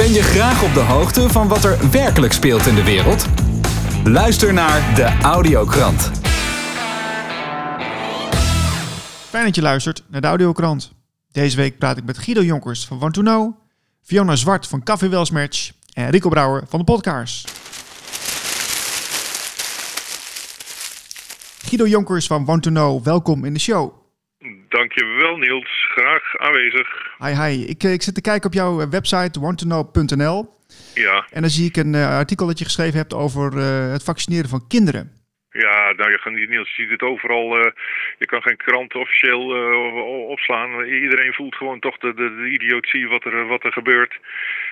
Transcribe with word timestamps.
Ben 0.00 0.12
je 0.12 0.22
graag 0.22 0.62
op 0.62 0.74
de 0.74 0.80
hoogte 0.80 1.28
van 1.28 1.48
wat 1.48 1.64
er 1.64 1.90
werkelijk 1.90 2.32
speelt 2.32 2.66
in 2.66 2.74
de 2.74 2.84
wereld? 2.84 3.26
Luister 4.04 4.52
naar 4.52 4.94
de 4.94 5.18
Audiokrant. 5.22 6.10
Fijn 9.28 9.44
dat 9.44 9.54
je 9.54 9.62
luistert 9.62 10.04
naar 10.10 10.20
de 10.20 10.26
Audiokrant. 10.26 10.92
Deze 11.32 11.56
week 11.56 11.78
praat 11.78 11.96
ik 11.96 12.04
met 12.04 12.18
Guido 12.18 12.42
Jonkers 12.42 12.86
van 12.86 12.98
Want 12.98 13.14
to 13.14 13.20
Know, 13.20 13.56
Fiona 14.02 14.36
Zwart 14.36 14.68
van 14.68 14.82
Café 14.82 15.08
Welsmerch 15.08 15.70
en 15.94 16.10
Rico 16.10 16.28
Brouwer 16.28 16.62
van 16.68 16.78
de 16.78 16.84
Podcast. 16.84 17.50
Guido 21.68 21.86
Jonkers 21.86 22.26
van 22.26 22.44
Want 22.44 22.62
to 22.62 22.70
Know, 22.70 23.04
welkom 23.04 23.44
in 23.44 23.52
de 23.52 23.60
show. 23.60 23.92
Dankjewel 24.68 25.36
Niels, 25.36 25.86
graag 25.94 26.36
aanwezig. 26.38 27.09
Hi, 27.24 27.32
hi. 27.42 27.64
Ik, 27.68 27.82
eh, 27.82 27.92
ik 27.92 28.02
zit 28.02 28.14
te 28.14 28.20
kijken 28.20 28.46
op 28.46 28.52
jouw 28.52 28.80
eh, 28.80 28.86
website 28.90 29.40
wanttoknow.nl 29.40 30.48
Ja, 30.94 31.26
en 31.30 31.40
dan 31.40 31.50
zie 31.50 31.68
ik 31.68 31.76
een 31.76 31.94
eh, 31.94 32.16
artikel 32.16 32.46
dat 32.46 32.58
je 32.58 32.64
geschreven 32.64 32.98
hebt 32.98 33.14
over 33.14 33.52
het 33.92 34.04
vaccineren 34.04 34.48
van 34.48 34.66
kinderen. 34.68 35.12
ja 35.50 35.92
nou, 35.96 36.10
je, 36.10 36.46
Niels, 36.48 36.76
je 36.76 36.82
ziet 36.82 36.90
het 36.90 37.02
overal. 37.02 37.56
je 38.18 38.26
kan 38.26 38.42
geen 38.42 38.56
krant 38.56 38.94
officieel 38.94 39.44
opslaan. 40.28 40.84
Iedereen 40.84 41.32
voelt 41.32 41.54
gewoon 41.54 41.80
toch 41.80 41.98
de, 41.98 42.14
de, 42.14 42.34
de 42.36 42.48
idiotie 42.50 43.08
wat 43.08 43.24
er, 43.24 43.46
wat 43.46 43.64
er 43.64 43.72
gebeurt. 43.72 44.18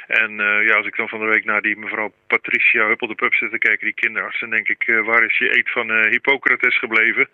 En 0.07 0.33
ja, 0.69 0.75
als 0.77 0.87
ik 0.87 0.97
dan 0.97 1.09
van 1.09 1.21
de 1.21 1.27
week 1.27 1.45
naar 1.45 1.63
die 1.63 1.77
mevrouw 1.77 2.13
Patricia 2.27 2.87
Huppel 2.87 3.07
de 3.07 3.15
Pub 3.15 3.35
zit 3.35 3.51
te 3.51 3.59
kijken, 3.59 3.85
die 3.85 3.95
kinderarts, 4.03 4.41
dan 4.41 4.51
denk 4.51 4.69
ik, 4.69 5.01
waar 5.05 5.25
is 5.25 5.39
je 5.39 5.57
eet 5.57 5.71
van 5.71 5.91
Hippocrates 5.91 6.79
gebleven? 6.79 7.29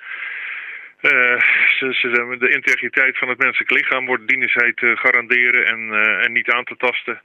Eh, 1.04 1.40
ze, 1.78 1.92
ze, 1.92 2.10
zeggen, 2.14 2.38
de 2.38 2.50
integriteit 2.50 3.18
van 3.18 3.28
het 3.28 3.38
menselijk 3.38 3.70
lichaam 3.70 4.06
wordt 4.06 4.28
dienstheid 4.28 4.76
te 4.76 4.96
garanderen 4.96 5.66
en, 5.66 5.92
eh, 5.92 6.24
en 6.24 6.32
niet 6.32 6.50
aan 6.50 6.64
te 6.64 6.76
tasten. 6.76 7.20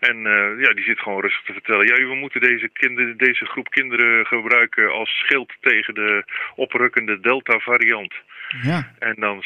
En 0.00 0.26
eh, 0.26 0.60
ja, 0.60 0.72
die 0.74 0.84
zit 0.84 1.00
gewoon 1.00 1.20
rustig 1.20 1.42
te 1.44 1.52
vertellen. 1.52 1.86
Ja, 1.86 2.08
we 2.08 2.14
moeten 2.14 2.40
deze, 2.40 2.68
kinder, 2.68 3.16
deze 3.16 3.44
groep 3.44 3.70
kinderen 3.70 4.26
gebruiken 4.26 4.92
als 4.92 5.10
schild 5.10 5.52
tegen 5.60 5.94
de 5.94 6.24
oprukkende 6.54 7.20
Delta-variant. 7.20 8.14
Ja, 8.62 8.92
En 8.98 9.14
dan, 9.18 9.42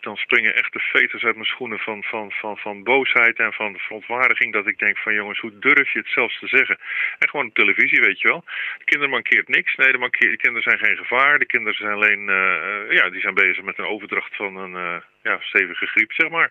dan 0.00 0.16
springen 0.16 0.54
echt 0.54 0.72
de 0.72 0.78
veters 0.78 1.24
uit 1.24 1.34
mijn 1.34 1.46
schoenen 1.46 1.78
van, 1.78 2.02
van, 2.02 2.30
van, 2.30 2.56
van 2.56 2.82
boosheid 2.82 3.38
en 3.38 3.52
van 3.52 3.78
verontwaardiging. 3.78 4.52
Dat 4.52 4.66
ik 4.66 4.78
denk 4.78 4.98
van 4.98 5.14
jongens, 5.14 5.38
hoe 5.40 5.58
durf 5.58 5.92
je 5.92 5.98
het 5.98 6.08
zelfs 6.08 6.38
te 6.38 6.46
zeggen? 6.46 6.78
En 7.18 7.28
gewoon 7.28 7.46
op 7.46 7.54
televisie, 7.54 8.00
weet 8.00 8.20
je 8.20 8.28
wel. 8.28 8.44
De 8.78 8.84
kinderen 8.84 9.10
mankeert 9.10 9.48
niks. 9.48 9.76
Nee, 9.76 9.92
de, 9.92 10.36
kinderen 10.36 10.62
zijn 10.62 10.78
geen 10.78 10.96
gevaar. 10.96 11.38
De 11.38 11.46
kinderen 11.46 11.74
zijn 11.74 11.92
alleen, 11.92 12.28
eh, 12.28 12.54
eh, 12.54 12.90
ja, 12.90 13.10
die 13.10 13.20
zijn 13.20 13.29
bezig 13.34 13.64
met 13.64 13.78
een 13.78 13.84
overdracht 13.86 14.36
van 14.36 14.56
een 14.56 14.74
eh, 14.74 15.00
ja, 15.22 15.38
stevige 15.40 15.86
griep, 15.86 16.12
zeg 16.12 16.30
maar. 16.30 16.50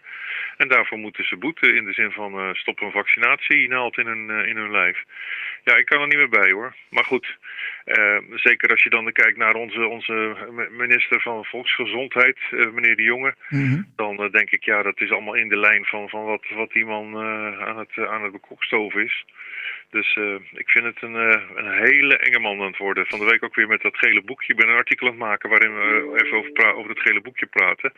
En 0.58 0.67
daarvoor 0.67 0.97
moeten 0.97 1.25
ze 1.25 1.38
boeten 1.38 1.75
in 1.75 1.85
de 1.85 1.94
zin 1.94 2.11
van 2.11 2.33
eh 2.33 2.53
stop 2.53 2.81
een 2.81 2.91
vaccinatienaald 2.91 3.97
in 3.97 4.05
hun, 4.05 4.30
eh, 4.30 4.47
in 4.47 4.58
hun 4.58 4.72
lijf. 4.72 5.03
Ja, 5.63 5.75
ik 5.75 5.85
kan 5.85 6.02
er 6.02 6.07
niet 6.07 6.17
meer 6.17 6.30
bij 6.30 6.52
hoor. 6.52 6.75
Maar 6.89 7.03
goed, 7.03 7.38
zeker 8.34 8.70
als 8.70 8.84
je 8.84 8.90
dan 8.90 9.12
kijkt 9.12 9.38
naar 9.38 9.54
onze, 9.56 9.88
onze 9.88 10.36
minister 10.70 11.22
van 11.22 11.45
Volksgezondheid, 11.45 12.38
eh, 12.52 12.70
meneer 12.70 12.96
De 12.96 13.04
Jonge. 13.04 13.36
Mhm. 13.50 13.81
Dan 13.96 14.23
eh, 14.23 14.31
denk 14.31 14.52
ik, 14.52 14.64
ja, 14.64 14.81
dat 14.81 15.02
is 15.02 15.12
allemaal 15.12 15.34
in 15.34 15.50
de 15.50 15.58
lijn 15.58 15.86
van, 15.86 16.09
van 16.09 16.23
wat, 16.23 16.46
wat 16.50 16.72
die 16.72 16.86
man 16.86 17.14
eh, 17.14 17.68
aan, 17.68 17.78
het, 17.78 18.08
aan 18.08 18.23
het 18.23 18.31
bekokstoven 18.31 19.04
is. 19.04 19.26
Dus 19.92 20.20
ik 20.54 20.70
vind 20.70 20.86
het 20.86 21.02
een, 21.02 21.14
een 21.56 21.72
hele 21.86 22.18
enge 22.18 22.40
man 22.40 22.59
aan 22.59 22.68
het 22.68 22.78
worden. 22.78 23.06
Van 23.08 23.20
de 23.20 23.26
week 23.26 23.44
ook 23.44 23.56
weer 23.56 23.68
met 23.68 23.81
dat 23.81 23.98
gele 23.98 24.22
boekje. 24.22 24.53
Ik 24.53 24.59
ben 24.59 24.70
een 24.70 24.76
artikel 24.76 25.08
aan 25.08 25.14
het 25.14 25.22
maken 25.22 25.50
waarin 25.50 25.76
we 25.76 26.22
even 26.24 26.38
over, 26.38 26.74
over 26.74 26.90
het 26.90 27.00
gele 27.00 27.22
boekje 27.22 27.46
praten. 27.46 27.94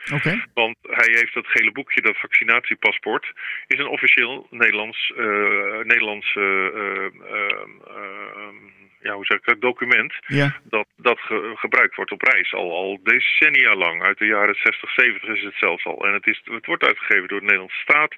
Want 0.53 0.77
hij 0.81 1.07
heeft 1.09 1.33
dat 1.33 1.47
gele 1.47 1.71
boekje, 1.71 2.01
dat 2.01 2.17
vaccinatiepaspoort, 2.17 3.33
is 3.67 3.79
een 3.79 3.87
officieel 3.87 4.47
Nederlands, 4.49 5.13
eh, 5.17 5.77
Nederlands 5.83 6.35
eh, 6.35 6.67
eh, 6.67 7.05
eh, 7.05 7.61
eh, 7.87 8.53
ja, 9.01 9.13
hoe 9.13 9.25
zeg 9.25 9.37
ik 9.37 9.45
dat, 9.45 9.61
document 9.81 10.13
Ja, 10.27 10.59
dat, 10.63 10.87
dat 10.97 11.19
ge- 11.19 11.51
gebruikt 11.55 11.95
wordt 11.95 12.11
op 12.11 12.21
reis. 12.21 12.53
Al, 12.53 12.71
al 12.71 12.99
decennia 13.03 13.75
lang. 13.75 14.03
Uit 14.03 14.17
de 14.17 14.25
jaren 14.25 14.55
60, 14.55 14.91
70 14.91 15.29
is 15.35 15.43
het 15.43 15.55
zelfs 15.55 15.85
al. 15.85 16.05
En 16.05 16.13
het, 16.13 16.27
is, 16.27 16.41
het 16.43 16.65
wordt 16.65 16.83
uitgegeven 16.83 17.27
door 17.27 17.39
de 17.39 17.45
Nederlandse 17.45 17.79
staat. 17.79 18.09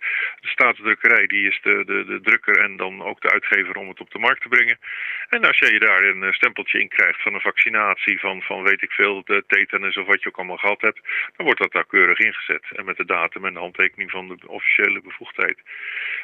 De 0.41 0.47
staatsdrukkerij 0.47 1.27
die 1.27 1.47
is 1.47 1.59
de, 1.61 1.83
de, 1.85 2.05
de 2.05 2.21
drukker 2.21 2.57
en 2.57 2.77
dan 2.77 3.03
ook 3.03 3.21
de 3.21 3.31
uitgever 3.31 3.75
om 3.75 3.87
het 3.87 3.99
op 3.99 4.11
de 4.11 4.19
markt 4.19 4.41
te 4.41 4.47
brengen. 4.47 4.79
En 5.29 5.45
als 5.45 5.57
jij 5.57 5.79
daar 5.79 6.03
een 6.03 6.23
eh, 6.23 6.31
stempeltje 6.31 6.79
in 6.79 6.87
krijgt 6.87 7.21
van 7.21 7.33
een 7.33 7.49
vaccinatie 7.51 8.19
van, 8.19 8.41
van 8.41 8.63
weet 8.63 8.81
ik 8.81 8.91
veel, 8.91 9.21
de 9.25 9.43
tetanus 9.47 9.97
of 9.97 10.07
wat 10.07 10.21
je 10.21 10.27
ook 10.29 10.37
allemaal 10.37 10.57
gehad 10.57 10.81
hebt, 10.81 11.01
dan 11.35 11.45
wordt 11.45 11.61
dat 11.61 11.71
daar 11.71 11.85
keurig 11.85 12.19
ingezet. 12.19 12.65
En 12.75 12.85
met 12.85 12.97
de 12.97 13.05
datum 13.05 13.45
en 13.45 13.53
de 13.53 13.59
handtekening 13.59 14.11
van 14.11 14.27
de 14.27 14.37
officiële 14.47 15.01
bevoegdheid. 15.01 15.59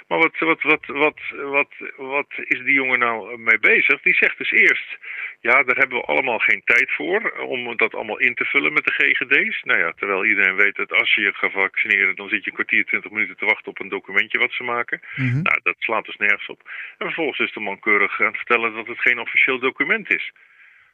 Maar 0.07 0.17
wat, 0.17 0.37
wat, 0.39 0.61
wat, 0.61 0.85
wat, 0.85 1.19
wat, 1.35 1.71
wat 1.97 2.31
is 2.37 2.59
die 2.63 2.73
jongen 2.73 2.99
nou 2.99 3.37
mee 3.37 3.59
bezig? 3.59 4.01
Die 4.01 4.15
zegt 4.15 4.37
dus 4.37 4.51
eerst, 4.51 4.97
ja, 5.39 5.63
daar 5.63 5.75
hebben 5.77 5.97
we 5.97 6.05
allemaal 6.05 6.39
geen 6.39 6.61
tijd 6.63 6.91
voor 6.91 7.31
om 7.31 7.77
dat 7.77 7.93
allemaal 7.95 8.19
in 8.19 8.35
te 8.35 8.45
vullen 8.45 8.73
met 8.73 8.83
de 8.85 8.91
GGD's. 8.91 9.63
Nou 9.63 9.79
ja, 9.79 9.91
terwijl 9.91 10.25
iedereen 10.25 10.55
weet 10.55 10.75
dat 10.75 10.91
als 10.91 11.13
je 11.13 11.21
je 11.21 11.33
gaat 11.33 11.51
vaccineren, 11.51 12.15
dan 12.15 12.29
zit 12.29 12.43
je 12.43 12.49
een 12.49 12.55
kwartier, 12.55 12.85
twintig 12.85 13.11
minuten 13.11 13.37
te 13.37 13.45
wachten 13.45 13.71
op 13.71 13.79
een 13.79 13.89
documentje 13.89 14.39
wat 14.39 14.51
ze 14.51 14.63
maken. 14.63 15.01
Mhm. 15.15 15.41
Nou, 15.41 15.59
dat 15.63 15.75
slaat 15.79 16.05
dus 16.05 16.15
nergens 16.15 16.47
op. 16.47 16.61
En 16.97 17.05
vervolgens 17.05 17.39
is 17.39 17.53
de 17.53 17.59
man 17.59 17.79
keurig 17.79 18.19
aan 18.21 18.25
het 18.27 18.35
vertellen 18.35 18.73
dat 18.73 18.87
het 18.87 18.99
geen 18.99 19.19
officieel 19.19 19.59
document 19.59 20.13
is. 20.13 20.31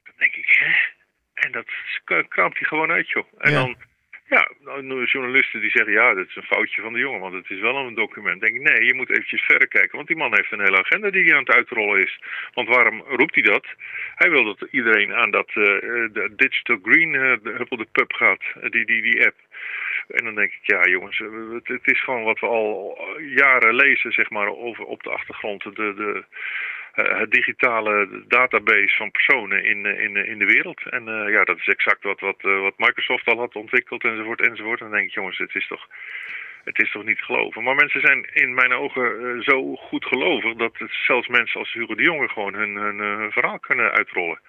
Dan 0.04 0.14
denk 0.18 0.36
ik, 0.36 0.56
hè? 0.60 0.72
En 1.34 1.52
dat 1.52 1.66
kraamt 2.28 2.58
hij 2.60 2.68
gewoon 2.68 2.92
uit, 2.92 3.10
joh. 3.10 3.28
En 3.38 3.52
Ja. 3.52 3.58
dan, 3.58 3.76
ja, 4.30 4.52
nou, 4.64 5.06
journalisten 5.06 5.62
die 5.62 5.70
zeggen, 5.70 5.94
ja, 5.94 6.14
dat 6.14 6.28
is 6.28 6.36
een 6.36 6.44
foutje 6.44 6.82
van 6.82 6.94
de 6.94 7.00
jongen, 7.00 7.20
want 7.20 7.34
het 7.34 7.50
is 7.50 7.60
wel 7.60 7.76
een 7.76 7.94
document. 7.94 8.42
Denk 8.42 8.56
ik, 8.56 8.62
nee, 8.62 8.86
je 8.86 8.94
moet 8.94 9.10
eventjes 9.10 9.42
verder 9.42 9.68
kijken, 9.68 9.96
want 9.96 10.08
die 10.08 10.18
man 10.18 10.36
heeft 10.36 10.52
een 10.52 10.66
hele 10.66 10.80
agenda 10.80 11.10
die 11.10 11.24
hij 11.24 11.34
aan 11.34 11.44
het 11.46 11.56
uitrollen 11.56 12.02
is. 12.02 12.20
Want 12.54 12.68
waarom 12.68 13.02
roept 13.08 13.36
hij 13.36 13.44
dat? 13.44 13.66
Hij 14.16 14.30
wil 14.30 14.44
dat 14.44 14.68
iedereen 14.72 15.14
aan 15.14 15.32
dat 15.32 15.50
de 15.54 16.32
Digital 16.36 16.80
Green 16.84 17.12
de 17.12 17.54
Huppel 17.58 17.78
de 17.78 17.88
Pub 17.92 18.14
gaat, 18.14 18.42
eh, 18.62 18.70
die, 18.70 18.86
die, 18.86 19.02
die 19.02 19.26
app. 19.26 19.36
En 20.08 20.26
dan 20.26 20.36
denk 20.36 20.52
ik, 20.52 20.60
ja 20.62 20.82
jongens, 20.84 21.22
het, 21.64 21.82
is 21.84 22.04
gewoon 22.04 22.24
wat 22.24 22.40
we 22.40 22.48
al 22.48 22.98
jaren 23.22 23.76
lezen, 23.76 24.12
zeg 24.12 24.30
maar, 24.30 24.48
over, 24.48 24.84
op 24.84 25.04
de 25.04 25.10
achtergrond. 25.10 25.64
De, 25.64 25.72
de, 25.76 26.24
het 26.96 27.32
digitale 27.32 28.24
database 28.28 28.96
van 28.96 29.12
personen 29.12 29.64
in, 29.64 29.86
eh, 29.86 30.04
in, 30.04 30.18
eh, 30.18 30.30
in 30.30 30.38
de 30.38 30.46
wereld. 30.46 30.82
En 30.90 31.08
eh, 31.08 31.32
ja, 31.32 31.44
dat 31.44 31.58
is 31.58 31.68
exact 31.68 32.04
wat, 32.04 32.20
wat, 32.20 32.38
eh, 32.42 32.62
wat 32.62 32.78
Microsoft 32.78 33.28
al 33.28 33.38
had 33.38 33.56
ontwikkeld 33.56 34.04
enzovoort 34.04 34.42
enzovoort. 34.42 34.80
En 34.80 34.86
dan 34.86 34.96
denk 34.96 35.08
ik, 35.08 35.14
jongens, 35.14 35.38
het 35.38 35.56
is 35.56 35.68
toch... 35.68 35.88
Het 36.66 36.82
is 36.82 36.92
toch 36.92 37.06
niet 37.06 37.22
geloven. 37.22 37.64
Maar 37.64 37.76
mensen 37.76 38.02
zijn 38.02 38.30
in 38.34 38.54
mijn 38.54 38.74
ogen 38.74 39.04
eh, 39.04 39.42
zo 39.42 39.76
goed 39.76 40.06
gelovig 40.06 40.54
dat 40.54 40.74
zelfs 40.90 41.28
mensen 41.28 41.60
als 41.60 41.74
Hugo 41.74 41.96
de 41.96 42.04
Jonge 42.04 42.30
gewoon 42.30 42.54
hun, 42.54 42.76
hun, 42.76 43.00
eh, 43.00 43.18
hun 43.18 43.32
verhaal 43.32 43.60
kunnen 43.60 43.92
uitrollen. 43.92 44.40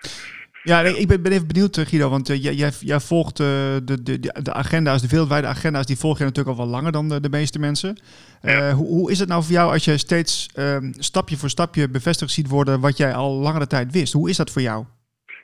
Ja, 0.67 0.83
nee, 0.83 0.99
ik 0.99 1.09
ben, 1.09 1.23
ben 1.23 1.33
even 1.33 1.47
benieuwd, 1.47 1.77
eh, 1.77 1.87
Guido, 1.87 2.09
want 2.09 2.31
eh, 2.31 2.43
jij, 2.43 2.55
jij, 2.55 2.73
jij 2.81 3.01
volgt 3.01 3.41
eh, 3.41 3.47
de, 3.85 4.03
de, 4.03 4.19
de 4.43 4.53
agenda's, 4.53 5.01
de 5.01 5.09
wereldwijde 5.09 5.47
agenda's, 5.47 5.87
die 5.87 5.99
volg 5.99 6.19
je 6.19 6.25
natuurlijk 6.25 6.59
al 6.59 6.65
wel 6.65 6.73
langer 6.73 6.93
dan 6.93 7.09
de, 7.09 7.21
de 7.21 7.29
meeste 7.29 7.59
mensen. 7.59 7.99
Ja. 8.43 8.73
hoe, 8.73 8.87
hoe 8.87 9.11
is 9.11 9.19
het 9.19 9.29
nou 9.29 9.43
voor 9.43 9.53
jou 9.53 9.73
als 9.73 9.85
je 9.85 9.99
steeds 9.99 10.49
ehm, 10.55 10.93
stapje 10.99 11.37
voor 11.37 11.51
stapje 11.51 11.89
bevestigd 11.89 12.33
ziet 12.33 12.49
worden 12.49 12.81
wat 12.81 12.97
jij 12.97 13.15
al 13.15 13.33
langere 13.33 13.67
tijd 13.67 13.93
wist? 13.93 14.13
Hoe 14.13 14.31
is 14.31 14.37
dat 14.37 14.51
voor 14.51 14.63
jou? 14.63 14.85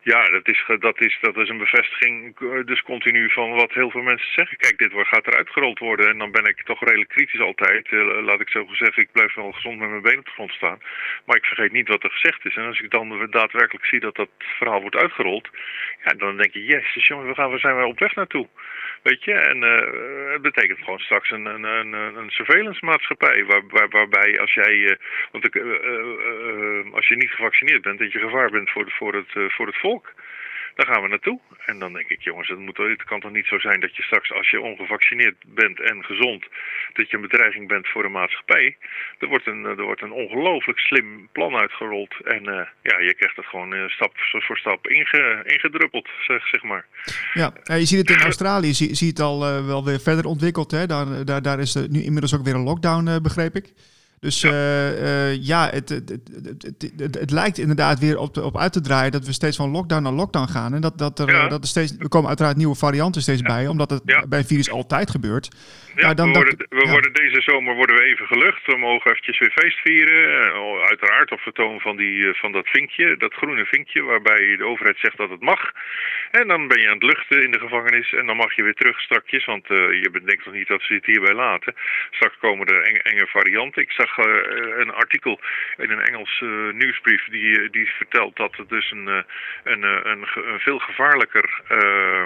Ja, 0.05 0.29
dat 0.29 0.49
is, 0.49 0.65
dat, 0.79 1.01
is, 1.01 1.19
dat 1.21 1.37
is 1.37 1.49
een 1.49 1.59
bevestiging 1.59 2.37
eh, 2.41 2.65
dus 2.65 2.83
continu 2.83 3.31
van 3.31 3.51
wat 3.51 3.73
heel 3.73 3.91
veel 3.91 4.03
mensen 4.03 4.33
zeggen. 4.33 4.57
Kijk, 4.57 4.79
dit 4.79 4.93
gaat 4.95 5.27
eruit 5.27 5.51
gerold 5.51 5.79
worden. 5.79 6.09
En 6.09 6.19
dan 6.19 6.31
ben 6.31 6.45
ik 6.45 6.63
toch 6.63 6.85
redelijk 6.85 7.11
kritisch 7.11 7.41
altijd. 7.41 7.89
Eh, 7.89 8.23
laat 8.23 8.41
ik 8.41 8.49
zo 8.49 8.67
zeggen, 8.71 9.03
ik 9.03 9.13
blijf 9.13 9.35
wel 9.35 9.53
gezond 9.53 9.79
met 9.79 9.89
mijn 9.89 10.03
benen 10.03 10.19
op 10.19 10.25
de 10.25 10.31
grond 10.31 10.53
staan. 10.53 10.79
Maar 11.25 11.37
ik 11.37 11.45
vergeet 11.45 11.73
niet 11.73 11.89
wat 11.89 12.03
er 12.03 12.11
gezegd 12.11 12.45
is. 12.45 12.57
En 12.57 12.67
als 12.67 12.81
ik 12.81 12.91
dan 12.91 13.27
daadwerkelijk 13.31 13.87
zie 13.87 14.01
dat 14.01 14.15
dat 14.15 14.29
verhaal 14.39 14.81
wordt 14.81 14.97
uitgerold... 14.97 15.49
Ja, 16.05 16.13
dan 16.13 16.37
denk 16.37 16.53
je, 16.53 16.65
yes, 16.65 17.07
jongens, 17.07 17.29
we 17.29 17.35
gaan, 17.35 17.51
waar 17.51 17.59
zijn 17.59 17.77
we 17.77 17.87
op 17.87 17.99
weg 17.99 18.15
naartoe? 18.15 18.49
Weet 19.03 19.25
je, 19.25 19.33
en 19.33 19.63
eh, 19.63 20.33
het 20.33 20.43
betekent 20.43 20.79
gewoon 20.79 20.99
straks 20.99 21.31
een, 21.31 21.47
een, 21.47 21.63
een, 21.65 21.93
een 21.93 22.31
surveillance 22.31 22.85
maatschappij. 22.85 23.45
Waar, 23.45 23.63
waar, 23.69 23.89
waarbij 23.89 24.41
als 24.41 24.55
jij, 24.55 24.85
eh, 24.85 24.97
want 25.31 25.45
ik, 25.45 25.55
eh, 25.55 26.95
als 26.95 27.09
je 27.09 27.17
niet 27.17 27.31
gevaccineerd 27.31 27.83
bent, 27.83 27.99
dat 27.99 28.13
je 28.13 28.19
gevaar 28.19 28.51
bent 28.51 28.71
voor, 28.71 28.85
de, 28.85 28.91
voor, 28.91 29.15
het, 29.15 29.53
voor 29.53 29.67
het 29.67 29.79
volk. 29.79 30.13
Daar 30.75 30.87
gaan 30.87 31.03
we 31.03 31.09
naartoe. 31.09 31.39
En 31.67 31.79
dan 31.79 31.93
denk 31.93 32.09
ik, 32.09 32.23
jongens, 32.23 32.49
het, 32.49 32.59
moet, 32.59 32.77
het 32.77 33.05
kan 33.05 33.21
toch 33.21 33.33
niet 33.33 33.47
zo 33.47 33.59
zijn 33.59 33.81
dat 33.81 33.97
je 33.97 34.03
straks, 34.03 34.33
als 34.33 34.51
je 34.51 34.61
ongevaccineerd 34.61 35.37
bent 35.47 35.81
en 35.81 36.05
gezond, 36.05 36.45
dat 36.93 37.11
je 37.11 37.17
een 37.17 37.29
bedreiging 37.29 37.69
bent 37.69 37.89
voor 37.89 38.03
de 38.03 38.09
maatschappij. 38.09 38.77
Er 39.19 39.29
wordt 39.29 39.47
een, 39.47 39.65
er 39.65 39.83
wordt 39.83 40.03
een 40.03 40.13
ongelooflijk 40.13 40.79
slim 40.79 41.29
plan 41.33 41.55
uitgerold. 41.57 42.15
En 42.25 42.49
eh, 42.49 42.67
ja, 42.83 42.99
je 42.99 43.15
krijgt 43.15 43.37
het 43.37 43.47
gewoon 43.47 43.75
eh, 43.75 43.89
stap 43.89 44.13
voor 44.17 44.59
stap 44.59 44.87
inge, 44.87 45.43
ingedruppeld, 45.45 46.09
zeg, 46.27 46.49
zeg 46.49 46.63
maar. 46.63 46.87
Ja, 47.35 47.53
eh, 47.65 47.79
je 47.79 47.87
ziet 47.87 47.99
het 47.99 48.11
in 48.11 48.25
Australië, 48.25 48.75
zie, 48.75 48.95
zie 48.95 49.07
je 49.07 49.13
het 49.13 49.21
al 49.21 49.47
eh, 49.47 49.67
wel 49.67 49.85
weer 49.85 50.01
verder 50.01 50.25
ontwikkeld. 50.25 50.71
Hè? 50.71 50.87
Daar, 50.87 51.25
daar, 51.25 51.43
daar 51.43 51.61
is 51.61 51.75
nu 51.75 52.03
inmiddels 52.03 52.35
ook 52.35 52.45
weer 52.45 52.55
een 52.55 52.63
lockdown, 52.63 53.09
eh, 53.09 53.17
begreep 53.23 53.55
ik. 53.55 53.73
Dus 54.23 54.41
ja, 54.41 54.51
ja 55.41 55.69
het, 55.71 55.89
het, 55.89 56.19
het, 56.97 57.15
het, 57.15 57.31
lijkt 57.31 57.59
inderdaad 57.59 57.99
weer 57.99 58.19
op, 58.19 58.37
op 58.37 58.59
uit 58.59 58.73
te 58.73 58.81
draaien 58.81 59.13
dat 59.13 59.27
we 59.27 59.33
steeds 59.33 59.57
van 59.57 59.71
lockdown 59.71 60.03
naar 60.03 60.13
lockdown 60.13 60.49
gaan. 60.49 60.75
En 60.75 60.81
dat, 60.81 60.99
dat, 60.99 61.19
er, 61.19 61.49
dat 61.49 61.63
er 61.63 61.69
steeds, 61.69 61.99
er 61.99 62.09
komen 62.09 62.29
uiteraard 62.29 62.57
nieuwe 62.57 62.75
varianten 62.75 63.23
steeds 63.23 63.43
bij, 63.43 63.67
omdat 63.67 63.91
het 63.91 64.27
bij 64.29 64.45
virus 64.45 64.71
altijd 64.71 65.11
gebeurt. 65.11 65.49
Ja, 65.97 66.15
dan, 66.15 66.33
we, 66.33 66.39
worden, 66.39 66.67
we 66.69 66.87
worden 66.91 67.13
deze 67.13 67.41
zomer 67.41 67.75
worden 67.75 67.97
we 67.97 68.03
even 68.03 68.27
gelucht. 68.27 68.67
We 68.67 68.77
mogen 68.77 69.11
eventjes 69.11 69.39
weer 69.39 69.53
feest 69.55 69.79
vieren. 69.79 70.53
Uiteraard 70.89 71.33
op 71.33 71.41
vertoon 71.41 71.81
van, 71.81 71.97
die, 71.97 72.35
van 72.35 72.53
dat 72.53 72.69
vinkje, 72.69 73.17
dat 73.17 73.35
groene 73.35 73.65
vinkje, 73.65 74.03
waarbij 74.03 74.57
de 74.57 74.65
overheid 74.65 74.99
zegt 74.99 75.17
dat 75.17 75.31
het 75.31 75.41
mag. 75.41 75.73
En 76.33 76.49
dan 76.49 76.69
ben 76.69 76.81
je 76.81 76.89
aan 76.89 76.95
het 76.95 77.03
luchten 77.03 77.43
in 77.43 77.51
de 77.51 77.59
gevangenis 77.59 78.13
en 78.13 78.27
dan 78.27 78.37
mag 78.37 78.55
je 78.55 78.63
weer 78.63 78.75
terug 78.75 79.01
strakjes, 79.01 79.45
want 79.45 79.67
je 79.69 80.09
bedenkt 80.13 80.45
nog 80.45 80.55
niet 80.55 80.69
dat 80.69 80.83
ze 80.83 80.95
het 80.95 81.07
hierbij 81.07 81.35
laten. 81.35 81.75
Straks 82.11 82.37
komen 82.39 82.67
er 82.67 82.83
enge, 82.83 83.03
enge 83.03 83.27
varianten. 83.27 83.83
Ik 83.83 83.91
zag 83.91 84.19
uh, 84.19 84.25
een 84.79 84.93
artikel 84.93 85.41
in 85.77 85.91
een 85.91 86.01
Engels 86.01 86.41
uh, 86.41 86.73
nieuwsbrief 86.73 87.25
die, 87.25 87.71
die 87.71 87.91
vertelt 87.91 88.37
dat 88.37 88.57
het 88.57 88.69
dus 88.69 88.91
een, 88.91 89.07
een, 89.65 89.83
een, 89.83 90.27
een, 90.35 90.61
veel 90.61 90.79
gevaarlijker 90.79 91.61
uh, 91.71 92.25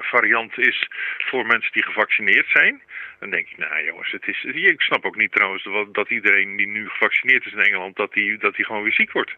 variant 0.00 0.58
is 0.58 0.88
voor 1.18 1.46
mensen 1.46 1.72
die 1.72 1.84
gevaccineerd 1.84 2.48
zijn. 2.48 2.82
Dan 3.20 3.30
denk 3.30 3.48
ik, 3.48 3.56
nou 3.56 3.84
jongens, 3.84 4.12
het 4.12 4.28
is, 4.28 4.44
ik 4.44 4.80
snap 4.80 5.04
ook 5.04 5.16
niet 5.16 5.32
trouwens 5.32 5.68
dat 5.92 6.10
iedereen 6.10 6.56
die 6.56 6.66
nu 6.66 6.88
gevaccineerd 6.88 7.46
is 7.46 7.52
in 7.52 7.62
Engeland, 7.62 7.96
dat 7.96 8.12
die, 8.12 8.38
dat 8.38 8.54
die 8.54 8.64
gewoon 8.64 8.82
weer 8.82 8.92
ziek 8.92 9.12
wordt. 9.12 9.36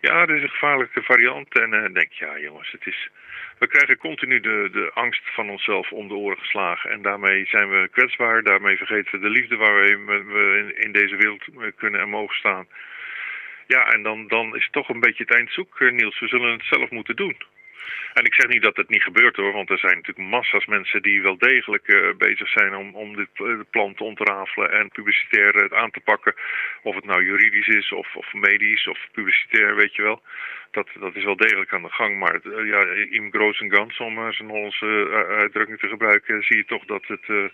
Ja, 0.00 0.22
er 0.22 0.36
is 0.36 0.42
een 0.42 0.50
gevaarlijke 0.50 1.02
variant. 1.02 1.58
En 1.58 1.70
dan 1.70 1.92
denk 1.92 2.12
ja 2.12 2.38
jongens, 2.38 2.70
het 2.70 2.86
is, 2.86 3.08
we 3.58 3.66
krijgen 3.66 3.96
continu 3.96 4.40
de, 4.40 4.68
de 4.72 4.90
angst 4.94 5.22
van 5.34 5.50
onszelf 5.50 5.92
om 5.92 6.08
de 6.08 6.14
oren 6.14 6.38
geslagen. 6.38 6.90
En 6.90 7.02
daarmee 7.02 7.46
zijn 7.46 7.70
we 7.70 7.88
kwetsbaar. 7.88 8.42
Daarmee 8.42 8.76
vergeten 8.76 9.12
we 9.12 9.18
de 9.18 9.30
liefde 9.30 9.56
waar 9.56 9.74
we, 9.74 10.74
in, 10.76 10.92
deze 10.92 11.16
wereld 11.16 11.44
kunnen 11.76 12.00
en 12.00 12.08
mogen 12.08 12.36
staan. 12.36 12.66
Ja, 13.66 13.92
en 13.92 14.02
dan, 14.02 14.28
dan 14.28 14.56
is 14.56 14.68
toch 14.70 14.88
een 14.88 15.00
beetje 15.00 15.24
het 15.24 15.34
eindzoek, 15.34 15.80
eh, 15.80 15.92
Niels. 15.92 16.20
We 16.20 16.28
zullen 16.28 16.52
het 16.52 16.64
zelf 16.64 16.90
moeten 16.90 17.16
doen. 17.16 17.36
En 18.12 18.24
ik 18.24 18.34
zeg 18.34 18.46
niet 18.46 18.62
dat 18.62 18.76
het 18.76 18.88
niet 18.88 19.02
gebeurt 19.02 19.36
hoor, 19.36 19.52
want 19.52 19.70
er 19.70 19.78
zijn 19.78 19.94
natuurlijk 19.94 20.28
massa's 20.28 20.66
mensen 20.66 21.02
die 21.02 21.22
wel 21.22 21.38
degelijk 21.38 21.88
uh, 21.88 22.14
bezig 22.18 22.48
zijn 22.48 22.74
om, 22.74 22.94
om 22.94 23.16
dit 23.16 23.28
uh, 23.34 23.60
plan 23.70 23.94
te 23.94 24.04
ontrafelen 24.04 24.72
en 24.72 24.88
publicitair 24.88 25.54
het 25.54 25.72
aan 25.72 25.90
te 25.90 26.00
pakken. 26.00 26.34
Of 26.82 26.94
het 26.94 27.04
nou 27.04 27.24
juridisch 27.24 27.68
is 27.68 27.92
of, 27.92 28.16
of 28.16 28.32
medisch 28.32 28.86
of 28.86 28.98
publicitair, 29.12 29.76
weet 29.76 29.94
je 29.94 30.02
wel. 30.02 30.22
Dat, 30.70 30.88
dat 31.00 31.16
is 31.16 31.24
wel 31.24 31.36
degelijk 31.36 31.72
aan 31.72 31.82
de 31.82 31.92
gang, 31.92 32.18
maar 32.18 32.40
ja, 32.66 32.80
in 33.10 33.30
groot 33.32 33.58
en 33.58 33.74
gans, 33.74 33.98
om 33.98 34.32
zijn 34.32 34.48
Hollandse 34.48 35.26
uitdrukking 35.28 35.78
te 35.78 35.88
gebruiken, 35.88 36.42
zie 36.42 36.56
je 36.56 36.64
toch 36.64 36.84
dat 36.84 37.04
het 37.06 37.52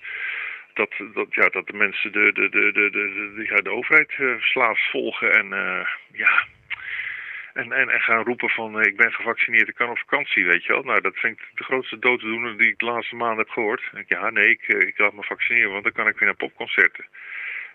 dat, 0.73 0.91
dat, 1.15 1.27
ja, 1.31 1.49
dat 1.49 1.67
de 1.67 1.73
mensen 1.73 2.13
de, 2.13 2.33
de, 2.33 2.49
de, 2.49 2.73
de, 2.73 2.91
de, 2.91 3.45
ja, 3.45 3.57
de 3.57 3.71
overheid 3.71 4.13
uh, 4.19 4.41
slaafs 4.41 4.91
volgen. 4.91 5.33
En 5.33 5.49
ja, 6.13 6.45
en, 7.55 7.73
en, 7.73 7.89
en 7.89 8.01
gaan 8.01 8.25
roepen 8.25 8.51
van 8.51 8.81
ik 8.83 8.97
ben 8.97 9.13
gevaccineerd, 9.13 9.69
ik 9.69 9.75
kan 9.75 9.91
op 9.91 9.99
vakantie, 9.99 10.45
weet 10.47 10.65
je 10.65 10.73
wel. 10.73 10.83
Nou, 10.83 11.01
dat 11.01 11.17
vind 11.17 11.39
ik 11.39 11.45
de 11.55 11.65
grootste 11.65 11.99
dooddoener 11.99 12.59
die 12.59 12.69
ik 12.69 12.79
de 12.79 12.85
laatste 12.85 13.17
maand 13.17 13.39
heb 13.39 13.49
gehoord. 13.49 13.83
Ik, 13.95 14.09
ja, 14.09 14.31
nee, 14.31 14.51
ik, 14.51 14.63
ik 14.69 14.99
laat 14.99 15.13
me 15.13 15.23
vaccineren, 15.23 15.71
want 15.71 15.85
dan 15.85 15.93
kan 15.93 16.09
ik 16.09 16.19
weer 16.19 16.29
naar 16.29 16.37
popconcerten. 16.37 17.05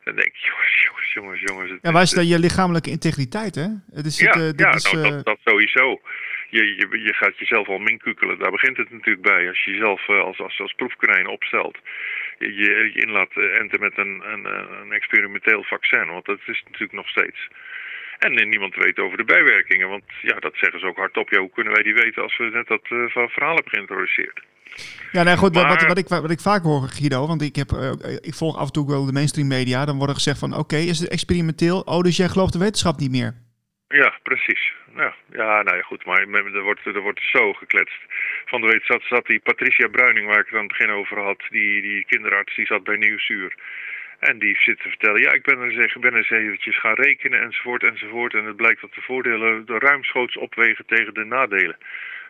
Dan 0.03 0.15
denk 0.15 0.27
ik, 0.27 0.35
jongens, 0.35 0.83
jongens, 0.85 1.13
jongens, 1.13 1.41
jongens. 1.41 1.71
Het, 1.71 1.79
ja, 1.81 1.91
waar 1.91 2.01
is 2.01 2.11
dan 2.11 2.27
je 2.27 2.39
lichamelijke 2.39 2.89
integriteit, 2.89 3.55
hè? 3.55 3.67
Het 3.93 4.05
is 4.05 4.19
ja, 4.19 4.29
het, 4.29 4.59
uh, 4.59 4.65
ja 4.65 4.73
is, 4.73 4.91
nou, 4.91 5.09
dat, 5.09 5.25
dat 5.25 5.39
sowieso. 5.45 6.01
Je, 6.49 6.75
je, 6.75 6.99
je 7.03 7.13
gaat 7.13 7.37
jezelf 7.37 7.67
al 7.67 7.77
minkukelen, 7.77 8.39
daar 8.39 8.51
begint 8.51 8.77
het 8.77 8.91
natuurlijk 8.91 9.21
bij. 9.21 9.47
Als 9.47 9.63
je 9.63 9.71
jezelf 9.71 10.09
als, 10.09 10.39
als, 10.39 10.59
als 10.59 10.73
proefkonijn 10.73 11.27
opstelt, 11.27 11.77
je, 12.39 12.53
je, 12.53 12.91
je 12.93 13.01
in 13.01 13.11
laat 13.11 13.35
enten 13.35 13.79
met 13.79 13.97
een, 13.97 14.21
een, 14.25 14.45
een 14.81 14.91
experimenteel 14.91 15.63
vaccin, 15.63 16.05
want 16.05 16.25
dat 16.25 16.39
is 16.45 16.63
natuurlijk 16.65 16.93
nog 16.93 17.09
steeds. 17.09 17.47
En 18.19 18.49
niemand 18.49 18.75
weet 18.75 18.99
over 18.99 19.17
de 19.17 19.23
bijwerkingen, 19.23 19.89
want 19.89 20.03
ja, 20.21 20.39
dat 20.39 20.55
zeggen 20.55 20.79
ze 20.79 20.85
ook 20.85 20.97
hardop. 20.97 21.29
Ja, 21.29 21.39
hoe 21.39 21.49
kunnen 21.53 21.73
wij 21.73 21.83
die 21.83 21.93
weten 21.93 22.23
als 22.23 22.37
we 22.37 22.43
net 22.43 22.67
dat 22.67 22.85
uh, 22.89 23.09
verhaal 23.09 23.55
hebben 23.55 23.71
geïntroduceerd? 23.71 24.41
Ja, 25.11 25.23
nee, 25.23 25.37
goed, 25.37 25.55
wat, 25.55 25.85
wat, 25.85 25.97
ik, 25.97 26.07
wat 26.07 26.31
ik 26.31 26.39
vaak 26.39 26.63
hoor, 26.63 26.81
Guido, 26.87 27.27
want 27.27 27.41
ik, 27.41 27.55
heb, 27.55 27.71
uh, 27.71 27.91
ik 28.21 28.33
volg 28.33 28.57
af 28.57 28.65
en 28.65 28.71
toe 28.71 28.87
wel 28.87 29.05
de 29.05 29.11
mainstream 29.11 29.47
media, 29.47 29.85
dan 29.85 29.95
wordt 29.95 30.09
er 30.11 30.17
gezegd 30.17 30.39
van, 30.39 30.53
oké, 30.55 30.75
is 30.75 30.99
het 30.99 31.09
experimenteel? 31.09 31.79
Oh, 31.79 32.01
dus 32.01 32.17
jij 32.17 32.27
gelooft 32.27 32.53
de 32.53 32.59
wetenschap 32.59 32.99
niet 32.99 33.11
meer? 33.11 33.33
Ja, 33.87 34.19
precies. 34.23 34.73
Ja, 34.95 35.15
ja, 35.31 35.61
nou 35.61 35.77
ja, 35.77 35.81
goed, 35.81 36.05
maar 36.05 36.21
er 36.21 36.61
wordt, 36.61 36.85
er 36.85 37.01
wordt 37.01 37.21
zo 37.21 37.53
gekletst. 37.53 37.99
Van 38.45 38.61
de 38.61 38.67
week 38.67 38.83
zat, 38.83 39.01
zat 39.03 39.25
die 39.25 39.39
Patricia 39.39 39.87
Bruining, 39.87 40.27
waar 40.27 40.39
ik 40.39 40.45
het 40.45 40.55
aan 40.55 40.67
het 40.67 40.77
begin 40.77 40.89
over 40.89 41.19
had, 41.19 41.41
die, 41.49 41.81
die 41.81 42.05
kinderarts, 42.05 42.55
die 42.55 42.65
zat 42.65 42.83
bij 42.83 42.97
Nieuwsuur. 42.97 43.55
En 44.19 44.39
die 44.39 44.57
zit 44.59 44.79
te 44.79 44.89
vertellen, 44.89 45.21
ja, 45.21 45.31
ik 45.31 45.43
ben 45.43 45.59
er, 45.59 45.79
eens, 45.79 45.93
ben 45.99 46.15
eens 46.15 46.29
eventjes 46.29 46.79
gaan 46.79 46.93
rekenen 46.93 47.41
enzovoort 47.41 47.83
enzovoort. 47.83 48.33
En 48.33 48.45
het 48.45 48.55
blijkt 48.55 48.81
dat 48.81 48.93
de 48.93 49.01
voordelen 49.01 49.63
ruimschoots 49.65 50.37
opwegen 50.37 50.85
tegen 50.85 51.13
de 51.13 51.23
nadelen. 51.23 51.77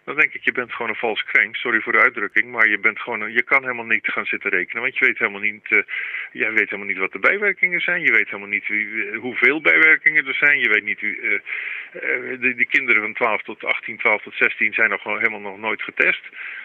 Dan 0.10 0.18
denk 0.18 0.34
ik, 0.34 0.44
je 0.44 0.52
bent 0.52 0.74
gewoon 0.74 0.90
een 0.92 1.06
vals 1.06 1.24
krenk. 1.24 1.56
Sorry 1.56 1.82
voor 1.82 1.92
de 1.92 2.00
uitdrukking, 2.00 2.52
maar 2.52 2.70
je, 2.70 2.80
bent 2.80 3.00
gewoon, 3.00 3.32
je 3.32 3.44
kan 3.44 3.62
helemaal 3.62 3.86
niet 3.86 4.08
gaan 4.08 4.26
zitten 4.26 4.50
rekenen. 4.50 4.82
Want 4.82 4.98
je 4.98 5.06
weet 5.06 5.18
helemaal 5.18 5.42
niet, 5.42 5.70
uh, 5.70 5.82
jij 6.32 6.52
weet 6.52 6.70
helemaal 6.70 6.88
niet 6.88 6.98
wat 6.98 7.12
de 7.12 7.20
bijwerkingen 7.20 7.80
zijn. 7.80 8.02
Je 8.02 8.12
weet 8.12 8.26
helemaal 8.26 8.48
niet 8.48 8.68
wie, 8.68 9.16
hoeveel 9.16 9.62
bijwerkingen 9.62 10.28
er 10.28 10.34
zijn. 10.34 10.60
Je 10.60 10.70
weet 10.70 10.84
niet, 10.84 11.00
wie, 11.00 11.18
uh, 11.22 11.32
uh, 11.32 11.40
de, 12.42 12.56
de, 12.56 12.66
kinderen 12.66 13.02
van 13.02 13.14
12 13.14 13.42
tot 13.42 13.64
18, 13.64 13.98
12 13.98 14.22
tot 14.22 14.34
16 14.34 14.74
zijn 14.74 14.90
nog 14.90 15.02
gewoon 15.02 15.18
helemaal 15.18 15.40
nog 15.40 15.58
nooit 15.58 15.82
getest. 15.82 16.22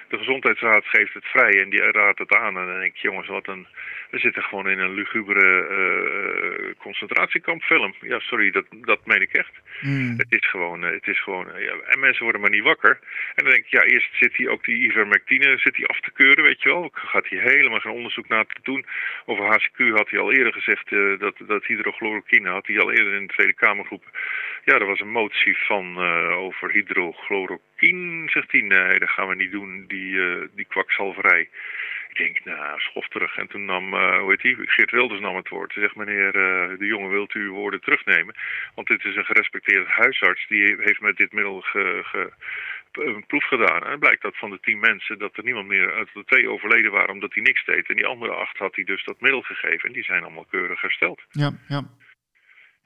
De 0.08 0.18
gezondheidsraad 0.18 0.84
geeft 0.86 1.14
het 1.14 1.24
vrij 1.24 1.62
en 1.62 1.70
die 1.70 1.90
raadt 1.90 2.18
het 2.18 2.34
aan. 2.34 2.58
En 2.58 2.66
dan 2.66 2.78
denk 2.78 2.94
ik, 2.94 3.00
jongens, 3.00 3.28
wat 3.28 3.48
een, 3.48 3.66
we 4.10 4.18
zitten 4.18 4.42
gewoon 4.42 4.68
in 4.68 4.78
een 4.78 4.94
lugubere 4.94 6.74
concentratiekampfilm. 6.78 7.94
Ja, 8.00 8.18
sorry, 8.18 8.50
dat, 8.50 8.64
dat 8.70 9.06
meen 9.06 9.20
ik 9.20 9.32
echt. 9.32 9.52
Mm. 9.80 10.14
Het 10.16 10.32
is 10.32 10.50
gewoon, 10.50 10.82
het 10.82 11.06
is 11.06 11.22
gewoon 11.22 11.46
ja, 11.56 11.74
en 11.86 12.00
mensen 12.00 12.22
worden 12.22 12.40
maar 12.40 12.50
niet 12.50 12.62
wakker. 12.62 12.98
En 13.34 13.44
dan 13.44 13.52
denk 13.52 13.64
ik, 13.64 13.70
ja, 13.70 13.82
eerst 13.82 14.10
zit 14.12 14.36
hij 14.36 14.48
ook 14.48 14.64
die 14.64 14.76
ivermectine 14.76 15.58
zit 15.58 15.76
hij 15.76 15.86
af 15.86 16.00
te 16.00 16.10
keuren, 16.12 16.44
weet 16.44 16.62
je 16.62 16.68
wel. 16.68 16.90
Gaat 16.92 17.28
hij 17.28 17.38
helemaal 17.38 17.80
geen 17.80 17.92
onderzoek 17.92 18.28
naar 18.28 18.46
te 18.46 18.60
doen. 18.62 18.86
Over 19.24 19.44
HCQ 19.44 19.90
had 19.90 20.10
hij 20.10 20.20
al 20.20 20.32
eerder 20.32 20.52
gezegd, 20.52 20.90
uh, 20.90 21.18
dat, 21.18 21.34
dat 21.46 21.64
hydrochloroquine 21.64 22.48
had 22.48 22.66
hij 22.66 22.80
al 22.80 22.92
eerder 22.92 23.14
in 23.14 23.26
de 23.26 23.32
Tweede 23.32 23.54
Kamergroep. 23.54 24.04
Ja, 24.64 24.74
er 24.74 24.86
was 24.86 25.00
een 25.00 25.10
motie 25.10 25.56
van 25.58 25.86
uh, 25.98 26.38
over 26.38 26.70
hydrochloroquine, 26.70 28.30
zegt 28.30 28.52
hij. 28.52 28.60
Nee, 28.60 28.98
dat 28.98 29.10
gaan 29.10 29.28
we 29.28 29.34
niet 29.34 29.52
doen, 29.52 29.84
die, 29.88 30.12
uh, 30.12 30.42
die 30.54 30.66
kwakzalverij. 30.68 31.48
Ik 32.08 32.16
denk, 32.20 32.44
nou, 32.44 32.80
schof 32.80 33.08
terug. 33.08 33.36
En 33.36 33.46
toen 33.46 33.64
nam, 33.64 33.94
hoe 33.94 34.30
heet 34.30 34.40
die, 34.40 34.56
Geert 34.70 34.90
Wilders 34.90 35.20
nam 35.20 35.36
het 35.36 35.48
woord. 35.48 35.72
Ze 35.72 35.80
zegt, 35.80 35.94
meneer 35.94 36.32
de 36.78 36.86
jongen, 36.86 37.10
wilt 37.10 37.34
u 37.34 37.40
uw 37.40 37.52
woorden 37.52 37.80
terugnemen? 37.80 38.34
Want 38.74 38.86
dit 38.88 39.04
is 39.04 39.16
een 39.16 39.24
gerespecteerde 39.24 39.88
huisarts. 39.88 40.46
Die 40.48 40.76
heeft 40.78 41.00
met 41.00 41.16
dit 41.16 41.32
middel 41.32 41.60
ge, 41.60 42.00
ge, 42.04 42.32
een 42.96 43.26
proef 43.26 43.44
gedaan. 43.44 43.84
En 43.84 43.90
het 43.90 44.00
blijkt 44.00 44.22
dat 44.22 44.36
van 44.36 44.50
de 44.50 44.60
tien 44.60 44.78
mensen 44.78 45.18
dat 45.18 45.36
er 45.36 45.44
niemand 45.44 45.66
meer, 45.66 45.92
uit 45.92 46.08
de 46.12 46.24
twee 46.24 46.48
overleden 46.48 46.92
waren 46.92 47.14
omdat 47.14 47.34
hij 47.34 47.42
niks 47.42 47.64
deed. 47.64 47.88
En 47.88 47.96
die 47.96 48.06
andere 48.06 48.32
acht 48.32 48.58
had 48.58 48.74
hij 48.74 48.84
dus 48.84 49.04
dat 49.04 49.20
middel 49.20 49.42
gegeven. 49.42 49.88
En 49.88 49.94
die 49.94 50.04
zijn 50.04 50.22
allemaal 50.22 50.46
keurig 50.50 50.80
hersteld. 50.80 51.22
Ja, 51.30 51.50
ja. 51.68 51.82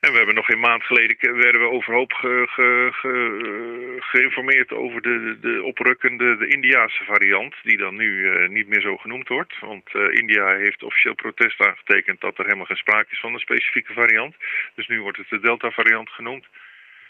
En 0.01 0.11
we 0.11 0.17
hebben 0.17 0.35
nog 0.35 0.49
een 0.49 0.61
maand 0.61 0.83
geleden 0.83 1.37
werden 1.37 1.61
we 1.61 1.71
overhoop 1.71 2.13
ge, 2.13 2.47
ge, 2.51 2.89
ge, 2.93 3.97
geïnformeerd 4.01 4.73
over 4.73 5.03
de, 5.03 5.39
de 5.41 5.63
oprukkende 5.63 6.37
de 6.37 6.49
Indiaanse 6.49 7.05
variant, 7.05 7.55
die 7.63 7.77
dan 7.77 7.97
nu 7.97 8.09
uh, 8.09 8.49
niet 8.49 8.69
meer 8.69 8.81
zo 8.81 8.97
genoemd 8.97 9.29
wordt. 9.29 9.59
Want 9.61 9.95
uh, 9.95 10.15
India 10.15 10.57
heeft 10.57 10.83
officieel 10.83 11.15
protest 11.15 11.61
aangetekend 11.61 12.21
dat 12.21 12.39
er 12.39 12.45
helemaal 12.45 12.65
geen 12.65 12.77
sprake 12.77 13.13
is 13.13 13.21
van 13.21 13.33
een 13.33 13.39
specifieke 13.39 13.93
variant. 13.93 14.37
Dus 14.75 14.87
nu 14.87 15.01
wordt 15.01 15.19
het 15.19 15.29
de 15.29 15.41
Delta 15.41 15.71
variant 15.71 16.11
genoemd. 16.11 16.47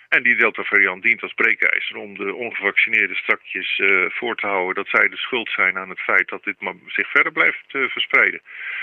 En 0.08 0.22
die 0.22 0.36
Delta-variant 0.36 1.02
dient 1.02 1.22
als 1.22 1.34
breekijzer 1.34 1.96
om 1.96 2.18
de 2.18 2.34
ongevaccineerde 2.34 3.14
strakjes 3.14 3.78
uh, 3.78 4.10
voor 4.10 4.36
te 4.36 4.46
houden 4.46 4.74
dat 4.74 4.88
zij 4.88 5.08
de 5.08 5.16
schuld 5.16 5.50
zijn 5.50 5.78
aan 5.78 5.88
het 5.88 6.00
feit 6.00 6.28
dat 6.28 6.44
dit 6.44 6.60
maar 6.60 6.74
zich 6.86 7.10
verder 7.10 7.32
blijft 7.32 7.64
uh, 7.72 7.88
verspreiden. 7.88 8.40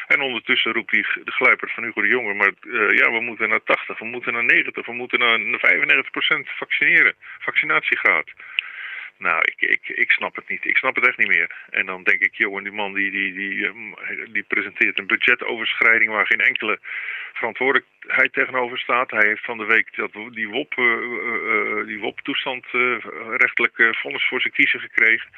En 0.07 0.21
ondertussen 0.21 0.73
roept 0.73 0.91
die, 0.91 1.05
de 1.23 1.31
gluipert 1.31 1.71
van 1.71 1.83
Hugo 1.83 2.01
de 2.01 2.07
Jonge, 2.07 2.33
maar 2.33 2.51
uh, 2.61 2.97
ja, 2.97 3.11
we 3.11 3.21
moeten 3.21 3.49
naar 3.49 3.63
80, 3.63 3.99
we 3.99 4.05
moeten 4.05 4.33
naar 4.33 4.43
90, 4.43 4.85
we 4.85 4.93
moeten 4.93 5.19
naar 5.19 5.39
95% 5.39 6.57
vaccineren, 6.57 7.13
vaccinatiegraad. 7.39 8.29
Nou, 9.17 9.41
ik, 9.41 9.61
ik, 9.61 9.89
ik 9.89 10.11
snap 10.11 10.35
het 10.35 10.49
niet. 10.49 10.65
Ik 10.65 10.77
snap 10.77 10.95
het 10.95 11.07
echt 11.07 11.17
niet 11.17 11.27
meer. 11.27 11.51
En 11.69 11.85
dan 11.85 12.03
denk 12.03 12.21
ik, 12.21 12.35
joh, 12.35 12.63
die 12.63 12.71
man 12.71 12.93
die, 12.93 13.11
die, 13.11 13.33
die, 13.33 13.65
ehm, 13.65 14.31
die 14.33 14.43
presenteert 14.43 14.99
een 14.99 15.07
budgetoverschrijding 15.07 16.11
waar 16.11 16.25
geen 16.25 16.41
enkele 16.41 16.79
verantwoordelijkheid 17.33 18.33
tegenover 18.33 18.77
staat. 18.77 19.11
Hij 19.11 19.27
heeft 19.27 19.45
van 19.45 19.57
de 19.57 19.65
week 19.65 19.95
dat, 19.95 20.11
die 20.31 20.49
WOP, 20.49 20.73
uh, 20.77 20.85
uh, 20.85 21.85
die 21.85 21.99
WOP-toestand 21.99 22.65
uh, 22.73 22.97
rechtelijk 23.37 23.95
vonnis 23.97 24.27
voor 24.27 24.41
zijn 24.41 24.53
kiezen 24.53 24.79
gekregen. 24.79 25.29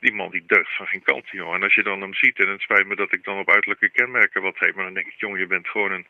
Die 0.00 0.12
man 0.12 0.30
die 0.30 0.44
deugt 0.46 0.76
van 0.76 0.86
geen 0.86 1.02
kant, 1.02 1.28
joh. 1.30 1.54
En 1.54 1.62
als 1.62 1.74
je 1.74 1.82
dan 1.82 2.00
hem 2.00 2.14
ziet, 2.14 2.38
en 2.38 2.48
het 2.48 2.60
spijt 2.60 2.86
me 2.86 2.96
dat 2.96 3.12
ik 3.12 3.24
dan 3.24 3.38
op 3.38 3.50
uiterlijke 3.50 3.88
kenmerken 3.88 4.42
wat 4.42 4.58
heb, 4.58 4.74
maar 4.74 4.84
dan 4.84 4.94
denk 4.94 5.06
ik, 5.06 5.20
jongen, 5.20 5.38
je 5.38 5.46
bent 5.46 5.68
gewoon 5.68 5.92
een, 5.92 6.06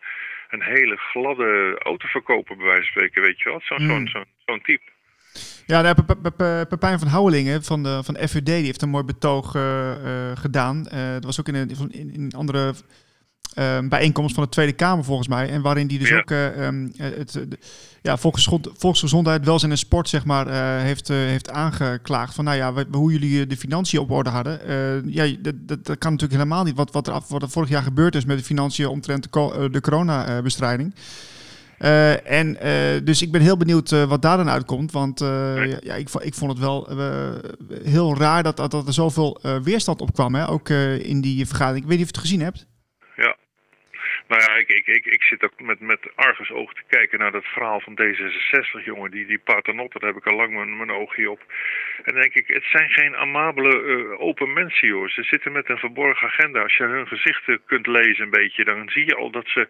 een 0.49 0.63
hele 0.63 0.97
gladde 0.97 1.79
autoverkoper, 1.79 2.57
bij 2.57 2.67
wijze 2.67 2.83
van 2.83 2.91
spreken, 2.91 3.23
weet 3.23 3.39
je 3.39 3.49
wel. 3.49 3.61
Zo'n 3.61 3.83
mm. 3.83 3.89
zo'n 3.89 4.09
zo'n 4.09 4.27
zo'n 4.47 4.63
type. 4.63 4.91
Ja, 5.69 5.95
Pepijn 6.65 6.99
van 6.99 7.09
Houwelingen 7.09 7.65
van 7.65 7.83
de 7.83 8.01
van 8.03 8.17
FUD, 8.29 8.47
die 8.47 8.55
heeft 8.55 8.83
een 8.83 8.89
mooi 8.89 9.05
betoog 9.05 9.55
uh, 9.55 9.63
uh, 9.63 9.97
gedaan. 10.35 10.87
Uh, 10.93 11.13
dat 11.13 11.25
was 11.25 11.41
ook 11.41 11.49
in 11.49 11.55
een, 11.55 11.91
in, 11.91 12.15
in 12.15 12.33
andere 12.33 12.75
uh, 13.59 13.79
bijeenkomst 13.89 14.35
van 14.35 14.45
de 14.45 14.49
Tweede 14.49 14.73
Kamer 14.73 15.05
volgens 15.05 15.29
mij. 15.29 15.51
En 15.51 15.63
waarin 15.63 15.87
die 15.87 15.99
dus 15.99 16.13
ook 16.13 16.31
um, 16.31 16.93
het, 16.97 17.47
ja, 18.03 18.17
volksgezondheid, 18.77 19.45
welzijn 19.45 19.71
en 19.71 19.79
sport 19.79 20.09
zeg 20.09 20.25
maar, 20.25 20.81
heeft, 20.83 21.09
heeft 21.09 21.51
aangeklaagd. 21.51 22.35
Van 22.35 22.45
nou 22.45 22.57
ja, 22.57 22.73
hoe 22.91 23.13
jullie 23.13 23.47
de 23.47 23.57
financiën 23.57 24.01
op 24.01 24.11
orde 24.11 24.31
hadden. 24.31 24.61
ja, 25.13 25.37
dat, 25.41 25.55
dat, 25.59 25.85
dat, 25.85 25.99
kan 25.99 26.13
natuurlijk 26.13 26.41
helemaal 26.41 26.65
niet. 26.65 26.77
Wat, 26.77 26.93
wat, 26.93 27.07
er, 27.07 27.21
wat 27.29 27.43
er 27.43 27.51
vorig 27.51 27.69
jaar 27.69 27.83
gebeurd 27.83 28.15
is 28.15 28.25
met 28.25 28.39
de 28.39 28.45
financiën 28.45 28.87
omtrent 28.87 29.33
de, 29.33 29.69
de 29.71 29.81
coronabestrijding. 29.81 30.95
Uh, 31.79 32.31
en 32.31 32.49
uh, 32.49 33.05
dus 33.05 33.23
ik 33.23 33.33
ben 33.33 33.41
heel 33.41 33.57
benieuwd 33.57 33.91
uh, 33.91 34.05
wat 34.05 34.23
daar 34.23 34.37
dan 34.37 34.51
uitkomt. 34.51 34.93
Want 34.93 35.19
ja, 35.81 35.95
ik, 35.95 36.09
ik, 36.21 36.35
vond 36.35 36.51
het 36.51 36.61
wel 36.61 36.89
heel 37.83 38.17
raar 38.17 38.43
dat, 38.43 38.57
dat, 38.57 38.71
dat 38.71 38.87
er 38.87 38.93
zoveel 38.93 39.41
weerstand 39.63 40.01
op 40.01 40.13
kwam. 40.13 40.35
Hè? 40.35 40.49
Ook 40.49 40.69
in 40.69 41.21
die 41.21 41.47
vergadering. 41.47 41.83
Ik 41.83 41.89
weet 41.89 41.99
niet 41.99 42.09
of 42.09 42.15
je 42.15 42.21
het 42.21 42.31
gezien 42.31 42.45
hebt. 42.45 42.67
Nou 44.29 44.43
ja, 44.43 44.55
ik, 44.57 44.69
ik, 44.69 44.87
ik, 44.87 45.07
ik 45.07 45.23
zit 45.23 45.45
ook 45.45 45.61
met, 45.61 45.81
met 45.81 46.01
argusoog 46.15 46.75
te 46.75 46.83
kijken 46.87 47.19
naar 47.19 47.33
dat 47.33 47.45
verhaal 47.45 47.81
van 47.81 47.99
D66, 48.03 48.85
jongen. 48.85 49.11
Die, 49.11 49.27
die 49.27 49.39
paternotte, 49.39 49.99
daar 49.99 50.09
heb 50.09 50.19
ik 50.19 50.27
al 50.27 50.37
lang 50.37 50.55
mijn, 50.55 50.77
mijn 50.77 50.91
oogje 50.91 51.31
op. 51.31 51.41
En 52.05 52.13
dan 52.13 52.23
denk 52.23 52.35
ik, 52.35 52.47
het 52.47 52.65
zijn 52.65 52.91
geen 52.91 53.17
amabele 53.17 53.83
uh, 53.83 54.21
open 54.21 54.53
mensen, 54.53 54.89
joh. 54.89 55.09
Ze 55.09 55.23
zitten 55.23 55.53
met 55.53 55.69
een 55.69 55.79
verborgen 55.79 56.27
agenda. 56.27 56.63
Als 56.63 56.77
je 56.77 56.85
hun 56.85 57.07
gezichten 57.07 57.61
kunt 57.67 57.87
lezen 57.87 58.25
een 58.25 58.31
beetje, 58.31 58.65
dan 58.65 58.89
zie 58.89 59.05
je 59.05 59.15
al 59.15 59.31
dat 59.31 59.49
ze 59.49 59.69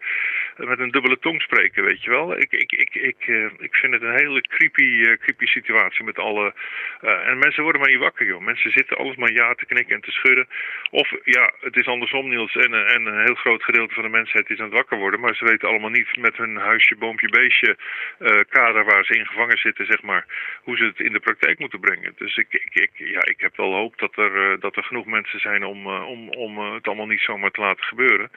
met 0.57 0.79
een 0.79 0.91
dubbele 0.91 1.19
tong 1.19 1.41
spreken, 1.41 1.83
weet 1.83 2.03
je 2.03 2.09
wel. 2.09 2.37
Ik, 2.37 2.51
ik, 2.51 2.71
ik, 2.71 2.95
ik, 2.95 3.27
uh, 3.27 3.49
ik 3.57 3.75
vind 3.75 3.93
het 3.93 4.01
een 4.01 4.17
hele 4.17 4.41
creepy, 4.41 4.83
uh, 4.83 5.17
creepy 5.17 5.45
situatie 5.45 6.03
met 6.03 6.17
alle... 6.17 6.53
en 7.01 7.37
mensen 7.37 7.63
worden 7.63 7.81
maar 7.81 7.89
niet 7.89 7.99
wakker, 7.99 8.25
joh. 8.25 8.41
Mensen 8.41 8.71
zitten 8.71 8.97
alles 8.97 9.15
maar 9.15 9.31
ja 9.31 9.53
te 9.53 9.65
knikken 9.65 9.95
en 9.95 10.01
te 10.01 10.11
schudden. 10.11 10.47
Of 10.89 11.13
ja, 11.23 11.53
het 11.59 11.75
is 11.75 11.85
andersom, 11.85 12.29
Niels. 12.29 12.55
En, 12.55 12.73
en 12.87 13.05
een 13.05 13.25
heel 13.25 13.35
groot 13.35 13.63
gedeelte 13.63 13.93
van 13.93 14.03
de 14.03 14.09
mensheid 14.09 14.48
is 14.49 14.59
aan 14.59 14.65
het 14.65 14.73
wakker 14.73 14.97
worden. 14.97 15.19
Maar 15.19 15.35
ze 15.35 15.45
weten 15.45 15.67
allemaal 15.67 15.89
niet 15.89 16.17
met 16.17 16.37
hun 16.37 16.55
huisje, 16.55 16.95
boompje, 16.95 17.29
beestje 17.29 17.77
uh, 18.19 18.39
kader 18.49 18.85
waar 18.85 19.05
ze 19.05 19.13
in 19.13 19.25
gevangen 19.25 19.57
zitten, 19.57 19.85
zeg 19.85 20.01
maar, 20.01 20.25
hoe 20.61 20.77
ze 20.77 20.83
het 20.83 20.99
in 20.99 21.13
de 21.13 21.19
praktijk 21.19 21.59
moeten 21.59 21.79
brengen. 21.79 22.13
Dus 22.17 22.37
ik, 22.37 22.47
ik, 22.49 22.75
ik 22.75 22.91
ja, 22.93 23.25
ik 23.25 23.39
heb 23.39 23.57
wel 23.57 23.73
hoop 23.73 23.97
dat 23.97 24.17
er, 24.17 24.51
uh, 24.51 24.59
dat 24.59 24.75
er 24.75 24.83
genoeg 24.83 25.05
mensen 25.05 25.39
zijn 25.39 25.63
om, 25.63 25.87
uh, 25.87 26.07
om, 26.07 26.29
om 26.29 26.59
het 26.59 26.87
allemaal 26.87 27.07
niet 27.07 27.21
zomaar 27.21 27.51
te 27.51 27.61
laten 27.61 27.85
gebeuren. 27.85 28.31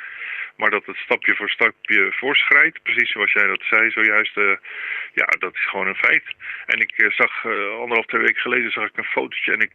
Maar 0.57 0.71
dat 0.71 0.87
het 0.87 0.97
stapje 0.97 1.35
voor 1.35 1.51
stapje 1.51 2.13
voorschrijdt, 2.13 2.83
precies 2.83 3.13
zoals 3.13 3.33
jij 3.33 3.47
dat 3.47 3.63
zei 3.63 3.91
zojuist, 3.91 4.35
ja, 5.13 5.27
dat 5.39 5.55
is 5.55 5.67
gewoon 5.69 5.87
een 5.87 5.95
feit. 5.95 6.25
En 6.67 6.81
ik 6.81 7.13
zag 7.17 7.45
anderhalf, 7.47 8.07
twee 8.07 8.21
weken 8.21 8.41
geleden 8.41 8.71
zag 8.71 8.89
ik 8.89 8.97
een 8.97 9.05
fotootje 9.05 9.53
en 9.53 9.61
ik 9.61 9.73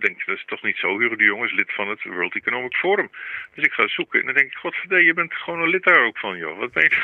denk, 0.00 0.26
dat 0.26 0.36
is 0.36 0.44
toch 0.46 0.62
niet 0.62 0.76
zo. 0.76 0.98
Hugo 0.98 1.16
de 1.16 1.24
Jong 1.24 1.44
is 1.44 1.52
lid 1.52 1.72
van 1.72 1.88
het 1.88 2.04
World 2.04 2.34
Economic 2.34 2.76
Forum. 2.76 3.10
Dus 3.54 3.64
ik 3.64 3.72
ga 3.72 3.88
zoeken 3.88 4.20
en 4.20 4.26
dan 4.26 4.34
denk 4.34 4.50
ik, 4.50 4.56
godverdee, 4.56 5.04
je 5.04 5.14
bent 5.14 5.34
gewoon 5.34 5.51
een 5.60 5.68
lid 5.68 5.84
daar 5.84 6.04
ook 6.04 6.18
van, 6.18 6.36
joh. 6.36 6.58
Wat 6.58 6.72
ben 6.72 6.82
je? 6.82 6.96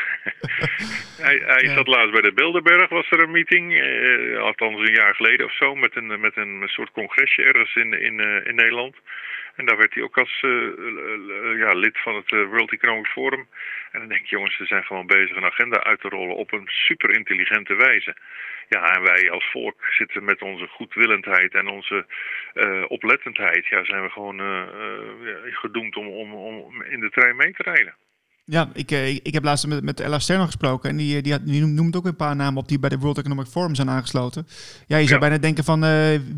hij 1.26 1.42
hij 1.46 1.62
ja. 1.62 1.74
zat 1.74 1.86
laatst 1.86 2.12
bij 2.12 2.20
de 2.20 2.32
Bilderberg, 2.32 2.88
was 2.88 3.10
er 3.10 3.22
een 3.22 3.30
meeting, 3.30 3.72
uh, 3.72 4.40
althans 4.40 4.80
een 4.80 4.94
jaar 4.94 5.14
geleden 5.14 5.46
of 5.46 5.56
zo, 5.56 5.74
met 5.74 5.96
een, 5.96 6.20
met 6.20 6.36
een 6.36 6.62
soort 6.66 6.90
congresje 6.90 7.42
ergens 7.42 7.74
in, 7.74 7.92
in, 8.00 8.18
uh, 8.18 8.46
in 8.46 8.54
Nederland. 8.54 8.96
En 9.56 9.66
daar 9.66 9.76
werd 9.76 9.94
hij 9.94 10.02
ook 10.02 10.18
als 10.18 10.42
uh, 10.42 11.58
ja, 11.58 11.72
lid 11.72 11.98
van 11.98 12.14
het 12.14 12.30
World 12.30 12.72
Economic 12.72 13.06
Forum. 13.06 13.48
En 13.92 13.98
dan 14.00 14.08
denk 14.08 14.20
ik, 14.20 14.26
jongens, 14.26 14.56
ze 14.56 14.64
zijn 14.64 14.84
gewoon 14.84 15.06
bezig 15.06 15.36
een 15.36 15.44
agenda 15.44 15.82
uit 15.82 16.00
te 16.00 16.08
rollen 16.08 16.36
op 16.36 16.52
een 16.52 16.66
super 16.66 17.10
intelligente 17.10 17.74
wijze. 17.74 18.16
Ja, 18.68 18.94
en 18.94 19.02
wij 19.02 19.30
als 19.30 19.50
volk 19.50 19.84
zitten 19.90 20.24
met 20.24 20.42
onze 20.42 20.66
goedwillendheid 20.66 21.54
en 21.54 21.68
onze 21.68 22.06
uh, 22.54 22.84
oplettendheid. 22.88 23.66
Ja, 23.66 23.84
zijn 23.84 24.02
we 24.02 24.10
gewoon 24.10 24.40
uh, 24.40 24.62
gedoemd 25.44 25.96
om, 25.96 26.06
om, 26.06 26.32
om 26.32 26.82
in 26.82 27.00
de 27.00 27.10
trein 27.10 27.36
mee 27.36 27.52
te 27.52 27.62
rijden. 27.62 27.94
Ja, 28.50 28.70
ik, 28.74 28.90
ik 29.22 29.34
heb 29.34 29.44
laatst 29.44 29.66
met, 29.66 29.84
met 29.84 30.00
Ella 30.00 30.18
Sterno 30.18 30.44
gesproken 30.44 30.90
en 30.90 30.96
die, 30.96 31.22
die, 31.22 31.42
die 31.42 31.66
noemt 31.66 31.96
ook 31.96 32.06
een 32.06 32.16
paar 32.16 32.36
namen 32.36 32.62
op 32.62 32.68
die 32.68 32.80
bij 32.80 32.88
de 32.88 32.98
World 32.98 33.18
Economic 33.18 33.46
Forum 33.46 33.74
zijn 33.74 33.88
aangesloten. 33.88 34.46
Ja, 34.86 34.96
je 34.96 35.06
zou 35.06 35.20
ja. 35.20 35.26
bijna 35.26 35.38
denken 35.38 35.64
van 35.64 35.80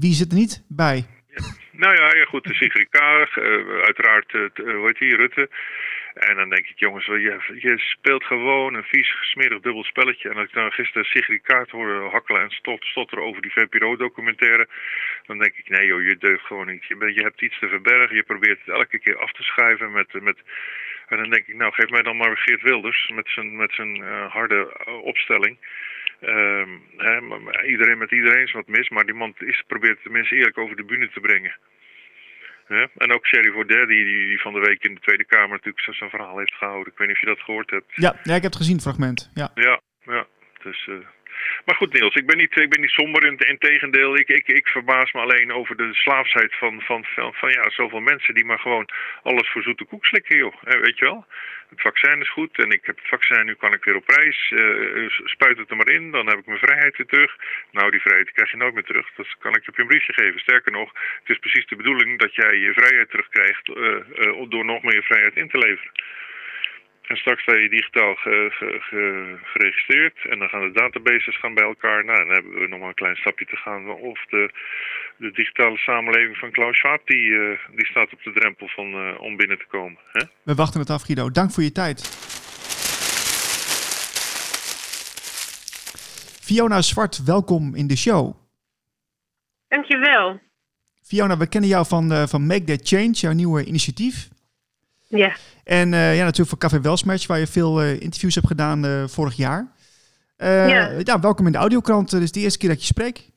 wie 0.01 0.15
zit 0.15 0.33
er 0.33 0.39
niet 0.39 0.65
bij? 0.69 1.07
Ja. 1.35 1.45
Nou 1.73 1.95
ja, 1.95 2.17
ja 2.17 2.25
goed, 2.25 2.49
Sigrid 2.51 2.89
Kaag, 2.91 3.39
uiteraard, 3.89 4.33
hoe 4.55 4.87
heet 4.87 4.99
die, 4.99 5.17
Rutte. 5.17 5.49
En 6.15 6.37
dan 6.37 6.49
denk 6.49 6.67
ik, 6.67 6.79
jongens, 6.79 7.07
je, 7.07 7.59
je 7.61 7.79
speelt 7.79 8.25
gewoon 8.25 8.75
een 8.75 8.85
vies, 8.85 9.17
smerig 9.21 9.61
dubbel 9.61 9.85
spelletje. 9.85 10.29
En 10.29 10.37
als 10.37 10.47
ik 10.47 10.55
dan 10.55 10.73
gisteren 10.73 11.05
Sigrid 11.05 11.43
Kaart 11.43 11.71
hoorde 11.71 12.09
hakkelen 12.09 12.43
en 12.43 12.51
stot, 12.51 12.85
stotteren 12.85 13.25
over 13.25 13.43
die 13.43 13.53
VPRO-documentaire, 13.53 14.69
dan 15.27 15.39
denk 15.39 15.55
ik, 15.57 15.69
nee 15.69 15.87
joh, 15.87 16.03
je 16.03 16.17
deugt 16.17 16.47
gewoon 16.47 16.67
niet. 16.67 16.85
Je, 16.85 17.13
je 17.15 17.23
hebt 17.23 17.43
iets 17.43 17.59
te 17.59 17.69
verbergen, 17.69 18.17
je 18.17 18.23
probeert 18.23 18.59
het 18.65 18.75
elke 18.75 18.99
keer 18.99 19.19
af 19.19 19.33
te 19.33 19.43
schuiven 19.43 19.93
met... 19.93 20.23
met 20.23 20.39
en 21.11 21.17
dan 21.17 21.31
denk 21.31 21.47
ik, 21.47 21.57
nou 21.57 21.73
geef 21.73 21.91
mij 21.91 22.03
dan 22.03 22.17
maar 22.17 22.37
Geert 22.37 22.63
Wilders 22.63 23.11
met 23.15 23.29
zijn, 23.29 23.57
met 23.57 23.73
zijn 23.73 23.97
uh, 23.97 24.31
harde 24.33 24.85
opstelling. 25.03 25.59
Um, 26.23 26.83
hè, 26.97 27.21
iedereen 27.67 27.99
met 27.99 28.11
iedereen 28.11 28.43
is 28.43 28.53
wat 28.53 28.67
mis, 28.67 28.89
maar 28.89 29.05
die 29.05 29.15
man 29.15 29.35
is, 29.39 29.63
probeert 29.67 30.03
tenminste 30.03 30.35
eerlijk 30.35 30.59
over 30.59 30.77
de 30.77 30.85
bühne 30.85 31.11
te 31.11 31.21
brengen. 31.21 31.57
En 32.97 33.13
ook 33.13 33.27
Sherry 33.27 33.51
Vorder, 33.53 33.87
die, 33.87 34.05
die, 34.05 34.27
die, 34.27 34.41
van 34.41 34.53
de 34.53 34.61
week 34.61 34.85
in 34.85 34.95
de 34.95 35.01
Tweede 35.01 35.25
Kamer 35.25 35.49
natuurlijk 35.49 35.97
zijn 35.97 36.11
verhaal 36.11 36.39
heeft 36.39 36.55
gehouden. 36.55 36.93
Ik 36.93 36.99
weet 36.99 37.09
niet 37.09 37.17
of 37.17 37.23
je 37.23 37.29
dat 37.29 37.41
gehoord 37.41 37.71
hebt. 37.71 37.93
Ja, 37.95 38.17
ja 38.23 38.35
ik 38.35 38.43
heb 38.43 38.53
het 38.53 38.61
gezien, 38.61 38.81
fragment. 38.81 39.31
Ja, 39.35 39.51
ja, 39.55 39.81
ja. 40.05 40.27
Dus, 40.63 40.87
uh, 40.87 40.97
maar 41.65 41.75
goed, 41.75 41.93
Niels, 41.93 42.15
ik 42.15 42.27
ben 42.27 42.37
niet, 42.37 42.57
ik 42.57 42.71
ben 42.71 42.81
niet 42.81 42.91
somber. 42.91 43.25
In, 43.27 43.37
in 43.39 43.59
tegendeel, 43.59 44.17
ik, 44.17 44.29
ik, 44.29 44.49
ik 44.49 44.67
verbaas 44.67 45.13
me 45.13 45.21
alleen 45.21 45.53
over 45.53 45.77
de 45.77 45.95
slaafsheid 45.95 46.55
van, 46.55 46.81
van, 46.81 47.05
van, 47.33 47.51
ja, 47.51 47.71
zoveel 47.71 48.01
mensen 48.01 48.35
die 48.35 48.45
maar 48.45 48.59
gewoon 48.59 48.89
alles 49.23 49.51
voor 49.51 49.63
zoete 49.63 49.85
koek 49.85 50.07
slikken, 50.07 50.37
joh. 50.37 50.63
weet 50.63 50.99
je 50.99 51.05
wel? 51.05 51.27
Het 51.71 51.81
vaccin 51.81 52.21
is 52.21 52.31
goed 52.31 52.59
en 52.59 52.71
ik 52.71 52.87
heb 52.87 52.97
het 52.97 53.09
vaccin, 53.09 53.45
nu 53.45 53.55
kan 53.55 53.73
ik 53.73 53.85
weer 53.85 53.97
op 53.97 54.09
reis. 54.09 54.51
Uh, 54.51 55.11
spuit 55.25 55.59
het 55.59 55.71
er 55.71 55.77
maar 55.77 55.89
in, 55.91 56.11
dan 56.11 56.27
heb 56.27 56.39
ik 56.39 56.47
mijn 56.47 56.59
vrijheid 56.59 56.97
weer 56.97 57.07
terug. 57.07 57.37
Nou, 57.71 57.91
die 57.91 58.01
vrijheid 58.01 58.33
krijg 58.33 58.51
je 58.51 58.57
nooit 58.57 58.75
meer 58.75 58.85
terug. 58.85 59.11
Dat 59.17 59.27
kan 59.39 59.55
ik 59.55 59.65
je 59.65 59.71
op 59.71 59.79
een 59.79 59.87
briefje 59.87 60.13
geven. 60.13 60.41
Sterker 60.41 60.73
nog, 60.73 60.93
het 61.21 61.31
is 61.31 61.39
precies 61.39 61.67
de 61.67 61.77
bedoeling 61.77 62.19
dat 62.19 62.35
jij 62.35 62.57
je 62.57 62.73
vrijheid 62.73 63.11
terugkrijgt 63.11 63.67
door 64.51 64.65
nog 64.65 64.83
meer 64.83 65.03
vrijheid 65.03 65.37
in 65.37 65.49
te 65.49 65.59
leveren. 65.59 65.93
En 67.11 67.17
straks 67.17 67.43
sta 67.43 67.55
je 67.55 67.69
digitaal 67.69 68.15
ge, 68.15 68.49
ge, 68.51 68.79
ge, 68.81 69.37
geregistreerd 69.43 70.19
en 70.31 70.39
dan 70.39 70.49
gaan 70.49 70.61
de 70.61 70.79
databases 70.81 71.39
gaan 71.39 71.55
bij 71.55 71.65
elkaar. 71.65 72.05
Nou, 72.05 72.19
dan 72.19 72.35
hebben 72.35 72.53
we 72.61 72.69
nog 72.69 72.79
maar 72.79 72.89
een 72.89 72.95
klein 72.95 73.17
stapje 73.17 73.47
te 73.47 73.57
gaan. 73.57 73.89
Of 73.89 74.25
de, 74.29 74.51
de 75.17 75.31
digitale 75.31 75.77
samenleving 75.77 76.37
van 76.37 76.51
Klaus 76.51 76.77
Schwab, 76.77 77.07
die, 77.07 77.27
uh, 77.31 77.59
die 77.77 77.87
staat 77.87 78.13
op 78.13 78.23
de 78.23 78.33
drempel 78.33 78.69
van, 78.69 78.87
uh, 78.87 79.21
om 79.21 79.37
binnen 79.37 79.59
te 79.59 79.67
komen. 79.69 79.99
Hè? 80.13 80.25
We 80.43 80.55
wachten 80.55 80.81
het 80.81 80.91
af, 80.91 81.03
Guido. 81.03 81.31
Dank 81.31 81.51
voor 81.51 81.63
je 81.63 81.73
tijd. 81.73 81.99
Fiona 86.47 86.83
Zwart, 86.83 87.25
welkom 87.25 87.75
in 87.75 87.87
de 87.87 87.97
show. 87.97 88.35
Dankjewel. 89.69 90.41
Fiona, 91.03 91.37
we 91.37 91.49
kennen 91.49 91.71
jou 91.71 91.87
van, 91.87 92.13
uh, 92.13 92.27
van 92.27 92.47
Make 92.47 92.65
That 92.65 92.89
Change, 92.89 93.13
jouw 93.13 93.33
nieuwe 93.33 93.65
initiatief. 93.65 94.29
Ja. 95.11 95.37
En 95.65 95.93
uh, 95.93 96.17
ja, 96.17 96.25
natuurlijk 96.25 96.49
voor 96.49 96.59
Café 96.59 96.81
Welsmatch, 96.81 97.27
waar 97.27 97.39
je 97.39 97.47
veel 97.47 97.83
uh, 97.83 98.01
interviews 98.01 98.35
hebt 98.35 98.47
gedaan 98.47 98.85
uh, 98.85 99.07
vorig 99.07 99.37
jaar. 99.37 99.67
ja. 100.37 100.91
ja. 101.05 101.21
welkom 101.21 101.47
in 101.47 101.53
de 101.53 101.59
audiokrant. 101.59 102.11
Dit 102.11 102.23
is 102.23 102.33
de 102.33 102.41
eerste 102.41 102.59
keer 102.59 102.69
dat 102.69 102.81
je 102.81 102.87
spreekt. 102.87 103.31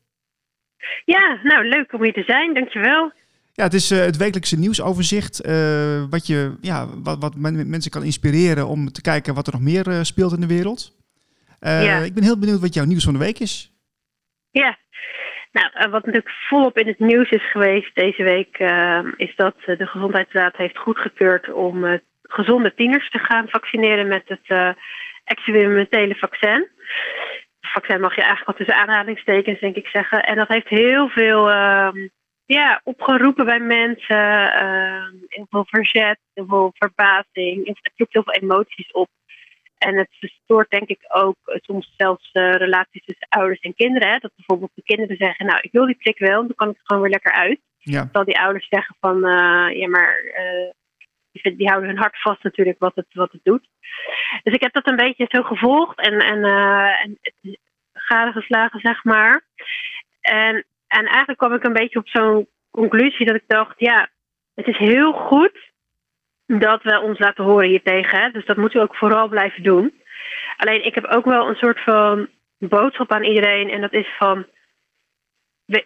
Ja, 1.06 1.40
nou 1.44 1.68
leuk 1.68 1.94
om 1.94 2.04
hier 2.04 2.14
te 2.14 2.24
zijn. 2.24 2.54
Dankjewel. 2.54 3.12
Ja, 3.54 3.64
het 3.64 3.74
is 3.74 3.90
het 3.90 4.18
wekelijkse 4.18 4.60
nieuwsoverzicht. 4.60 5.38
wat, 6.10 6.28
je, 6.28 6.58
ja, 6.62 6.88
wat, 7.04 7.18
wat 7.20 7.36
mensen 7.36 7.92
kan 7.92 8.04
inspireren 8.04 8.68
om 8.68 8.92
te 8.92 9.02
kijken 9.02 9.34
wat 9.34 9.48
er 9.48 9.54
nog 9.54 9.62
meer 9.62 10.06
speelt 10.06 10.34
in 10.34 10.42
de 10.42 10.48
wereld. 10.48 10.98
ja. 11.60 11.98
Ik 11.98 12.14
ben 12.14 12.24
heel 12.24 12.40
benieuwd 12.40 12.60
wat 12.60 12.74
jouw 12.74 12.86
nieuws 12.86 13.04
van 13.04 13.14
de 13.14 13.20
week 13.20 13.40
is. 13.40 13.72
Ja, 14.52 14.78
nou, 15.54 15.90
wat 15.90 16.06
natuurlijk 16.06 16.36
volop 16.50 16.78
in 16.78 16.88
het 16.88 17.00
nieuws 17.00 17.30
is 17.30 17.52
geweest 17.52 17.96
deze 17.96 18.24
week, 18.24 18.60
uh, 18.60 19.00
is 19.16 19.36
dat 19.36 19.56
de 19.66 19.88
Gezondheidsraad 19.88 20.56
heeft 20.56 20.78
goedgekeurd 20.78 21.54
om 21.54 21.86
uh, 21.86 21.98
gezonde 22.22 22.74
tieners 22.74 23.10
te 23.10 23.20
gaan 23.20 23.48
vaccineren 23.50 24.08
met 24.08 24.24
het 24.26 24.76
experimentele 25.24 26.16
vaccin. 26.16 26.68
Vaccin 27.62 28.02
mag 28.02 28.16
je 28.16 28.22
eigenlijk 28.22 28.50
al 28.50 28.66
tussen 28.66 28.82
aanhalingstekens, 28.82 29.60
denk 29.60 29.76
ik 29.76 29.88
zeggen. 29.88 30.24
En 30.24 30.36
dat 30.36 30.48
heeft 30.48 30.68
heel 30.68 31.08
veel 31.10 31.50
ja, 32.46 32.82
opgeroepen 32.84 33.46
bij 33.46 33.60
mensen. 33.60 34.52
heel 35.28 35.48
veel 35.50 35.66
verzet, 35.66 36.20
heel 36.34 36.46
veel 36.48 36.72
verbazing. 36.74 37.68
Het 37.68 37.92
roept 37.96 38.14
heel 38.14 38.24
veel 38.24 38.34
emoties 38.34 38.92
op. 38.92 39.10
En 39.84 39.98
het 39.98 40.10
verstoort 40.20 40.70
denk 40.70 40.88
ik 40.88 41.00
ook 41.08 41.38
soms 41.44 41.94
zelfs 41.98 42.30
uh, 42.34 42.52
relaties 42.52 43.06
tussen 43.06 43.28
ouders 43.30 43.60
en 43.60 43.76
kinderen. 43.76 44.10
Hè? 44.10 44.18
Dat 44.18 44.36
bijvoorbeeld 44.36 44.72
de 44.74 44.84
kinderen 44.84 45.18
zeggen, 45.18 45.46
nou 45.46 45.60
ik 45.62 45.72
wil 45.72 45.86
die 45.86 45.96
prik 45.96 46.18
wel, 46.18 46.42
dan 46.42 46.56
kan 46.56 46.70
ik 46.70 46.76
er 46.76 46.82
gewoon 46.84 47.02
weer 47.02 47.12
lekker 47.12 47.32
uit. 47.32 47.60
Ja. 47.78 48.04
Terwijl 48.04 48.26
die 48.26 48.40
ouders 48.40 48.68
zeggen 48.70 48.96
van, 49.00 49.18
uh, 49.18 49.80
ja 49.80 49.88
maar 49.88 50.24
uh, 50.24 50.72
die, 51.32 51.56
die, 51.56 51.68
houden 51.68 51.90
hun 51.90 52.00
hart 52.00 52.22
vast 52.22 52.44
natuurlijk 52.44 52.80
wat 52.80 52.96
het, 52.96 53.08
wat 53.14 53.32
het 53.32 53.44
doet. 53.44 53.68
Dus 54.44 54.54
ik 54.54 54.62
heb 54.62 54.74
dat 54.74 54.90
een 54.90 54.96
beetje 54.96 55.26
zo 55.30 55.44
gevolgd 55.44 56.00
en, 56.00 56.20
en, 56.20 56.44
en 57.04 57.20
gade 57.94 58.32
geslagen 58.32 58.80
zeg 58.80 59.04
maar. 59.04 59.46
En, 60.22 60.66
en 60.88 61.06
eigenlijk 61.06 61.38
kwam 61.38 61.54
ik 61.54 61.64
een 61.64 61.74
beetje 61.74 62.00
op 62.00 62.08
zo'n 62.08 62.48
conclusie 62.72 63.26
dat 63.26 63.36
ik 63.36 63.48
dacht, 63.48 63.80
ja 63.80 64.10
het 64.56 64.68
is 64.68 64.78
heel 64.78 65.14
goed 65.14 65.73
dat 66.46 66.84
we 66.84 67.00
ons 67.00 67.20
laten 67.20 67.44
horen 67.44 67.68
hiertegen. 67.68 68.34
Dus 68.34 68.46
dat 68.46 68.58
moeten 68.58 68.80
we 68.80 68.86
ook 68.86 68.96
vooral 68.96 69.28
blijven 69.28 69.64
doen. 69.64 69.94
Alleen 70.58 70.86
ik 70.86 70.96
heb 70.96 71.06
ook 71.06 71.26
wel 71.26 71.50
een 71.50 71.56
soort 71.56 71.80
van 71.84 72.28
boodschap 72.58 73.12
aan 73.12 73.24
iedereen. 73.24 73.70
En 73.70 73.82
dat 73.82 73.94
is 73.94 74.08
van. 74.18 74.46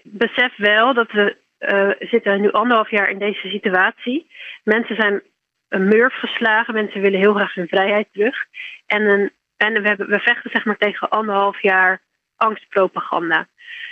Besef 0.04 0.56
wel 0.56 0.94
dat 0.94 1.12
we 1.12 1.36
uh, 1.60 2.10
zitten 2.10 2.42
nu 2.42 2.52
anderhalf 2.52 2.90
jaar 2.90 3.10
in 3.10 3.20
deze 3.20 3.48
situatie. 3.48 4.32
Mensen 4.64 4.96
zijn 4.96 5.22
een 5.70 5.88
murf 5.88 6.14
geslagen. 6.14 6.74
Mensen 6.74 7.02
willen 7.02 7.20
heel 7.20 7.34
graag 7.34 7.54
hun 7.54 7.68
vrijheid 7.68 8.08
terug. 8.12 8.46
En, 8.86 9.32
en 9.58 9.74
we, 9.82 9.96
we 9.96 10.20
vechten 10.20 10.52
zeg 10.52 10.66
maar 10.66 10.78
tegen 10.78 11.10
anderhalf 11.10 11.62
jaar 11.62 12.02
angstpropaganda. 12.36 13.48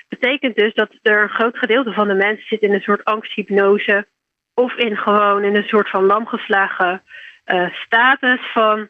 Betekent 0.07 0.55
dus 0.55 0.74
dat 0.74 0.89
er 1.01 1.22
een 1.22 1.29
groot 1.29 1.57
gedeelte 1.57 1.93
van 1.93 2.07
de 2.07 2.13
mensen 2.13 2.48
zit 2.48 2.62
in 2.62 2.74
een 2.74 2.81
soort 2.81 3.03
angsthypnose. 3.03 4.07
Of 4.55 4.74
in 4.74 4.97
gewoon 4.97 5.43
in 5.43 5.55
een 5.55 5.67
soort 5.67 5.89
van 5.89 6.05
lamgeslagen 6.05 7.01
uh, 7.45 7.74
status 7.74 8.39
van 8.53 8.89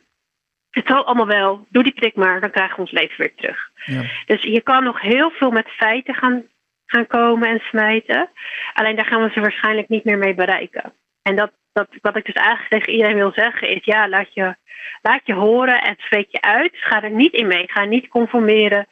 het 0.70 0.88
zal 0.88 1.06
allemaal 1.06 1.28
wel, 1.28 1.66
doe 1.70 1.84
die 1.84 1.94
prik 1.94 2.16
maar, 2.16 2.42
dan 2.42 2.52
krijgen 2.52 2.76
we 2.76 2.82
ons 2.82 2.92
leven 2.92 3.18
weer 3.18 3.36
terug. 3.36 3.70
Ja. 3.86 4.02
Dus 4.26 4.42
je 4.42 4.62
kan 4.62 4.84
nog 4.84 5.02
heel 5.02 5.30
veel 5.30 5.52
met 5.52 5.68
feiten 5.68 6.16
gaan, 6.16 6.44
gaan 6.86 7.08
komen 7.08 7.50
en 7.50 7.60
smijten. 7.60 8.30
Alleen 8.74 8.96
daar 8.96 9.06
gaan 9.06 9.22
we 9.22 9.30
ze 9.34 9.40
waarschijnlijk 9.40 9.90
niet 9.90 10.04
meer 10.04 10.18
mee 10.18 10.34
bereiken. 10.34 10.94
En 11.22 11.36
dat, 11.36 11.52
dat, 11.74 11.88
wat 12.02 12.18
ik 12.18 12.26
dus 12.26 12.36
eigenlijk 12.36 12.70
tegen 12.70 12.94
iedereen 12.94 13.16
wil 13.16 13.32
zeggen 13.36 13.70
is, 13.70 13.84
ja, 13.84 14.10
laat 14.10 14.34
je, 14.34 14.56
laat 15.02 15.22
je 15.24 15.34
horen 15.34 15.82
en 15.82 15.96
spreek 15.98 16.28
je 16.30 16.42
uit. 16.42 16.72
Ga 16.74 17.04
er 17.04 17.12
niet 17.12 17.34
in 17.34 17.48
mee, 17.48 17.64
ga 17.68 17.84
niet 17.84 18.08
conformeren. 18.08 18.88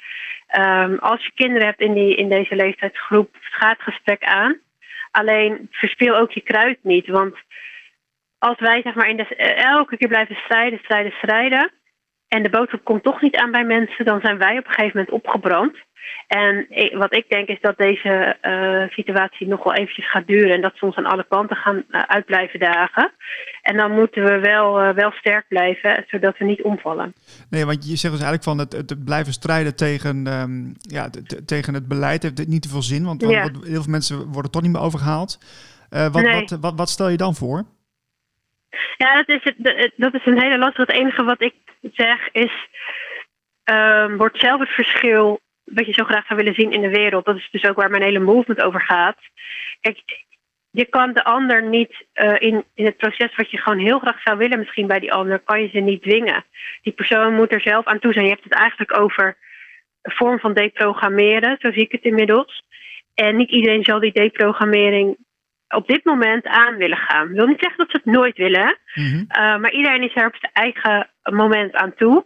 Um, 0.57 0.97
als 0.99 1.25
je 1.25 1.31
kinderen 1.35 1.67
hebt 1.67 1.81
in, 1.81 1.93
die, 1.93 2.15
in 2.15 2.29
deze 2.29 2.55
leeftijdsgroep, 2.55 3.35
ga 3.39 3.69
het 3.69 3.81
gesprek 3.81 4.23
aan. 4.23 4.59
Alleen 5.13 5.67
verspil 5.71 6.15
ook 6.15 6.31
je 6.31 6.41
kruid 6.41 6.79
niet, 6.81 7.07
want 7.07 7.35
als 8.37 8.59
wij 8.59 8.81
zeg 8.81 8.95
maar 8.95 9.09
in 9.09 9.17
de, 9.17 9.35
elke 9.55 9.97
keer 9.97 10.07
blijven 10.07 10.35
strijden, 10.35 10.79
strijden, 10.79 11.11
strijden. 11.11 11.71
En 12.27 12.43
de 12.43 12.49
boodschap 12.49 12.83
komt 12.83 13.03
toch 13.03 13.21
niet 13.21 13.35
aan 13.35 13.51
bij 13.51 13.63
mensen, 13.63 14.05
dan 14.05 14.21
zijn 14.21 14.37
wij 14.37 14.57
op 14.57 14.65
een 14.65 14.73
gegeven 14.73 14.97
moment 14.97 15.15
opgebrand. 15.15 15.75
En 16.27 16.67
wat 16.97 17.15
ik 17.15 17.29
denk 17.29 17.47
is 17.47 17.61
dat 17.61 17.77
deze 17.77 18.37
uh, 18.41 18.89
situatie 18.89 19.47
nog 19.47 19.63
wel 19.63 19.73
eventjes 19.73 20.09
gaat 20.09 20.27
duren 20.27 20.51
en 20.51 20.61
dat 20.61 20.73
ze 20.75 20.85
ons 20.85 20.95
aan 20.95 21.05
alle 21.05 21.25
kanten 21.29 21.55
gaan 21.55 21.83
uh, 21.89 22.01
uit 22.01 22.25
blijven 22.25 22.59
dagen. 22.59 23.11
En 23.61 23.77
dan 23.77 23.91
moeten 23.91 24.23
we 24.23 24.39
wel, 24.39 24.83
uh, 24.83 24.89
wel 24.89 25.11
sterk 25.11 25.45
blijven, 25.47 26.05
zodat 26.07 26.37
we 26.37 26.45
niet 26.45 26.61
omvallen. 26.61 27.13
Nee, 27.49 27.65
want 27.65 27.89
je 27.89 27.95
zegt 27.95 28.13
dus 28.13 28.23
eigenlijk 28.23 28.43
van 28.43 28.57
het, 28.57 28.73
het 28.73 29.03
blijven 29.05 29.33
strijden 29.33 29.75
tegen, 29.75 30.27
um, 30.27 30.73
ja, 30.81 31.09
tegen 31.45 31.73
het 31.73 31.87
beleid 31.87 32.23
heeft 32.23 32.47
niet 32.47 32.61
te 32.61 32.69
veel 32.69 32.81
zin, 32.81 33.05
want, 33.05 33.21
ja. 33.21 33.41
want 33.41 33.65
heel 33.65 33.81
veel 33.81 33.91
mensen 33.91 34.31
worden 34.31 34.51
toch 34.51 34.61
niet 34.61 34.71
meer 34.71 34.81
overgehaald. 34.81 35.39
wat, 35.89 36.21
nee. 36.21 36.39
wat, 36.39 36.57
wat, 36.61 36.73
wat 36.75 36.89
stel 36.89 37.09
je 37.09 37.17
dan 37.17 37.35
voor? 37.35 37.63
Ja, 38.97 39.15
dat 39.15 39.29
is, 39.29 39.43
het, 39.43 39.91
dat 39.95 40.13
is 40.13 40.25
een 40.25 40.41
hele 40.41 40.57
lastige. 40.57 40.91
Het 40.91 41.01
enige 41.01 41.23
wat 41.23 41.41
ik 41.41 41.53
zeg 41.91 42.31
is, 42.31 42.67
um, 43.63 44.17
wordt 44.17 44.39
zelf 44.39 44.59
het 44.59 44.69
verschil 44.69 45.39
wat 45.63 45.85
je 45.85 45.93
zo 45.93 46.03
graag 46.03 46.25
zou 46.25 46.39
willen 46.39 46.55
zien 46.55 46.71
in 46.71 46.81
de 46.81 46.89
wereld. 46.89 47.25
Dat 47.25 47.35
is 47.35 47.49
dus 47.51 47.65
ook 47.65 47.75
waar 47.75 47.89
mijn 47.89 48.03
hele 48.03 48.19
movement 48.19 48.61
over 48.61 48.81
gaat. 48.81 49.17
Kijk, 49.81 49.99
je 50.71 50.85
kan 50.85 51.13
de 51.13 51.23
ander 51.23 51.63
niet 51.63 52.05
uh, 52.13 52.35
in, 52.39 52.63
in 52.73 52.85
het 52.85 52.97
proces 52.97 53.35
wat 53.35 53.51
je 53.51 53.57
gewoon 53.57 53.79
heel 53.79 53.99
graag 53.99 54.21
zou 54.21 54.37
willen, 54.37 54.59
misschien 54.59 54.87
bij 54.87 54.99
die 54.99 55.13
ander, 55.13 55.39
kan 55.39 55.61
je 55.61 55.69
ze 55.69 55.79
niet 55.79 56.01
dwingen. 56.01 56.45
Die 56.81 56.93
persoon 56.93 57.35
moet 57.35 57.53
er 57.53 57.61
zelf 57.61 57.85
aan 57.85 57.99
toe 57.99 58.13
zijn. 58.13 58.25
Je 58.25 58.31
hebt 58.31 58.43
het 58.43 58.53
eigenlijk 58.53 58.99
over 58.99 59.37
een 60.01 60.11
vorm 60.11 60.39
van 60.39 60.53
deprogrammeren, 60.53 61.57
zo 61.59 61.71
zie 61.71 61.81
ik 61.81 61.91
het 61.91 62.03
inmiddels. 62.03 62.63
En 63.13 63.35
niet 63.35 63.49
iedereen 63.49 63.83
zal 63.83 63.99
die 63.99 64.11
deprogrammering 64.11 65.17
op 65.67 65.87
dit 65.87 66.03
moment 66.03 66.45
aan 66.45 66.75
willen 66.75 66.97
gaan. 66.97 67.29
Ik 67.29 67.35
wil 67.35 67.47
niet 67.47 67.59
zeggen 67.59 67.77
dat 67.77 67.89
ze 67.89 67.97
het 68.03 68.15
nooit 68.15 68.37
willen, 68.37 68.77
mm 68.93 69.05
-hmm. 69.05 69.25
uh, 69.29 69.57
maar 69.57 69.71
iedereen 69.71 70.03
is 70.03 70.15
er 70.15 70.27
op 70.27 70.35
zijn 70.35 70.53
eigen 70.53 71.09
moment 71.23 71.73
aan 71.73 71.93
toe. 71.93 72.25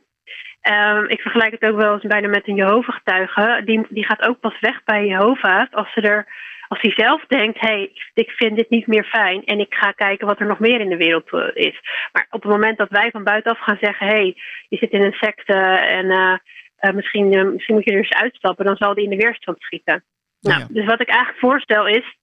Um, 0.72 1.06
ik 1.06 1.22
vergelijk 1.22 1.52
het 1.52 1.70
ook 1.72 1.82
wel 1.82 1.94
eens 1.94 2.04
bijna 2.04 2.28
met 2.28 2.48
een 2.48 2.56
Jehovah-getuige. 2.56 3.62
Die, 3.66 3.86
die 3.90 4.06
gaat 4.06 4.28
ook 4.28 4.40
pas 4.40 4.60
weg 4.60 4.84
bij 4.84 5.06
Jehovah 5.06 5.68
als 5.72 5.94
ze 5.94 6.02
er 6.02 6.46
als 6.68 6.82
hij 6.82 6.92
zelf 6.96 7.26
denkt, 7.28 7.60
hé, 7.60 7.68
hey, 7.68 7.92
ik 8.14 8.30
vind 8.30 8.56
dit 8.56 8.70
niet 8.70 8.88
meer 8.88 9.04
fijn 9.04 9.44
en 9.46 9.60
ik 9.60 9.74
ga 9.74 9.92
kijken 9.92 10.28
wat 10.28 10.40
er 10.40 10.46
nog 10.46 10.60
meer 10.60 10.80
in 10.80 10.90
de 10.90 10.98
wereld 10.98 11.32
uh, 11.32 11.48
is. 11.54 11.80
Maar 12.12 12.28
op 12.30 12.42
het 12.42 12.52
moment 12.52 12.78
dat 12.78 12.90
wij 12.90 13.12
van 13.12 13.24
buitenaf 13.24 13.60
gaan 13.60 13.78
zeggen, 13.82 14.08
hé, 14.08 14.14
hey, 14.14 14.38
je 14.70 14.78
zit 14.78 14.92
in 14.92 15.02
een 15.02 15.14
secte 15.14 15.54
en 15.54 16.06
uh, 16.06 16.38
uh, 16.80 16.96
misschien, 16.96 17.54
misschien 17.54 17.76
moet 17.76 17.86
je 17.86 17.92
er 17.92 17.98
eens 17.98 18.22
uitstappen, 18.22 18.66
dan 18.66 18.76
zal 18.76 18.94
die 18.94 19.04
in 19.04 19.10
de 19.10 19.24
weerstand 19.24 19.60
schieten. 19.60 20.04
Nou, 20.40 20.60
ja. 20.60 20.68
dus 20.70 20.86
wat 20.86 21.02
ik 21.02 21.08
eigenlijk 21.08 21.40
voorstel 21.40 21.88
is, 21.88 22.18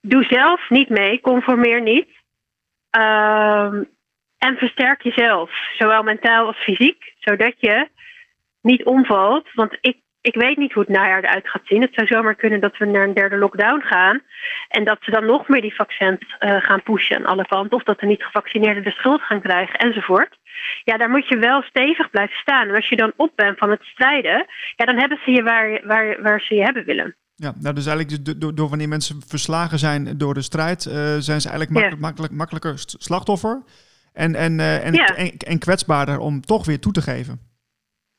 doe 0.00 0.24
zelf 0.24 0.70
niet 0.70 0.88
mee, 0.88 1.20
conformeer 1.20 1.82
niet. 1.82 2.08
En 4.46 4.56
versterk 4.56 5.02
jezelf, 5.02 5.50
zowel 5.78 6.02
mentaal 6.02 6.46
als 6.46 6.56
fysiek, 6.56 7.14
zodat 7.18 7.54
je 7.58 7.88
niet 8.62 8.84
omvalt. 8.84 9.48
Want 9.54 9.78
ik, 9.80 9.96
ik 10.20 10.34
weet 10.34 10.56
niet 10.56 10.72
hoe 10.72 10.82
het 10.82 10.92
najaar 10.92 11.24
eruit 11.24 11.48
gaat 11.48 11.62
zien. 11.64 11.82
Het 11.82 11.94
zou 11.94 12.06
zomaar 12.06 12.34
kunnen 12.34 12.60
dat 12.60 12.76
we 12.76 12.84
naar 12.84 13.04
een 13.04 13.14
derde 13.14 13.36
lockdown 13.36 13.80
gaan. 13.80 14.20
En 14.68 14.84
dat 14.84 14.98
ze 15.00 15.10
dan 15.10 15.26
nog 15.26 15.48
meer 15.48 15.60
die 15.60 15.74
vaccins 15.74 16.20
uh, 16.40 16.56
gaan 16.60 16.82
pushen 16.82 17.16
aan 17.16 17.26
alle 17.26 17.46
kanten. 17.46 17.76
Of 17.76 17.82
dat 17.82 18.00
de 18.00 18.06
niet 18.06 18.22
gevaccineerden 18.22 18.82
de 18.82 18.90
schuld 18.90 19.22
gaan 19.22 19.40
krijgen 19.40 19.78
enzovoort. 19.78 20.38
Ja, 20.84 20.96
daar 20.96 21.10
moet 21.10 21.28
je 21.28 21.36
wel 21.36 21.62
stevig 21.62 22.10
blijven 22.10 22.36
staan. 22.36 22.68
En 22.68 22.74
als 22.74 22.88
je 22.88 22.96
dan 22.96 23.12
op 23.16 23.32
bent 23.34 23.58
van 23.58 23.70
het 23.70 23.82
strijden, 23.82 24.46
ja, 24.76 24.84
dan 24.84 24.98
hebben 24.98 25.18
ze 25.24 25.30
je 25.30 25.42
waar, 25.42 25.80
waar, 25.84 26.22
waar 26.22 26.40
ze 26.40 26.54
je 26.54 26.62
hebben 26.62 26.84
willen. 26.84 27.16
Ja, 27.34 27.52
nou 27.60 27.74
dus 27.74 27.86
eigenlijk 27.86 28.40
door, 28.40 28.54
door 28.54 28.68
wanneer 28.68 28.88
mensen 28.88 29.22
verslagen 29.26 29.78
zijn 29.78 30.18
door 30.18 30.34
de 30.34 30.42
strijd, 30.42 30.84
uh, 30.84 30.92
zijn 31.18 31.40
ze 31.40 31.48
eigenlijk 31.50 31.98
makkelijk, 31.98 32.32
makkelijker 32.32 32.74
slachtoffer. 32.76 33.62
En, 34.20 34.34
en, 34.34 34.58
uh, 34.58 34.86
en, 34.86 34.92
ja. 34.92 35.06
en, 35.16 35.30
en 35.46 35.58
kwetsbaarder 35.58 36.18
om 36.18 36.40
toch 36.40 36.66
weer 36.66 36.80
toe 36.80 36.92
te 36.92 37.02
geven. 37.02 37.40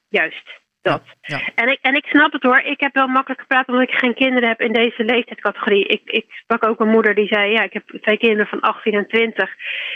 Juist 0.10 0.62
dat. 0.82 1.02
Ja, 1.22 1.38
ja. 1.38 1.50
En, 1.56 1.72
ik, 1.72 1.80
en 1.82 1.96
ik 1.96 2.06
snap 2.06 2.32
het 2.32 2.44
hoor. 2.44 2.60
Ik 2.60 2.80
heb 2.80 2.94
wel 2.94 3.08
makkelijk 3.08 3.42
gepraat 3.42 3.68
omdat 3.68 3.90
ik 3.90 3.94
geen 3.94 4.14
kinderen 4.14 4.50
heb 4.50 4.62
in 4.62 4.74
deze 4.74 5.04
leeftijdscategorie. 5.04 5.88
Ik, 5.88 6.02
ik 6.06 6.26
sprak 6.30 6.66
ook 6.66 6.80
een 6.80 6.96
moeder 6.96 7.16
die 7.16 7.28
zei: 7.28 7.52
Ja, 7.52 7.64
ik 7.64 7.74
heb 7.74 7.84
twee 8.02 8.18
kinderen 8.18 8.48
van 8.48 8.60
18 8.60 8.94
en 8.94 9.08
20. 9.08 9.50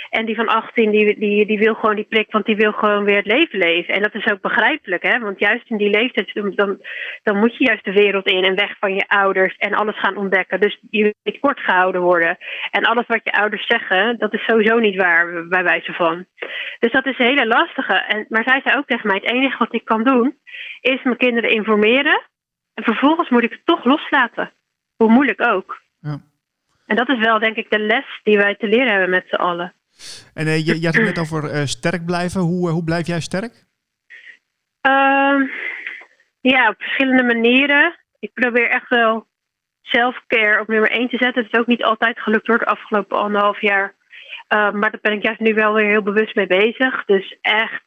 En 0.09 0.25
die 0.25 0.35
van 0.35 0.47
18 0.47 0.91
die, 0.91 1.19
die, 1.19 1.45
die 1.45 1.57
wil 1.57 1.73
gewoon 1.73 1.95
die 1.95 2.05
prik, 2.09 2.31
want 2.31 2.45
die 2.45 2.55
wil 2.55 2.71
gewoon 2.71 3.03
weer 3.03 3.17
het 3.17 3.25
leven 3.25 3.59
leven. 3.59 3.93
En 3.93 4.01
dat 4.01 4.13
is 4.13 4.31
ook 4.31 4.41
begrijpelijk, 4.41 5.03
hè? 5.03 5.19
Want 5.19 5.39
juist 5.39 5.69
in 5.69 5.77
die 5.77 5.89
leeftijd, 5.89 6.55
dan, 6.55 6.79
dan 7.23 7.37
moet 7.37 7.57
je 7.57 7.65
juist 7.65 7.85
de 7.85 7.93
wereld 7.93 8.27
in 8.27 8.43
en 8.43 8.55
weg 8.55 8.77
van 8.79 8.93
je 8.93 9.07
ouders 9.07 9.55
en 9.57 9.73
alles 9.73 9.99
gaan 9.99 10.17
ontdekken. 10.17 10.59
Dus 10.59 10.79
je 10.89 11.15
niet 11.23 11.39
kort 11.39 11.59
gehouden 11.59 12.01
worden. 12.01 12.37
En 12.71 12.83
alles 12.83 13.07
wat 13.07 13.21
je 13.23 13.33
ouders 13.33 13.67
zeggen, 13.67 14.17
dat 14.17 14.33
is 14.33 14.45
sowieso 14.45 14.79
niet 14.79 14.95
waar, 14.95 15.47
bij 15.47 15.63
wijze 15.63 15.93
van. 15.93 16.25
Dus 16.79 16.91
dat 16.91 17.05
is 17.05 17.19
een 17.19 17.25
hele 17.25 17.47
lastige. 17.47 17.93
En, 17.93 18.25
maar 18.29 18.43
zij 18.43 18.61
zei 18.63 18.77
ook 18.77 18.87
tegen 18.87 19.07
mij: 19.07 19.15
Het 19.15 19.31
enige 19.31 19.57
wat 19.57 19.73
ik 19.73 19.85
kan 19.85 20.03
doen 20.03 20.35
Eerst 20.81 21.03
mijn 21.03 21.17
kinderen 21.17 21.49
informeren. 21.49 22.21
En 22.73 22.83
vervolgens 22.83 23.29
moet 23.29 23.43
ik 23.43 23.51
het 23.51 23.65
toch 23.65 23.83
loslaten. 23.83 24.51
Hoe 24.95 25.09
moeilijk 25.09 25.41
ook. 25.47 25.81
Ja. 25.99 26.21
En 26.85 26.95
dat 26.95 27.09
is 27.09 27.17
wel, 27.17 27.39
denk 27.39 27.55
ik, 27.55 27.69
de 27.69 27.79
les 27.79 28.05
die 28.23 28.37
wij 28.37 28.55
te 28.55 28.67
leren 28.67 28.89
hebben 28.89 29.09
met 29.09 29.25
z'n 29.27 29.35
allen. 29.35 29.73
En 30.33 30.47
uh, 30.47 30.65
je, 30.65 30.79
je 30.79 30.85
had 30.85 30.95
het 30.95 31.03
net 31.03 31.19
over 31.19 31.43
uh, 31.43 31.65
sterk 31.65 32.05
blijven. 32.05 32.41
Hoe, 32.41 32.67
uh, 32.67 32.73
hoe 32.73 32.83
blijf 32.83 33.07
jij 33.07 33.19
sterk? 33.19 33.53
Uh, 34.87 35.49
ja, 36.41 36.69
op 36.69 36.75
verschillende 36.77 37.23
manieren. 37.23 37.95
Ik 38.19 38.33
probeer 38.33 38.69
echt 38.69 38.89
wel 38.89 39.27
self-care 39.81 40.61
op 40.61 40.67
nummer 40.67 40.91
1 40.91 41.09
te 41.09 41.17
zetten. 41.17 41.43
Het 41.43 41.53
is 41.53 41.59
ook 41.59 41.67
niet 41.67 41.83
altijd 41.83 42.19
gelukt 42.19 42.45
door 42.45 42.57
de 42.57 42.65
afgelopen 42.65 43.17
anderhalf 43.17 43.61
jaar. 43.61 43.95
maar 44.47 44.91
daar 44.91 44.99
ben 45.01 45.13
ik 45.13 45.23
juist 45.23 45.39
nu 45.39 45.53
wel 45.53 45.73
weer 45.73 45.89
heel 45.89 46.01
bewust 46.01 46.35
mee 46.35 46.47
bezig. 46.47 47.05
Dus 47.05 47.37
echt 47.41 47.85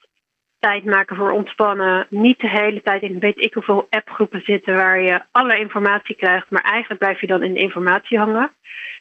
tijd 0.59 0.85
maken 0.85 1.17
voor 1.17 1.31
ontspannen. 1.31 2.07
Niet 2.11 2.41
de 2.41 2.49
hele 2.49 2.83
tijd 2.83 3.03
in 3.03 3.19
weet 3.19 3.45
ik 3.45 3.55
hoeveel 3.55 3.87
appgroepen 3.91 4.43
zitten 4.45 4.75
waar 4.75 5.01
je 5.01 5.23
alle 5.31 5.59
informatie 5.59 6.17
krijgt, 6.17 6.51
maar 6.51 6.63
eigenlijk 6.63 7.01
blijf 7.01 7.21
je 7.21 7.27
dan 7.27 7.43
in 7.43 7.55
de 7.55 7.61
informatie 7.61 8.19
hangen. 8.19 8.51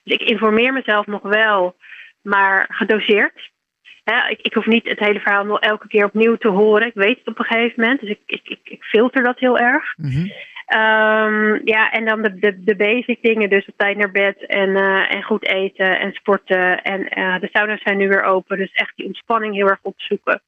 Dus 0.04 0.14
ik 0.14 0.22
informeer 0.22 0.74
mezelf 0.74 1.06
nog 1.06 1.22
wel, 1.22 1.76
maar 2.22 2.66
gedoseerd. 2.70 3.52
He, 4.04 4.30
ik, 4.30 4.40
ik, 4.42 4.54
hoef 4.54 4.66
niet 4.66 4.88
het 4.88 5.00
hele 5.00 5.20
verhaal 5.20 5.46
nog 5.46 5.60
elke 5.60 5.88
keer 5.88 6.06
opnieuw 6.06 6.36
te 6.36 6.48
horen. 6.48 6.88
Ik 6.88 6.94
weet 6.94 7.18
het 7.18 7.28
op 7.28 7.40
een 7.40 7.46
gegeven 7.46 7.82
moment, 7.82 8.00
dus 8.00 8.10
ik, 8.10 8.20
ik, 8.26 8.60
ik 8.64 8.84
filter 8.84 9.24
dat 9.24 9.40
heel 9.40 9.58
erg. 9.58 9.94
Mm 9.98 10.10
-hmm. 10.10 10.32
um, 10.80 11.62
ja, 11.66 11.92
en 11.92 12.06
dan 12.06 12.22
de, 12.22 12.40
de, 12.40 12.64
de 12.64 12.76
basic 12.76 13.22
dingen, 13.22 13.50
dus 13.50 13.66
op 13.66 13.78
tijd 13.78 13.98
naar 13.98 14.12
bed 14.12 14.46
en, 14.46 14.70
uh, 14.70 15.16
en 15.16 15.24
goed 15.24 15.48
eten 15.48 16.00
en 16.00 16.14
sporten. 16.14 16.82
En 16.82 17.20
uh, 17.20 17.40
de 17.40 17.50
sauna's 17.52 17.82
zijn 17.82 17.98
nu 17.98 18.08
weer 18.08 18.24
open, 18.24 18.58
dus 18.58 18.72
echt 18.72 18.96
die 18.96 19.06
ontspanning 19.06 19.56
heel 19.56 19.70
erg 19.70 19.80
opzoeken 19.82 20.42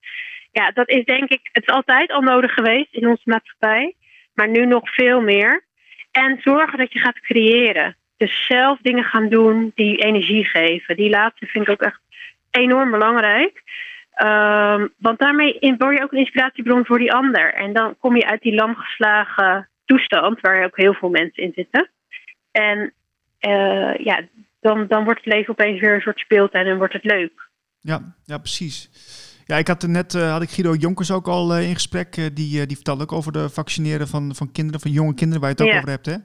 ja, 0.51 0.71
dat 0.71 0.89
is 0.89 1.05
denk 1.05 1.29
ik, 1.29 1.49
het 1.51 1.63
is 1.67 1.73
altijd 1.73 2.11
al 2.11 2.21
nodig 2.21 2.53
geweest 2.53 2.93
in 2.93 3.07
onze 3.07 3.23
maatschappij, 3.25 3.95
maar 4.33 4.49
nu 4.49 4.65
nog 4.65 4.93
veel 4.93 5.21
meer. 5.21 5.63
En 6.11 6.39
zorgen 6.41 6.77
dat 6.77 6.93
je 6.93 6.99
gaat 6.99 7.19
creëren. 7.19 7.95
Dus 8.19 8.45
zelf 8.45 8.79
dingen 8.81 9.03
gaan 9.03 9.29
doen 9.29 9.71
die 9.75 9.97
energie 9.97 10.45
geven. 10.45 10.95
Die 10.95 11.09
laatste 11.09 11.45
vind 11.45 11.67
ik 11.67 11.71
ook 11.71 11.81
echt 11.81 11.99
enorm 12.51 12.91
belangrijk. 12.91 13.63
Um, 14.23 14.93
want 14.97 15.19
daarmee 15.19 15.75
word 15.77 15.97
je 15.97 16.03
ook 16.03 16.11
een 16.11 16.17
inspiratiebron 16.17 16.85
voor 16.85 16.99
die 16.99 17.13
ander. 17.13 17.53
En 17.53 17.73
dan 17.73 17.95
kom 17.99 18.15
je 18.15 18.25
uit 18.25 18.41
die 18.41 18.53
lamgeslagen 18.53 19.69
toestand, 19.85 20.41
waar 20.41 20.65
ook 20.65 20.77
heel 20.77 20.93
veel 20.93 21.09
mensen 21.09 21.43
in 21.43 21.51
zitten. 21.55 21.89
En 22.51 22.93
uh, 23.39 23.95
ja, 23.95 24.21
dan, 24.61 24.87
dan 24.87 25.03
wordt 25.03 25.23
het 25.23 25.33
leven 25.33 25.49
opeens 25.49 25.79
weer 25.79 25.93
een 25.93 26.01
soort 26.01 26.19
speeltuin 26.19 26.65
en 26.65 26.77
wordt 26.77 26.93
het 26.93 27.03
leuk. 27.03 27.49
Ja, 27.79 28.15
ja 28.25 28.37
precies. 28.37 28.89
Ja, 29.45 29.57
ik 29.57 29.67
had 29.67 29.87
net 29.87 30.13
had 30.13 30.41
ik 30.41 30.49
Guido 30.49 30.73
Jonkers 30.73 31.11
ook 31.11 31.27
al 31.27 31.57
in 31.57 31.73
gesprek. 31.73 32.13
die, 32.13 32.65
die 32.65 32.75
vertelde 32.75 33.03
ook 33.03 33.11
over 33.11 33.31
de 33.31 33.49
vaccineren 33.49 34.07
van, 34.07 34.35
van 34.35 34.51
kinderen, 34.51 34.79
van 34.79 34.91
jonge 34.91 35.13
kinderen, 35.13 35.41
waar 35.41 35.49
je 35.49 35.63
het 35.63 35.71
ook 35.71 35.77
over 35.77 35.89
hebt. 35.89 36.05
Hè? 36.05 36.15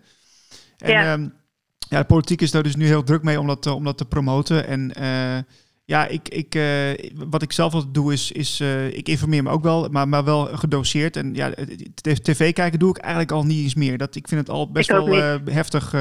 En 0.79 0.91
ja. 0.91 1.13
Ehm, 1.13 1.29
ja, 1.89 1.99
de 1.99 2.07
politiek 2.07 2.41
is 2.41 2.51
daar 2.51 2.63
dus 2.63 2.77
nu 2.77 2.87
heel 2.87 3.03
druk 3.03 3.23
mee 3.23 3.41
om 3.41 3.47
dat, 3.47 3.67
om 3.67 3.85
dat 3.85 3.99
te 3.99 4.09
promoten. 4.09 4.67
En 4.67 4.93
ja, 5.87 6.07
ik, 6.07 6.29
ik, 6.29 6.55
uh, 6.55 6.93
wat 7.15 7.43
ik 7.43 7.53
zelf 7.53 7.73
altijd 7.75 7.95
doe 7.95 8.13
is, 8.13 8.33
is 8.33 8.61
uh, 8.61 8.97
ik 8.97 9.09
informeer 9.09 9.43
me 9.43 9.51
ook 9.51 9.63
wel, 9.63 9.89
maar, 9.89 10.09
maar 10.09 10.25
wel 10.25 10.45
gedoseerd. 10.45 11.17
En 11.17 11.35
ja, 11.35 11.51
tv 12.23 12.53
kijken 12.53 12.79
doe 12.79 12.91
ik 12.91 12.99
eigenlijk 12.99 13.33
al 13.33 13.45
niet 13.45 13.63
eens 13.63 13.75
meer. 13.75 13.99
Dat, 13.99 14.17
ik 14.17 14.29
vind 14.29 14.41
het 14.41 14.51
al 14.51 14.71
best 14.71 14.91
wel 14.91 15.09
uh, 15.09 15.35
heftig 15.45 15.95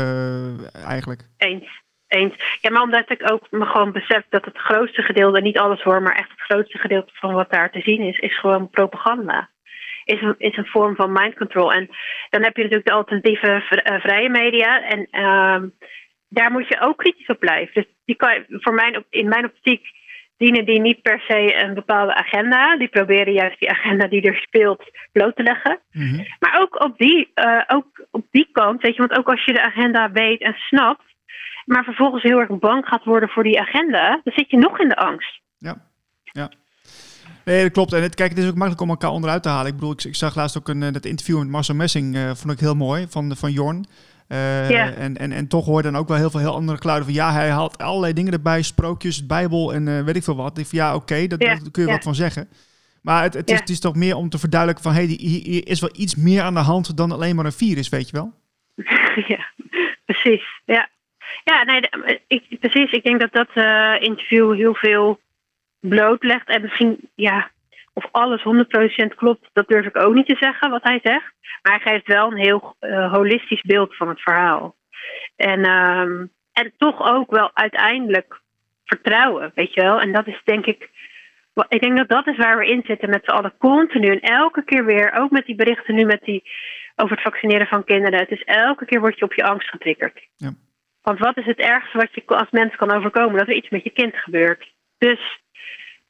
eigenlijk. 0.85 1.29
Eens. 1.37 1.81
Eens. 2.07 2.57
Ja, 2.61 2.71
maar 2.71 2.81
omdat 2.81 3.09
ik 3.09 3.31
ook 3.31 3.47
me 3.51 3.65
gewoon 3.65 3.91
besef 3.91 4.23
dat 4.29 4.45
het 4.45 4.57
grootste 4.57 5.01
gedeelte, 5.01 5.41
niet 5.41 5.57
alles 5.57 5.81
hoor, 5.81 6.01
maar 6.01 6.15
echt 6.15 6.29
het 6.29 6.41
grootste 6.41 6.77
gedeelte 6.77 7.11
van 7.13 7.33
wat 7.33 7.51
daar 7.51 7.71
te 7.71 7.79
zien 7.79 8.01
is, 8.01 8.19
is 8.19 8.39
gewoon 8.39 8.69
propaganda. 8.69 9.49
Is 10.03 10.21
een, 10.21 10.35
is 10.37 10.57
een 10.57 10.65
vorm 10.65 10.95
van 10.95 11.11
mind 11.11 11.35
control. 11.35 11.73
En 11.73 11.89
dan 12.29 12.43
heb 12.43 12.55
je 12.55 12.61
natuurlijk 12.61 12.87
de 12.87 12.93
alternatieve 12.93 13.63
vrije 14.01 14.29
media. 14.29 14.83
En 14.83 15.07
ehm, 15.11 15.67
daar 16.29 16.51
moet 16.51 16.67
je 16.67 16.79
ook 16.79 16.97
kritisch 16.97 17.27
op 17.27 17.39
blijven. 17.39 17.73
Dus 17.73 17.85
die 18.05 18.15
kan 18.15 18.45
voor 18.49 18.73
mijn, 18.73 19.03
in 19.09 19.27
mijn 19.27 19.45
optiek 19.45 19.85
dienen 20.37 20.65
die 20.65 20.79
niet 20.79 21.01
per 21.01 21.19
se 21.27 21.63
een 21.63 21.73
bepaalde 21.73 22.13
agenda. 22.13 22.77
Die 22.77 22.87
proberen 22.87 23.33
juist 23.33 23.59
die 23.59 23.69
agenda 23.69 24.07
die 24.07 24.21
er 24.21 24.35
speelt 24.35 24.83
bloot 25.11 25.35
te 25.35 25.43
leggen. 25.43 25.79
Mhm. 25.91 26.23
Maar 26.39 26.61
ook 26.61 26.83
op, 26.83 26.97
die, 26.97 27.31
uh, 27.35 27.61
ook 27.67 28.05
op 28.11 28.25
die 28.31 28.49
kant, 28.51 28.81
weet 28.81 28.95
je, 28.95 29.05
want 29.07 29.17
ook 29.17 29.29
als 29.29 29.45
je 29.45 29.53
de 29.53 29.61
agenda 29.61 30.11
weet 30.11 30.41
en 30.41 30.53
snapt, 30.53 31.03
maar 31.65 31.83
vervolgens 31.83 32.23
heel 32.23 32.39
erg 32.39 32.59
bang 32.59 32.85
gaat 32.85 33.03
worden 33.03 33.29
voor 33.29 33.43
die 33.43 33.59
agenda, 33.59 34.21
dan 34.23 34.33
zit 34.35 34.49
je 34.49 34.57
nog 34.57 34.79
in 34.79 34.89
de 34.89 34.95
angst. 34.95 35.41
Ja, 35.57 35.75
ja. 36.23 36.49
Nee, 37.45 37.63
dat 37.63 37.71
klopt. 37.71 37.93
En 37.93 38.01
het, 38.01 38.15
kijk, 38.15 38.29
het 38.29 38.39
is 38.39 38.47
ook 38.47 38.55
makkelijk 38.55 38.81
om 38.81 38.89
elkaar 38.89 39.11
onderuit 39.11 39.43
te 39.43 39.49
halen. 39.49 39.67
Ik 39.67 39.73
bedoel, 39.73 39.91
ik, 39.91 40.03
ik 40.03 40.15
zag 40.15 40.35
laatst 40.35 40.57
ook 40.57 40.67
een, 40.67 40.79
dat 40.79 41.05
interview 41.05 41.37
met 41.37 41.47
Marcel 41.47 41.75
Messing, 41.75 42.15
uh, 42.15 42.31
vond 42.33 42.53
ik 42.53 42.59
heel 42.59 42.75
mooi, 42.75 43.05
van, 43.09 43.35
van 43.35 43.51
Jorn. 43.51 43.85
Uh, 44.27 45.03
en, 45.03 45.17
en, 45.17 45.31
en 45.31 45.47
toch 45.47 45.65
hoor 45.65 45.77
je 45.77 45.91
dan 45.91 45.95
ook 45.95 46.07
wel 46.07 46.17
heel 46.17 46.29
veel 46.29 46.39
heel 46.39 46.53
andere 46.53 46.77
geluiden 46.77 47.05
van 47.05 47.15
ja, 47.15 47.31
hij 47.31 47.49
haalt 47.49 47.77
allerlei 47.77 48.13
dingen 48.13 48.33
erbij, 48.33 48.61
sprookjes, 48.61 49.25
Bijbel 49.25 49.73
en 49.73 49.87
uh, 49.87 50.03
weet 50.03 50.15
ik 50.15 50.23
veel 50.23 50.35
wat. 50.35 50.57
Ik 50.57 50.65
van 50.65 50.77
ja, 50.77 50.95
oké, 50.95 51.27
dat, 51.27 51.39
daar 51.39 51.59
kun 51.71 51.85
je 51.85 51.91
wat 51.91 52.03
van 52.03 52.15
zeggen. 52.15 52.49
Maar 53.01 53.23
het, 53.23 53.33
het, 53.33 53.49
is, 53.49 53.59
het 53.59 53.69
is 53.69 53.79
toch 53.79 53.95
meer 53.95 54.15
om 54.15 54.29
te 54.29 54.39
verduidelijken 54.39 54.83
van 54.83 54.93
hé, 54.93 55.05
hey, 55.05 55.15
hier 55.19 55.67
is 55.67 55.79
wel 55.79 55.89
iets 55.93 56.15
meer 56.15 56.41
aan 56.41 56.53
de 56.53 56.59
hand 56.59 56.97
dan 56.97 57.11
alleen 57.11 57.35
maar 57.35 57.45
een 57.45 57.51
virus, 57.51 57.89
weet 57.89 58.09
je 58.09 58.15
wel? 58.15 58.33
Ja, 59.27 59.51
precies. 60.05 60.43
Ja, 60.65 60.89
ja 61.43 61.63
nee, 61.63 61.89
ik, 62.27 62.59
precies. 62.59 62.91
Ik 62.91 63.03
denk 63.03 63.19
dat 63.19 63.33
dat 63.33 63.47
uh, 63.55 63.95
interview 63.99 64.55
heel 64.55 64.73
veel 64.73 65.19
blootlegt. 65.89 66.47
En 66.47 66.61
misschien, 66.61 67.09
ja, 67.15 67.51
of 67.93 68.07
alles 68.11 68.43
100% 68.43 69.15
klopt, 69.15 69.49
dat 69.53 69.67
durf 69.67 69.85
ik 69.85 69.97
ook 69.97 70.13
niet 70.13 70.27
te 70.27 70.37
zeggen 70.39 70.69
wat 70.69 70.83
hij 70.83 70.99
zegt. 71.03 71.33
Maar 71.61 71.81
hij 71.81 71.93
geeft 71.93 72.07
wel 72.07 72.31
een 72.31 72.37
heel 72.37 72.75
uh, 72.81 73.13
holistisch 73.13 73.61
beeld 73.61 73.95
van 73.95 74.07
het 74.07 74.21
verhaal. 74.21 74.75
En, 75.35 75.65
um, 75.69 76.31
en 76.53 76.73
toch 76.77 77.11
ook 77.11 77.31
wel 77.31 77.51
uiteindelijk 77.53 78.41
vertrouwen, 78.85 79.51
weet 79.55 79.73
je 79.73 79.81
wel. 79.81 80.01
En 80.01 80.11
dat 80.11 80.27
is 80.27 80.41
denk 80.43 80.65
ik. 80.65 80.89
Ik 81.67 81.81
denk 81.81 81.97
dat 81.97 82.09
dat 82.09 82.27
is 82.27 82.37
waar 82.37 82.57
we 82.57 82.69
in 82.69 82.83
zitten 82.85 83.09
met 83.09 83.23
z'n 83.23 83.31
allen 83.31 83.53
continu. 83.57 84.07
En 84.07 84.19
elke 84.19 84.63
keer 84.63 84.85
weer, 84.85 85.13
ook 85.13 85.31
met 85.31 85.45
die 85.45 85.55
berichten 85.55 85.95
nu 85.95 86.05
met 86.05 86.21
die, 86.23 86.43
over 86.95 87.15
het 87.15 87.25
vaccineren 87.25 87.67
van 87.67 87.83
kinderen. 87.83 88.19
Het 88.19 88.31
is 88.31 88.43
elke 88.43 88.85
keer 88.85 88.99
word 88.99 89.19
je 89.19 89.25
op 89.25 89.33
je 89.33 89.43
angst 89.43 89.69
getriggerd. 89.69 90.27
Ja. 90.35 90.53
Want 91.01 91.19
wat 91.19 91.37
is 91.37 91.45
het 91.45 91.59
ergste 91.59 91.97
wat 91.97 92.09
je 92.11 92.23
als 92.25 92.49
mens 92.51 92.75
kan 92.75 92.91
overkomen? 92.91 93.37
Dat 93.37 93.47
er 93.47 93.53
iets 93.53 93.69
met 93.69 93.83
je 93.83 93.89
kind 93.89 94.15
gebeurt. 94.15 94.71
Dus 94.97 95.41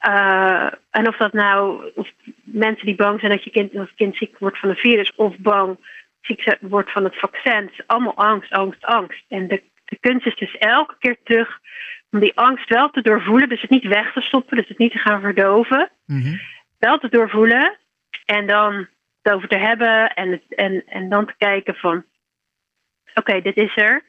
uh, 0.07 0.71
en 0.89 1.07
of 1.07 1.17
dat 1.17 1.33
nou 1.33 1.91
of 1.95 2.09
mensen 2.43 2.85
die 2.85 2.95
bang 2.95 3.19
zijn 3.19 3.31
dat 3.31 3.43
je 3.43 3.49
kind, 3.49 3.73
dat 3.73 3.93
kind 3.95 4.15
ziek 4.15 4.37
wordt 4.39 4.59
van 4.59 4.69
een 4.69 4.75
virus 4.75 5.15
of 5.15 5.37
bang 5.37 5.77
ziek 6.21 6.57
wordt 6.59 6.91
van 6.91 7.03
het 7.03 7.19
vaccin. 7.19 7.63
Het 7.63 7.71
is 7.71 7.87
allemaal 7.87 8.15
angst, 8.15 8.51
angst, 8.51 8.83
angst. 8.83 9.23
En 9.27 9.47
de, 9.47 9.63
de 9.85 9.97
kunst 9.99 10.25
is 10.25 10.35
dus 10.35 10.57
elke 10.57 10.95
keer 10.99 11.17
terug 11.23 11.59
om 12.11 12.19
die 12.19 12.37
angst 12.37 12.69
wel 12.69 12.89
te 12.89 13.01
doorvoelen. 13.01 13.49
Dus 13.49 13.61
het 13.61 13.69
niet 13.69 13.87
weg 13.87 14.13
te 14.13 14.21
stoppen, 14.21 14.57
dus 14.57 14.67
het 14.67 14.77
niet 14.77 14.91
te 14.91 14.97
gaan 14.97 15.21
verdoven. 15.21 15.89
Mm 16.05 16.39
Wel 16.79 16.97
te 16.97 17.09
doorvoelen 17.09 17.77
en 18.25 18.47
dan 18.47 18.87
het 19.21 19.33
over 19.33 19.47
te 19.47 19.57
hebben 19.57 20.13
en, 20.13 20.41
en, 20.49 20.83
en 20.85 21.09
dan 21.09 21.25
te 21.25 21.33
kijken 21.37 21.75
van 21.75 22.05
oké, 23.13 23.41
dit 23.41 23.57
is 23.57 23.75
er. 23.75 24.03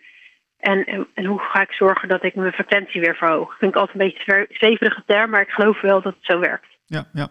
En, 0.65 1.07
en, 1.15 1.25
hoe 1.25 1.39
ga 1.39 1.61
ik 1.61 1.73
zorgen 1.73 2.09
dat 2.09 2.25
ik 2.25 2.35
mijn 2.35 2.53
frequentie 2.53 3.01
weer 3.01 3.17
verhoog? 3.17 3.49
Dat 3.49 3.59
vind 3.59 3.75
ik 3.75 3.81
altijd 3.81 4.01
een 4.01 4.07
beetje 4.07 4.37
een 4.37 4.47
zweverige 4.51 5.03
term, 5.07 5.31
maar 5.31 5.41
ik 5.41 5.49
geloof 5.49 5.81
wel 5.81 6.03
dat 6.03 6.15
het 6.15 6.25
zo 6.25 6.39
werkt. 6.39 6.67
Ja, 6.87 7.05
ja. 7.13 7.29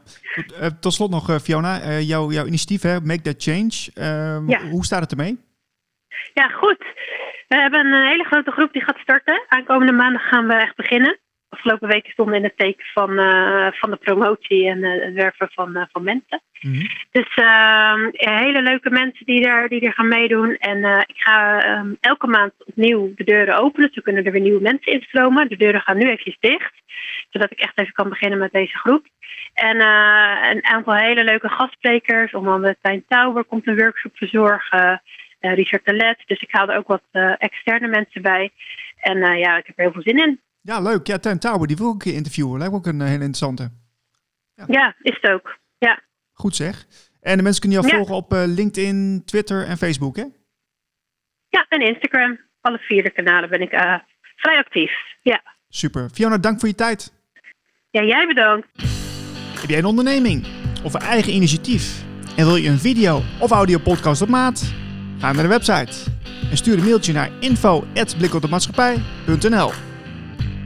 Uh, 0.62 0.68
tot 0.80 0.94
slot 0.94 1.10
nog, 1.10 1.30
uh, 1.30 1.36
Fiona, 1.36 1.82
uh, 1.82 2.02
jouw, 2.08 2.32
jouw 2.32 2.46
initiatief, 2.46 2.82
hè, 2.82 3.02
Make 3.02 3.22
That 3.22 3.44
Change. 3.44 3.76
Ehm, 3.94 4.50
ja. 4.50 4.70
Hoe 4.70 4.86
staat 4.86 5.02
het 5.02 5.12
ermee? 5.12 5.40
Ja, 6.34 6.48
goed. 6.48 6.86
We 7.48 7.56
hebben 7.56 7.86
een 7.86 8.08
hele 8.08 8.24
grote 8.24 8.52
groep 8.52 8.74
die 8.74 8.84
gaat 8.84 8.98
starten. 8.98 9.44
Aankomende 9.48 9.94
maandag 9.94 10.28
gaan 10.28 10.48
we 10.48 10.54
echt 10.54 10.76
beginnen 10.76 11.20
afgelopen 11.54 11.88
weken 11.88 12.12
stonden 12.12 12.36
in 12.36 12.44
het 12.44 12.58
teken 12.58 12.86
van, 12.94 13.12
uh, 13.12 13.68
van 13.72 13.90
de 13.90 13.96
promotie 13.96 14.68
en 14.70 14.78
uh, 14.78 15.04
het 15.04 15.14
werven 15.14 15.50
van, 15.52 15.78
uh, 15.78 15.84
van 15.92 16.04
mensen. 16.04 16.42
Mm 16.62 16.74
-hmm. 16.74 16.88
Dus 17.12 17.36
ehm, 17.36 18.10
hele 18.12 18.62
leuke 18.62 18.90
mensen 18.90 19.26
die 19.26 19.48
er, 19.48 19.70
die 19.70 19.82
er 19.82 19.94
gaan 19.94 20.08
meedoen. 20.08 20.56
En 20.56 21.06
ik 21.08 21.18
ga 21.18 21.70
um, 21.78 21.98
elke 22.00 22.28
maand 22.28 22.54
opnieuw 22.66 23.14
de 23.16 23.24
deuren 23.24 23.58
openen. 23.58 23.90
Zo 23.94 24.02
kunnen 24.02 24.24
er 24.24 24.32
weer 24.32 24.42
nieuwe 24.42 24.62
mensen 24.62 24.92
instromen. 24.92 25.50
De 25.50 25.58
deuren 25.58 25.82
gaan 25.82 25.98
nu 25.98 26.10
even 26.10 26.38
dicht. 26.40 26.74
Zodat 27.30 27.52
ik 27.52 27.60
echt 27.60 27.80
even 27.80 27.94
kan 27.94 28.10
beginnen 28.10 28.40
met 28.40 28.52
deze 28.52 28.78
groep. 28.78 29.06
En 29.54 29.80
een 30.52 30.66
aantal 30.66 30.96
hele 30.96 31.24
leuke 31.24 31.50
gastsprekers. 31.50 32.34
Onder 32.34 32.54
andere 32.54 32.78
Tijn 32.82 33.06
Tauber 33.08 33.44
komt 33.44 33.68
een 33.68 33.78
workshop 33.78 34.18
verzorgen. 34.18 35.02
Richard 35.40 35.86
Telet. 35.86 36.24
Dus 36.26 36.42
ik 36.42 36.52
haal 36.52 36.70
er 36.70 36.78
ook 36.78 36.88
wat 36.88 37.36
externe 37.38 37.88
mensen 37.88 38.22
bij. 38.22 38.52
En 39.00 39.38
ja, 39.38 39.58
ik 39.58 39.66
heb 39.66 39.78
er 39.78 39.84
heel 39.84 39.94
veel 39.94 40.14
zin 40.14 40.18
in. 40.18 40.40
Ja, 40.64 40.80
leuk. 40.80 41.08
Ja, 41.08 41.18
Ten 41.18 41.40
Tauber, 41.40 41.68
die 41.68 41.78
wil 41.78 41.88
ik 41.88 41.94
een 41.94 42.00
keer 42.00 42.14
interviewen. 42.14 42.58
Lijkt 42.58 42.74
me 42.74 42.80
ook 42.80 42.86
een 42.86 43.02
hele 43.02 43.14
interessante. 43.14 43.72
Ja. 44.56 44.66
ja, 44.68 44.96
is 45.02 45.18
het 45.22 45.32
ook. 45.32 45.58
Ja. 45.78 46.02
Goed 46.34 46.56
zeg. 46.56 46.86
En 47.22 47.38
de 47.38 47.44
mensen 47.44 47.62
kunnen 47.62 47.82
jou 47.82 47.96
volgen 47.96 48.16
op 48.16 48.34
uh, 48.34 48.44
LinkedIn, 48.46 49.22
Twitter 49.26 49.66
en 49.66 49.78
Facebook, 49.78 50.16
hè? 50.16 50.24
Ja, 51.50 51.66
en 51.70 51.82
Instagram. 51.82 52.40
Alle 52.62 52.78
vier 52.78 53.04
de 53.04 53.12
kanalen 53.12 53.50
ben 53.50 53.62
ik 53.62 53.74
uh, 53.74 53.96
vrij 54.36 54.58
actief. 54.58 54.92
Ja. 55.22 55.44
Super. 55.70 56.10
Fiona, 56.10 56.38
dank 56.38 56.60
voor 56.60 56.70
je 56.70 56.76
tijd. 56.76 57.14
Ja, 57.90 58.04
jij 58.04 58.28
bedankt. 58.28 58.68
Heb 59.60 59.70
jij 59.70 59.78
een 59.78 59.86
onderneming 59.86 60.48
of 60.84 60.94
een 60.94 61.02
eigen 61.02 61.34
initiatief 61.34 62.04
en 62.38 62.46
wil 62.46 62.56
je 62.56 62.70
een 62.70 62.80
video 62.80 63.22
of 63.40 63.52
audio 63.52 63.78
podcast 63.78 64.22
op 64.22 64.28
maat? 64.28 64.74
Ga 65.20 65.32
naar 65.32 65.44
de 65.44 65.50
website 65.50 66.12
en 66.50 66.58
stuur 66.58 66.78
een 66.78 66.84
mailtje 66.84 67.14
naar 67.14 67.32
info@blikopdemaatschappij.nl. 67.40 69.93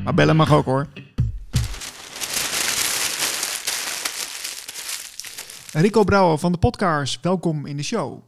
Maar 0.07 0.15
bellen 0.15 0.35
mag 0.35 0.53
ook 0.53 0.65
hoor. 0.65 0.87
Rico 5.71 6.03
Brouwer 6.03 6.37
van 6.37 6.51
de 6.51 6.57
podcast, 6.57 7.19
welkom 7.21 7.65
in 7.65 7.77
de 7.77 7.83
show. 7.83 8.23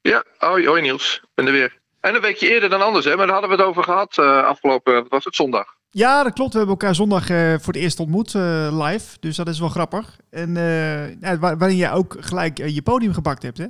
Ja, 0.00 0.24
hoi, 0.38 0.66
hoi 0.66 0.82
Niels, 0.82 1.20
ik 1.22 1.28
ben 1.34 1.46
er 1.46 1.52
weer. 1.52 1.78
En 2.00 2.14
een 2.14 2.20
weekje 2.20 2.50
eerder 2.50 2.68
dan 2.68 2.82
anders, 2.82 3.04
hè? 3.04 3.16
maar 3.16 3.26
daar 3.26 3.34
hadden 3.34 3.50
we 3.50 3.56
het 3.56 3.66
over 3.66 3.82
gehad 3.82 4.16
uh, 4.18 4.44
afgelopen, 4.44 5.06
was 5.08 5.24
het 5.24 5.34
zondag? 5.34 5.66
Ja, 5.90 6.22
dat 6.22 6.32
klopt. 6.32 6.52
We 6.52 6.58
hebben 6.58 6.76
elkaar 6.76 6.94
zondag 6.94 7.30
uh, 7.30 7.54
voor 7.58 7.72
het 7.72 7.82
eerst 7.82 8.00
ontmoet, 8.00 8.34
uh, 8.34 8.86
live. 8.86 9.16
Dus 9.20 9.36
dat 9.36 9.48
is 9.48 9.58
wel 9.58 9.68
grappig. 9.68 10.16
En 10.30 10.54
ja, 11.20 11.38
waarin 11.38 11.76
jij 11.76 11.92
ook 11.92 12.16
gelijk 12.20 12.58
je 12.58 12.82
podium 12.82 13.12
gebakt 13.12 13.42
hebt, 13.42 13.58
hè? 13.58 13.66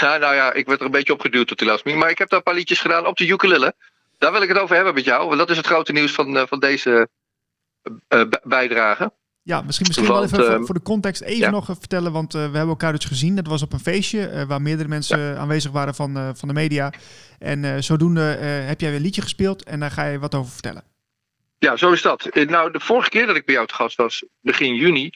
Ja, 0.00 0.16
nou 0.24 0.34
ja, 0.34 0.52
ik 0.52 0.66
werd 0.66 0.80
er 0.80 0.86
een 0.86 0.92
beetje 0.92 1.12
opgeduwd 1.12 1.46
tot 1.48 1.58
die 1.58 1.68
last 1.68 1.84
Maar 1.84 2.10
ik 2.10 2.18
heb 2.18 2.28
daar 2.28 2.38
een 2.38 2.44
paar 2.44 2.54
liedjes 2.54 2.80
gedaan 2.80 3.06
op 3.06 3.16
de 3.16 3.28
ukulele. 3.28 3.74
Daar 4.18 4.32
wil 4.32 4.42
ik 4.42 4.48
het 4.48 4.58
over 4.58 4.74
hebben 4.74 4.94
met 4.94 5.04
jou, 5.04 5.26
want 5.26 5.38
dat 5.38 5.50
is 5.50 5.56
het 5.56 5.66
grote 5.66 5.92
nieuws 5.92 6.12
van, 6.12 6.36
uh, 6.36 6.42
van 6.46 6.60
deze 6.60 7.08
uh, 8.08 8.22
bijdrage. 8.42 9.12
Ja, 9.42 9.62
misschien, 9.62 9.86
misschien 9.86 10.08
want, 10.08 10.30
wel 10.30 10.40
even 10.40 10.52
voor, 10.54 10.66
voor, 10.66 10.74
de 10.74 10.82
context 10.82 11.22
even 11.22 11.38
ja. 11.38 11.50
nog 11.50 11.64
vertellen, 11.64 12.12
want 12.12 12.32
we 12.32 12.38
hebben 12.38 12.68
elkaar 12.68 12.92
dus 12.92 13.04
gezien. 13.04 13.34
Dat 13.34 13.46
was 13.46 13.62
op 13.62 13.72
een 13.72 13.80
feestje 13.80 14.44
waar 14.46 14.62
meerdere 14.62 14.88
mensen 14.88 15.18
ja. 15.18 15.34
aanwezig 15.34 15.70
waren 15.70 15.94
van, 15.94 16.36
van 16.36 16.48
de 16.48 16.54
media. 16.54 16.92
En 17.38 17.84
zodoende 17.84 18.20
heb 18.20 18.80
jij 18.80 18.88
weer 18.88 18.98
een 18.98 19.04
liedje 19.04 19.22
gespeeld 19.22 19.64
en 19.64 19.80
daar 19.80 19.90
ga 19.90 20.04
je 20.04 20.18
wat 20.18 20.34
over 20.34 20.52
vertellen. 20.52 20.82
Ja, 21.58 21.76
zo 21.76 21.92
is 21.92 22.02
dat. 22.02 22.34
Nou, 22.34 22.72
de 22.72 22.80
vorige 22.80 23.08
keer 23.08 23.26
dat 23.26 23.36
ik 23.36 23.44
bij 23.44 23.54
jou 23.54 23.66
te 23.66 23.74
gast 23.74 23.96
was, 23.96 24.24
begin 24.40 24.74
juni, 24.74 25.10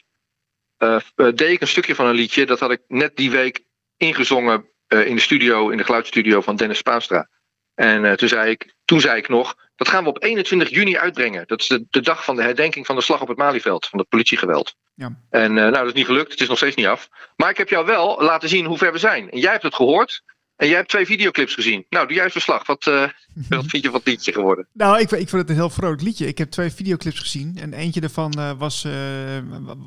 deed 1.15 1.41
ik 1.41 1.61
een 1.61 1.67
stukje 1.67 1.95
van 1.95 2.05
een 2.05 2.15
liedje. 2.15 2.45
Dat 2.45 2.59
had 2.59 2.71
ik 2.71 2.81
net 2.87 3.15
die 3.15 3.31
week 3.31 3.63
ingezongen 3.97 4.65
in 4.87 5.15
de 5.15 5.21
studio, 5.21 5.69
in 5.69 5.77
de 5.77 5.83
geluidsstudio 5.83 6.41
van 6.41 6.55
Dennis 6.55 6.77
Spaanstra. 6.77 7.29
En 7.75 8.03
uh, 8.03 8.11
toen, 8.11 8.27
zei 8.27 8.49
ik, 8.49 8.73
toen 8.85 9.01
zei 9.01 9.17
ik 9.17 9.29
nog, 9.29 9.55
dat 9.75 9.87
gaan 9.87 10.03
we 10.03 10.09
op 10.09 10.23
21 10.23 10.69
juni 10.69 10.97
uitbrengen. 10.97 11.43
Dat 11.47 11.59
is 11.59 11.67
de, 11.67 11.85
de 11.89 12.01
dag 12.01 12.23
van 12.23 12.35
de 12.35 12.41
herdenking 12.41 12.85
van 12.85 12.95
de 12.95 13.01
slag 13.01 13.21
op 13.21 13.27
het 13.27 13.37
Malieveld, 13.37 13.85
van 13.85 13.99
het 13.99 14.09
politiegeweld. 14.09 14.75
Ja. 14.95 15.17
En 15.29 15.51
uh, 15.51 15.57
nou, 15.57 15.71
dat 15.71 15.85
is 15.85 15.93
niet 15.93 16.05
gelukt, 16.05 16.31
het 16.31 16.41
is 16.41 16.47
nog 16.47 16.57
steeds 16.57 16.75
niet 16.75 16.85
af. 16.85 17.09
Maar 17.35 17.49
ik 17.49 17.57
heb 17.57 17.69
jou 17.69 17.85
wel 17.85 18.23
laten 18.23 18.49
zien 18.49 18.65
hoe 18.65 18.77
ver 18.77 18.91
we 18.91 18.97
zijn. 18.97 19.31
En 19.31 19.39
jij 19.39 19.51
hebt 19.51 19.63
het 19.63 19.75
gehoord. 19.75 20.23
En 20.55 20.67
jij 20.67 20.77
hebt 20.77 20.89
twee 20.89 21.05
videoclips 21.05 21.53
gezien. 21.53 21.85
Nou, 21.89 22.07
doe 22.07 22.15
jij 22.15 22.29
verslag. 22.29 22.65
Wat, 22.65 22.85
uh, 22.85 23.07
wat 23.49 23.65
vind 23.65 23.83
je 23.83 23.89
van 23.89 23.99
het 23.99 24.07
liedje 24.07 24.31
geworden? 24.33 24.67
Nou, 24.73 24.99
ik, 24.99 25.11
ik 25.11 25.29
vond 25.29 25.41
het 25.41 25.49
een 25.49 25.55
heel 25.55 25.69
vrolijk 25.69 26.01
liedje. 26.01 26.27
Ik 26.27 26.37
heb 26.37 26.51
twee 26.51 26.71
videoclips 26.71 27.19
gezien. 27.19 27.57
En 27.59 27.73
eentje 27.73 27.99
daarvan 27.99 28.33
uh, 28.37 28.51
was, 28.57 28.83
uh, 28.83 28.93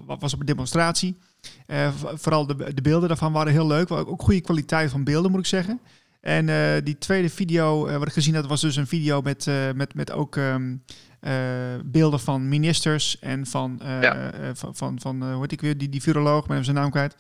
was 0.07 0.35
op 0.35 0.41
een 0.41 0.47
demonstratie. 0.47 1.19
vooral 2.15 2.47
de, 2.47 2.75
de 2.75 2.83
beelden 2.83 3.09
daarvan 3.09 3.33
waren 3.33 3.53
heel 3.53 3.67
leuk. 3.67 3.91
Ook 3.91 4.23
goede 4.23 4.41
kwaliteit 4.41 4.91
van 4.91 5.05
beelden, 5.05 5.31
moet 5.31 5.41
ik 5.41 5.47
zeggen. 5.47 5.81
En 6.27 6.85
die 6.85 6.99
tweede 6.99 7.29
video 7.29 7.99
wat 7.99 8.07
ik 8.07 8.13
gezien 8.13 8.35
had, 8.35 8.47
was 8.47 8.61
dus 8.61 8.77
een 8.77 8.87
video 8.87 9.21
met, 9.21 9.47
met, 9.75 9.95
met 9.95 10.13
ook 10.13 10.37
um, 10.37 10.83
beelden 11.85 12.21
van 12.21 12.49
ministers 12.49 13.19
en 13.19 13.47
van, 13.47 13.81
ja. 13.83 14.31
van, 14.55 14.77
van, 14.77 15.01
van 15.01 15.33
hoe 15.33 15.41
heet 15.41 15.53
ik 15.53 15.61
weer, 15.61 15.79
die, 15.79 15.89
die 15.89 16.03
viroloog, 16.03 16.47
ben 16.47 16.65
zijn 16.65 16.77
naam 16.77 16.91
kwijt. 16.91 17.15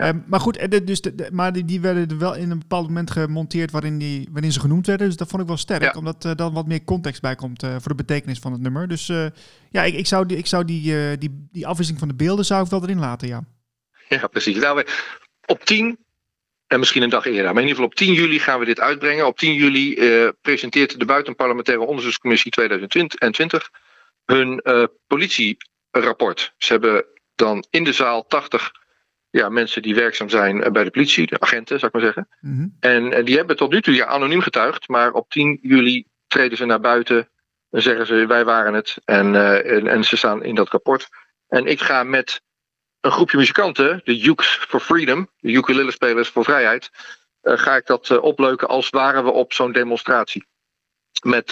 Ehm, 0.00 0.18
maar 0.26 0.40
goed, 0.40 0.56
eh, 0.56 0.80
dus 0.84 1.00
de, 1.00 1.28
maar 1.32 1.52
die, 1.52 1.64
die, 1.64 1.80
werden 1.80 2.08
er 2.08 2.18
wel 2.18 2.34
in 2.34 2.50
een 2.50 2.58
bepaald 2.58 2.86
moment 2.86 3.10
gemonteerd 3.10 3.70
waarin, 3.70 3.98
die, 3.98 4.28
waarin 4.32 4.52
ze 4.52 4.60
genoemd 4.60 4.86
werden. 4.86 5.06
Dus 5.06 5.16
dat 5.16 5.28
vond 5.28 5.42
ik 5.42 5.48
wel 5.48 5.56
sterk, 5.56 5.96
omdat 5.96 6.24
er 6.24 6.30
uh, 6.30 6.36
dan 6.36 6.52
wat 6.52 6.66
meer 6.66 6.84
context 6.84 7.20
bij 7.20 7.34
komt 7.34 7.62
uh, 7.62 7.70
voor 7.70 7.88
de 7.88 7.94
betekenis 7.94 8.38
van 8.38 8.52
het 8.52 8.60
nummer. 8.60 8.88
Dus 8.88 9.08
uh, 9.08 9.26
ja, 9.70 9.82
ik, 9.82 9.94
ik, 9.94 10.06
zou, 10.06 10.26
die, 10.26 10.36
ik 10.36 10.46
zou 10.46 10.64
die, 10.64 11.18
die, 11.18 11.48
die 11.52 11.66
afwisseling 11.66 11.98
van 11.98 12.08
de 12.08 12.24
beelden 12.24 12.44
zou 12.44 12.64
ik 12.64 12.70
wel 12.70 12.82
erin 12.82 12.98
laten, 12.98 13.28
ja. 13.28 13.44
Ja, 14.08 14.26
precies. 14.26 14.56
Nou, 14.56 14.84
op 15.46 15.64
10, 15.64 15.98
en 16.70 16.78
misschien 16.78 17.02
een 17.02 17.08
dag 17.08 17.24
eerder, 17.24 17.42
maar 17.42 17.62
in 17.62 17.68
ieder 17.68 17.74
geval 17.74 17.90
op 17.90 17.94
10 17.94 18.12
juli 18.12 18.38
gaan 18.38 18.58
we 18.58 18.64
dit 18.64 18.80
uitbrengen. 18.80 19.26
Op 19.26 19.38
10 19.38 19.54
juli 19.54 19.98
presenteert 20.40 20.98
de 20.98 21.04
Buitenparlementaire 21.04 21.84
Onderzoekscommissie 21.84 22.50
2020 22.50 23.70
hun 24.24 24.62
politierapport. 25.06 26.54
Ze 26.58 26.72
hebben 26.72 27.04
dan 27.34 27.64
in 27.70 27.84
de 27.84 27.92
zaal 27.92 28.26
80 28.26 28.72
ja, 29.30 29.48
mensen 29.48 29.82
die 29.82 29.94
werkzaam 29.94 30.28
zijn 30.28 30.62
eh, 30.62 30.70
bij 30.70 30.84
de 30.84 30.90
politie, 30.90 31.26
de 31.26 31.40
agenten, 31.40 31.78
zou 31.78 31.92
ik 31.94 32.00
maar 32.00 32.12
zeggen. 32.12 32.28
Mhm. 32.40 32.68
en, 32.80 33.12
en, 33.12 33.24
die 33.24 33.36
hebben 33.36 33.56
tot 33.56 33.70
nu 33.70 33.82
toe 33.82 33.94
ja, 33.94 34.06
anoniem 34.06 34.40
getuigd, 34.40 34.88
maar 34.88 35.12
op 35.12 35.30
10 35.30 35.58
juli 35.62 36.06
treden 36.26 36.56
ze 36.56 36.64
naar 36.64 36.80
buiten 36.80 37.28
en 37.70 37.82
zeggen 37.82 38.06
ze: 38.06 38.26
wij 38.26 38.44
waren 38.44 38.74
het. 38.74 38.96
En, 39.04 39.34
uh, 39.34 39.72
en, 39.72 39.86
en, 39.86 40.04
ze 40.04 40.16
staan 40.16 40.44
in 40.44 40.54
dat 40.54 40.68
rapport. 40.68 41.08
En 41.48 41.66
ik 41.66 41.80
ga 41.80 42.02
met 42.02 42.42
een 43.00 43.10
groepje 43.10 43.36
muzikanten, 43.36 44.00
de 44.04 44.28
Ukes 44.28 44.46
for 44.68 44.80
Freedom, 44.80 45.30
de 45.38 45.52
ukulele-spelers 45.52 46.28
voor 46.28 46.44
vrijheid, 46.44 46.90
uh, 47.42 47.58
ga 47.58 47.76
ik 47.76 47.86
dat 47.86 48.18
opleuken 48.18 48.68
als 48.68 48.88
waren 48.88 49.24
we 49.24 49.30
op 49.30 49.52
zo'n 49.52 49.72
demonstratie. 49.72 50.48
Met 51.22 51.50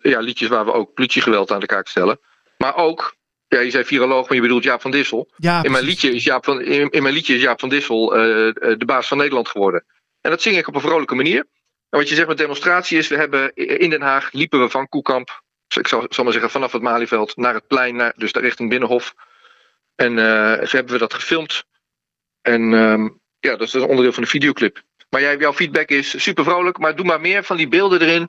ja, 0.00 0.20
liedjes 0.20 0.48
waar 0.48 0.64
we 0.64 0.72
ook 0.72 0.94
politiegeweld 0.94 1.52
aan 1.52 1.60
de 1.60 1.66
kaak 1.66 1.88
stellen. 1.88 2.20
Maar 2.58 2.76
ook 2.76 3.16
ja, 3.48 3.60
je 3.60 3.70
zei 3.70 3.84
viroloog, 3.84 4.28
maar 4.28 4.36
je 4.36 4.42
bedoelt 4.42 4.62
Jaap 4.62 4.80
van 4.80 4.90
Dissel. 4.90 5.30
Ja, 5.36 5.62
in, 5.62 5.70
mijn 5.70 5.84
liedje 5.84 6.14
is 6.14 6.24
Jaap 6.24 6.44
van, 6.44 6.60
in, 6.60 7.02
mijn 7.02 7.14
liedje 7.14 7.34
is 7.34 7.42
Jaap 7.42 7.60
van 7.60 7.68
Dissel 7.68 8.08
de 8.08 8.82
baas 8.86 9.08
van 9.08 9.18
Nederland 9.18 9.48
geworden. 9.48 9.84
En 10.20 10.30
dat 10.30 10.42
zing 10.42 10.56
ik 10.56 10.68
op 10.68 10.74
een 10.74 10.80
vrolijke 10.80 11.14
manier. 11.14 11.46
En 11.90 11.98
wat 11.98 12.08
je 12.08 12.14
zegt 12.14 12.28
met 12.28 12.38
demonstratie 12.38 12.98
is, 12.98 13.08
we 13.08 13.16
hebben 13.16 13.54
in 13.54 13.90
Den 13.90 14.02
Haag 14.02 14.32
liepen 14.32 14.60
we 14.60 14.68
van 14.68 14.88
Koekamp, 14.88 15.42
ik 15.76 15.88
zal, 15.88 16.06
zal 16.08 16.24
maar 16.24 16.32
zeggen 16.32 16.50
vanaf 16.50 16.72
het 16.72 16.82
Malieveld 16.82 17.36
naar 17.36 17.54
het 17.54 17.66
plein, 17.66 17.96
naar, 17.96 18.12
dus 18.16 18.32
richting 18.32 18.68
Binnenhof. 18.68 19.14
En 19.98 20.12
uh, 20.12 20.70
hebben 20.70 20.92
we 20.92 20.98
dat 20.98 21.14
gefilmd. 21.14 21.64
En 22.42 22.72
um, 22.72 23.20
ja, 23.40 23.56
dat 23.56 23.66
is 23.66 23.72
een 23.72 23.86
onderdeel 23.86 24.12
van 24.12 24.22
de 24.22 24.28
videoclip. 24.28 24.82
Maar 25.10 25.20
jij, 25.20 25.36
jouw 25.36 25.52
feedback 25.52 25.88
is 25.88 26.22
super 26.22 26.44
vrolijk, 26.44 26.78
maar 26.78 26.96
doe 26.96 27.06
maar 27.06 27.20
meer 27.20 27.44
van 27.44 27.56
die 27.56 27.68
beelden 27.68 28.00
erin 28.00 28.28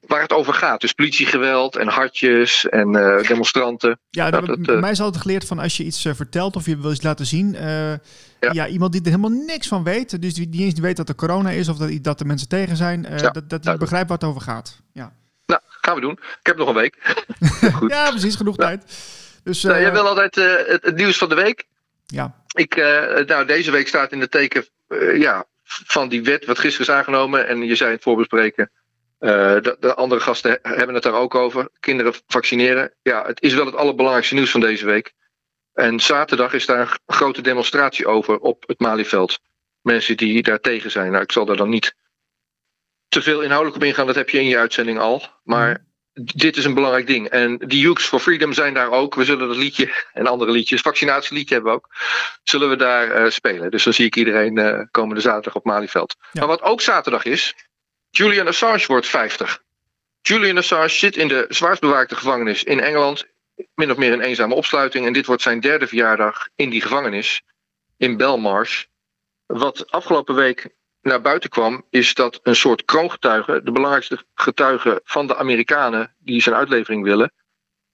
waar 0.00 0.20
het 0.20 0.32
over 0.32 0.54
gaat. 0.54 0.80
Dus 0.80 0.92
politiegeweld 0.92 1.76
en 1.76 1.88
hartjes 1.88 2.68
en 2.68 2.96
uh, 2.96 3.22
demonstranten. 3.22 4.00
Ja, 4.10 4.30
dat, 4.30 4.46
het, 4.46 4.68
uh, 4.68 4.80
mij 4.80 4.90
is 4.90 5.00
altijd 5.00 5.22
geleerd 5.22 5.46
van 5.46 5.58
als 5.58 5.76
je 5.76 5.84
iets 5.84 6.04
uh, 6.04 6.14
vertelt 6.14 6.56
of 6.56 6.66
je 6.66 6.78
wil 6.78 6.92
iets 6.92 7.02
laten 7.02 7.26
zien. 7.26 7.52
Ja. 7.52 8.00
ja. 8.52 8.66
iemand 8.66 8.92
die 8.92 9.00
er 9.00 9.06
helemaal 9.06 9.44
niks 9.46 9.68
van 9.68 9.84
weet. 9.84 10.22
Dus 10.22 10.34
die 10.34 10.48
niet 10.48 10.60
eens 10.60 10.80
weet 10.80 10.96
dat 10.96 11.08
er 11.08 11.14
corona 11.14 11.50
is 11.50 11.68
of 11.68 11.76
dat, 11.76 12.02
dat 12.02 12.20
er 12.20 12.26
mensen 12.26 12.48
tegen 12.48 12.76
zijn. 12.76 13.06
Ja, 13.08 13.30
dat, 13.30 13.50
dat 13.50 13.62
die 13.62 13.76
begrijpt 13.76 14.08
waar 14.08 14.18
het 14.18 14.28
over 14.28 14.40
gaat. 14.40 14.80
Ja. 14.92 15.12
Nou, 15.46 15.60
gaan 15.64 15.94
we 15.94 16.00
doen. 16.00 16.12
Ik 16.12 16.46
heb 16.46 16.56
nog 16.56 16.68
een 16.68 16.74
week. 16.74 16.96
Goed. 17.74 17.90
ja, 17.96 18.10
precies. 18.10 18.36
Genoeg 18.36 18.56
tijd. 18.56 18.84
Dus, 19.44 19.62
nou, 19.62 19.80
jij 19.80 19.92
wil 19.92 20.06
altijd 20.06 20.34
het, 20.34 20.82
het, 20.82 20.96
nieuws 20.96 21.18
van 21.18 21.28
de 21.28 21.34
week. 21.34 21.64
Ja. 22.06 22.34
Ik, 22.54 22.76
nou, 23.26 23.44
deze 23.46 23.70
week 23.70 23.88
staat 23.88 24.12
in 24.12 24.20
de 24.20 24.28
teken 24.28 24.66
ja, 25.14 25.44
van 25.64 26.08
die 26.08 26.22
wet 26.22 26.44
wat 26.44 26.58
gisteren 26.58 26.86
is 26.86 26.92
aangenomen. 26.92 27.46
En 27.46 27.62
je 27.62 27.74
zei 27.74 27.90
het 27.90 28.02
voorbespreken 28.02 28.70
de, 29.20 29.76
de, 29.80 29.94
andere 29.94 30.20
gasten 30.20 30.58
hebben 30.62 30.94
het 30.94 31.02
daar 31.02 31.14
ook 31.14 31.34
over. 31.34 31.68
Kinderen 31.80 32.14
vaccineren. 32.26 32.92
Ja, 33.02 33.26
het 33.26 33.42
is 33.42 33.54
wel 33.54 33.66
het 33.66 33.74
allerbelangrijkste 33.74 34.34
nieuws 34.34 34.50
van 34.50 34.60
deze 34.60 34.86
week. 34.86 35.14
En 35.74 36.00
zaterdag 36.00 36.52
is 36.52 36.66
daar 36.66 36.80
een 36.80 37.14
grote 37.14 37.42
demonstratie 37.42 38.06
over 38.06 38.38
op 38.38 38.64
het 38.66 38.80
Malieveld. 38.80 39.38
Mensen 39.82 40.16
die 40.16 40.42
daar 40.42 40.60
tegen 40.60 40.90
zijn. 40.90 41.10
Nou, 41.10 41.22
ik 41.22 41.32
zal 41.32 41.44
daar 41.44 41.56
dan 41.56 41.68
niet 41.68 41.94
te 43.08 43.22
veel 43.22 43.40
inhoudelijk 43.40 43.76
op 43.76 43.84
ingaan. 43.84 44.06
Dat 44.06 44.14
heb 44.14 44.30
je 44.30 44.38
in 44.38 44.48
je 44.48 44.58
uitzending 44.58 44.98
al. 44.98 45.22
Maar 45.44 45.70
mhm. 45.70 45.82
Dit 46.12 46.56
is 46.56 46.64
een 46.64 46.74
belangrijk 46.74 47.06
ding. 47.06 47.28
En 47.28 47.58
die 47.58 47.80
Youths 47.80 48.04
for 48.04 48.20
Freedom 48.20 48.52
zijn 48.52 48.74
daar 48.74 48.90
ook. 48.90 49.14
We 49.14 49.24
zullen 49.24 49.48
dat 49.48 49.56
liedje 49.56 50.06
en 50.12 50.26
andere 50.26 50.50
liedjes, 50.50 50.80
vaccinatieliedje 50.80 51.54
hebben 51.54 51.72
we 51.72 51.78
ook. 51.78 51.88
Zullen 52.42 52.68
we 52.68 52.76
daar 52.76 53.24
uh, 53.24 53.30
spelen. 53.30 53.70
Dus 53.70 53.84
dan 53.84 53.92
zie 53.92 54.06
ik 54.06 54.16
iedereen 54.16 54.58
uh, 54.58 54.80
komende 54.90 55.20
zaterdag 55.20 55.54
op 55.54 55.64
Malieveld. 55.64 56.16
Ja. 56.32 56.40
Maar 56.40 56.48
wat 56.48 56.62
ook 56.62 56.80
zaterdag 56.80 57.24
is, 57.24 57.54
Julian 58.10 58.46
Assange 58.46 58.84
wordt 58.86 59.06
50. 59.06 59.62
Julian 60.22 60.56
Assange 60.56 60.88
zit 60.88 61.16
in 61.16 61.28
de 61.28 61.44
zwaarst 61.48 61.80
bewaakte 61.80 62.14
gevangenis 62.14 62.64
in 62.64 62.80
Engeland. 62.80 63.26
Min 63.74 63.90
of 63.90 63.96
meer 63.96 64.12
een 64.12 64.20
eenzame 64.20 64.54
opsluiting. 64.54 65.06
En 65.06 65.12
dit 65.12 65.26
wordt 65.26 65.42
zijn 65.42 65.60
derde 65.60 65.86
verjaardag 65.86 66.48
in 66.56 66.70
die 66.70 66.80
gevangenis. 66.80 67.42
In 67.96 68.16
Belmarsh. 68.16 68.84
Wat 69.46 69.90
afgelopen 69.90 70.34
week 70.34 70.68
naar 71.02 71.20
buiten 71.20 71.50
kwam, 71.50 71.84
is 71.90 72.14
dat 72.14 72.40
een 72.42 72.56
soort 72.56 72.84
kroongetuige, 72.84 73.60
de 73.64 73.72
belangrijkste 73.72 74.24
getuige 74.34 75.00
van 75.04 75.26
de 75.26 75.36
Amerikanen 75.36 76.14
die 76.18 76.42
zijn 76.42 76.54
uitlevering 76.54 77.04
willen, 77.04 77.32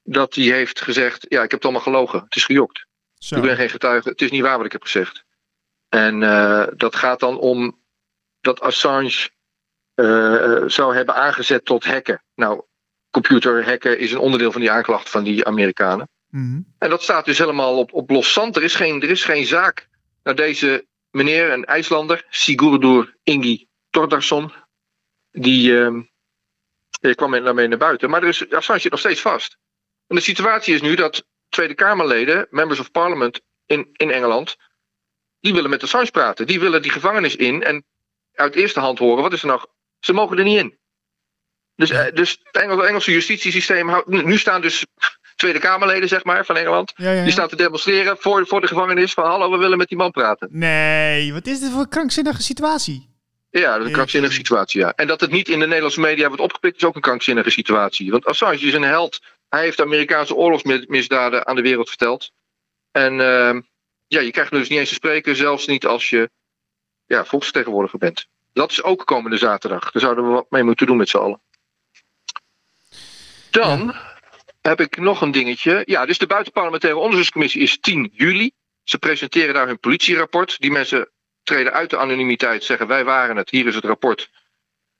dat 0.02 0.32
die 0.32 0.52
heeft 0.52 0.80
gezegd: 0.80 1.26
Ja, 1.28 1.42
ik 1.42 1.50
heb 1.50 1.50
het 1.50 1.62
allemaal 1.62 1.82
gelogen. 1.82 2.20
Het 2.20 2.36
is 2.36 2.44
gejokt. 2.44 2.86
Zo. 3.14 3.36
Ik 3.36 3.42
ben 3.42 3.56
geen 3.56 3.70
getuige. 3.70 4.08
Het 4.08 4.22
is 4.22 4.30
niet 4.30 4.42
waar 4.42 4.56
wat 4.56 4.66
ik 4.66 4.72
heb 4.72 4.82
gezegd. 4.82 5.24
En 5.88 6.22
uh, 6.22 6.66
dat 6.76 6.96
gaat 6.96 7.20
dan 7.20 7.38
om 7.38 7.78
dat 8.40 8.60
Assange 8.60 9.30
uh, 9.94 10.62
zou 10.66 10.94
hebben 10.94 11.14
aangezet 11.14 11.64
tot 11.64 11.84
hacken. 11.84 12.22
Nou, 12.34 12.62
computerhacken 13.10 13.98
is 13.98 14.12
een 14.12 14.18
onderdeel 14.18 14.52
van 14.52 14.60
die 14.60 14.70
aanklacht 14.70 15.10
van 15.10 15.24
die 15.24 15.44
Amerikanen. 15.44 16.08
Mm 16.28 16.74
En 16.78 16.90
dat 16.90 17.02
staat 17.02 17.24
dus 17.24 17.38
helemaal 17.38 17.78
op, 17.78 17.92
op 17.92 18.10
los 18.10 18.32
zand. 18.32 18.56
Er 18.56 18.62
is 18.62 18.74
geen, 18.74 19.02
er 19.02 19.10
is 19.10 19.24
geen 19.24 19.46
zaak. 19.46 19.88
Nou, 20.22 20.36
deze 20.36 20.86
meneer, 21.16 21.52
een 21.52 21.64
IJslander, 21.64 22.26
Sigurdur 22.30 23.16
Ingi 23.22 23.68
Tordarsson, 23.90 24.52
die, 25.30 25.70
uh, 25.70 26.00
die 27.00 27.14
kwam 27.14 27.44
daarmee 27.44 27.68
naar 27.68 27.78
buiten. 27.78 28.10
Maar 28.10 28.22
er 28.22 28.28
is, 28.28 28.50
Assange 28.50 28.78
zit 28.78 28.90
nog 28.90 29.00
steeds 29.00 29.20
vast. 29.20 29.58
En 30.06 30.16
de 30.16 30.22
situatie 30.22 30.74
is 30.74 30.80
nu 30.80 30.94
dat 30.94 31.24
Tweede 31.48 31.74
Kamerleden, 31.74 32.46
members 32.50 32.80
of 32.80 32.90
parliament 32.90 33.40
in, 33.66 33.88
in 33.92 34.10
Engeland, 34.10 34.56
die 35.40 35.54
willen 35.54 35.70
met 35.70 35.82
Assange 35.82 36.10
praten. 36.10 36.46
Die 36.46 36.60
willen 36.60 36.82
die 36.82 36.90
gevangenis 36.90 37.36
in 37.36 37.62
en 37.62 37.84
uit 38.32 38.54
eerste 38.54 38.80
hand 38.80 38.98
horen 38.98 39.22
wat 39.22 39.32
is 39.32 39.40
er 39.40 39.46
nou 39.46 39.60
ze 39.98 40.12
mogen 40.12 40.38
er 40.38 40.44
niet 40.44 40.58
in. 40.58 40.78
Dus, 41.74 41.90
uh, 41.90 42.06
dus 42.14 42.38
het 42.42 42.56
Engelse 42.56 43.12
justitiesysteem 43.12 43.88
houdt. 43.88 44.06
Nu 44.06 44.38
staan 44.38 44.60
dus 44.60 44.86
Tweede 45.36 45.58
Kamerleden, 45.58 46.08
zeg 46.08 46.24
maar, 46.24 46.44
van 46.44 46.56
Engeland. 46.56 46.96
Die 46.96 47.30
staan 47.30 47.48
te 47.48 47.56
demonstreren 47.56 48.16
voor, 48.18 48.46
voor 48.46 48.60
de 48.60 48.66
gevangenis 48.66 49.12
van 49.12 49.24
hallo, 49.24 49.50
we 49.50 49.56
willen 49.56 49.78
met 49.78 49.88
die 49.88 49.98
man 49.98 50.10
praten. 50.10 50.48
Nee, 50.50 51.32
wat 51.32 51.46
is 51.46 51.60
dit 51.60 51.70
voor 51.70 51.80
een 51.80 51.88
krankzinnige 51.88 52.42
situatie? 52.42 53.14
Ja, 53.50 53.72
dat 53.72 53.80
is 53.80 53.86
een 53.86 53.92
krankzinnige 53.92 54.32
situatie, 54.32 54.80
ja. 54.80 54.92
En 54.92 55.06
dat 55.06 55.20
het 55.20 55.30
niet 55.30 55.48
in 55.48 55.58
de 55.58 55.66
Nederlandse 55.66 56.00
media 56.00 56.26
wordt 56.26 56.42
opgepikt, 56.42 56.76
is 56.76 56.84
ook 56.84 56.94
een 56.94 57.00
krankzinnige 57.00 57.50
situatie. 57.50 58.10
Want 58.10 58.24
Assange 58.24 58.60
is 58.60 58.74
een 58.74 58.82
held. 58.82 59.20
Hij 59.48 59.62
heeft 59.62 59.80
Amerikaanse 59.80 60.34
oorlogsmisdaden 60.34 61.46
aan 61.46 61.56
de 61.56 61.62
wereld 61.62 61.88
verteld. 61.88 62.30
En 62.92 63.12
uh, 63.12 63.60
ja, 64.06 64.20
je 64.20 64.30
krijgt 64.30 64.50
dus 64.50 64.68
niet 64.68 64.78
eens 64.78 64.88
te 64.88 64.94
spreken, 64.94 65.36
zelfs 65.36 65.66
niet 65.66 65.86
als 65.86 66.10
je 66.10 66.30
ja, 67.06 67.24
volksvertegenwoordiger 67.24 67.98
bent. 67.98 68.26
Dat 68.52 68.70
is 68.70 68.82
ook 68.82 69.04
komende 69.04 69.36
zaterdag. 69.36 69.90
Daar 69.90 70.02
zouden 70.02 70.26
we 70.26 70.30
wat 70.30 70.50
mee 70.50 70.62
moeten 70.62 70.86
doen 70.86 70.96
met 70.96 71.08
z'n 71.08 71.16
allen. 71.16 71.40
Dan 73.50 73.94
heb 74.68 74.80
ik 74.80 74.96
nog 74.96 75.20
een 75.20 75.30
dingetje. 75.30 75.82
Ja, 75.84 76.06
dus 76.06 76.18
de 76.18 76.26
Buitenparlementaire 76.26 76.98
Onderzoekscommissie 76.98 77.62
is 77.62 77.80
10 77.80 78.10
juli. 78.12 78.50
Ze 78.82 78.98
presenteren 78.98 79.54
daar 79.54 79.66
hun 79.66 79.80
politierapport. 79.80 80.60
Die 80.60 80.70
mensen 80.70 81.10
treden 81.42 81.72
uit 81.72 81.90
de 81.90 81.96
anonimiteit, 81.96 82.64
zeggen 82.64 82.86
wij 82.86 83.04
waren 83.04 83.36
het, 83.36 83.50
hier 83.50 83.66
is 83.66 83.74
het 83.74 83.84
rapport. 83.84 84.30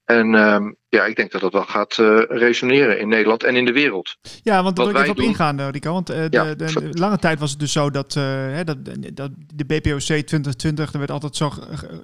En 0.07 0.35
ehm, 0.35 0.73
ja, 0.89 1.05
ik 1.05 1.17
denk 1.17 1.33
dat 1.33 1.41
dat 1.41 1.53
wel 1.53 1.65
gaat 1.65 1.99
uh, 1.99 2.23
resoneren 2.29 3.01
in 3.01 3.09
Nederland 3.09 3.45
en 3.45 3.57
in 3.57 3.65
de 3.65 3.73
wereld. 3.73 4.17
Ja, 4.43 4.63
want 4.63 4.77
daar 4.77 4.87
wil 4.87 4.95
ik 4.95 5.01
even 5.01 5.13
op 5.13 5.21
ingaan, 5.21 5.61
uh, 5.61 5.69
Rico. 5.71 5.93
Want 5.93 6.11
uh, 6.11 6.17
de, 6.17 6.55
de, 6.57 6.89
lange 6.91 7.19
tijd 7.19 7.39
was 7.39 7.51
het 7.51 7.59
dus 7.59 7.73
zo 7.73 7.91
dat, 7.91 8.15
hè, 8.15 8.65
dat, 8.65 8.77
dat 9.15 9.31
de 9.55 9.65
BPOC 9.65 10.01
2020, 10.01 10.93
er 10.93 10.99
werd 10.99 11.11
altijd 11.11 11.37
zo 11.37 11.53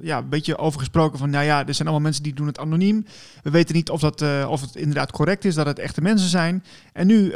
ja, 0.01 0.19
een 0.19 0.29
beetje 0.29 0.59
over 0.59 0.79
gesproken 0.79 1.19
van, 1.19 1.31
nou 1.31 1.45
ja, 1.45 1.67
er 1.67 1.75
zijn 1.75 1.89
allemaal 1.89 2.05
mensen 2.05 2.23
die 2.23 2.35
doen 2.35 2.47
het 2.47 2.59
anoniem. 2.59 3.05
We 3.43 3.51
weten 3.51 3.75
niet 3.75 3.91
of, 3.91 4.01
dat, 4.01 4.25
of 4.47 4.61
het 4.61 4.77
inderdaad 4.77 5.13
correct 5.13 5.45
is, 5.45 5.55
dat 5.55 5.67
het 5.67 5.79
echte 5.79 6.01
mensen 6.01 6.29
zijn. 6.29 6.65
En 6.93 7.07
nu 7.07 7.33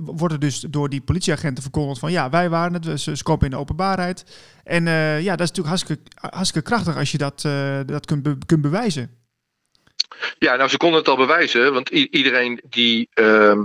wordt 0.00 0.34
er 0.34 0.40
dus 0.40 0.60
door 0.60 0.88
die 0.88 1.00
politieagenten 1.00 1.62
verkondigd 1.62 2.00
van, 2.00 2.12
ja, 2.12 2.30
wij 2.30 2.48
waren 2.48 2.72
het, 2.72 3.00
ze 3.00 3.22
kopen 3.22 3.44
in 3.44 3.52
de 3.52 3.58
openbaarheid. 3.58 4.24
En 4.64 4.84
ja, 5.22 5.36
dat 5.36 5.50
is 5.50 5.54
natuurlijk 5.56 5.68
hartstikke, 5.68 6.02
hartstikke 6.14 6.68
krachtig 6.68 6.96
als 6.96 7.12
je 7.12 7.18
dat, 7.18 7.48
dat 7.86 8.06
kunt, 8.06 8.22
be 8.22 8.38
kunt 8.46 8.62
bewijzen. 8.62 9.18
Ja, 10.38 10.56
nou, 10.56 10.68
ze 10.68 10.76
konden 10.76 10.98
het 10.98 11.08
al 11.08 11.16
bewijzen, 11.16 11.72
want 11.72 11.88
iedereen 11.88 12.62
die 12.68 13.08
uh, 13.14 13.62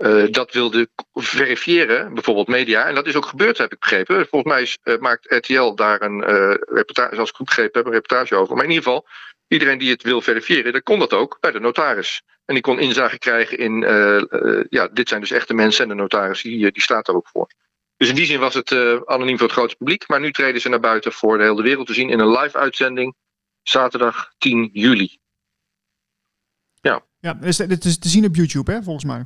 uh, 0.00 0.26
dat 0.30 0.52
wilde 0.52 0.88
verifiëren, 1.12 2.14
bijvoorbeeld 2.14 2.48
media, 2.48 2.86
en 2.86 2.94
dat 2.94 3.06
is 3.06 3.16
ook 3.16 3.26
gebeurd, 3.26 3.58
heb 3.58 3.72
ik 3.72 3.78
begrepen. 3.78 4.26
Volgens 4.26 4.52
mij 4.52 4.94
uh, 4.94 5.00
maakt 5.00 5.32
RTL 5.32 5.74
daar 5.74 6.02
een 6.02 6.30
uh, 6.30 6.54
reportage, 6.58 7.14
zoals 7.14 7.30
ik 7.30 7.36
goed 7.36 7.46
begrepen 7.46 7.78
heb, 7.78 7.86
een 7.86 7.92
reportage 7.92 8.36
over. 8.36 8.54
Maar 8.54 8.64
in 8.64 8.70
ieder 8.70 8.84
geval, 8.84 9.06
iedereen 9.48 9.78
die 9.78 9.90
het 9.90 10.02
wil 10.02 10.20
verifiëren, 10.20 10.72
dan 10.72 10.82
kon 10.82 10.98
dat 10.98 11.12
ook 11.12 11.36
bij 11.40 11.50
de 11.50 11.60
notaris. 11.60 12.22
En 12.44 12.54
die 12.54 12.62
kon 12.62 12.78
inzage 12.78 13.18
krijgen 13.18 13.58
in, 13.58 13.80
ja, 14.68 14.88
dit 14.92 15.08
zijn 15.08 15.20
dus 15.20 15.30
echte 15.30 15.54
mensen 15.54 15.82
en 15.82 15.88
de 15.88 16.02
notaris, 16.02 16.42
die, 16.42 16.72
die 16.72 16.82
staat 16.82 17.06
daar 17.06 17.16
ook 17.16 17.28
voor. 17.28 17.46
Dus 17.96 18.08
in 18.08 18.14
die 18.14 18.26
zin 18.26 18.40
was 18.40 18.54
het 18.54 18.72
anoniem 19.04 19.38
voor 19.38 19.46
het 19.46 19.56
grote 19.56 19.76
publiek. 19.76 20.08
Maar 20.08 20.20
nu 20.20 20.32
treden 20.32 20.60
ze 20.60 20.68
naar 20.68 20.80
buiten 20.80 21.12
voor 21.12 21.38
de 21.38 21.44
hele 21.44 21.62
wereld 21.62 21.86
te 21.86 21.94
zien 21.94 22.10
in 22.10 22.18
een 22.18 22.30
live 22.30 22.58
uitzending. 22.58 23.14
Zaterdag 23.62 24.32
10 24.38 24.70
juli. 24.72 25.19
Ja. 27.20 27.34
Dit 27.66 27.84
is 27.84 27.98
te 27.98 28.08
zien 28.08 28.24
op 28.24 28.34
YouTube, 28.34 28.72
hè, 28.72 28.82
volgens 28.82 29.04
mij. 29.04 29.24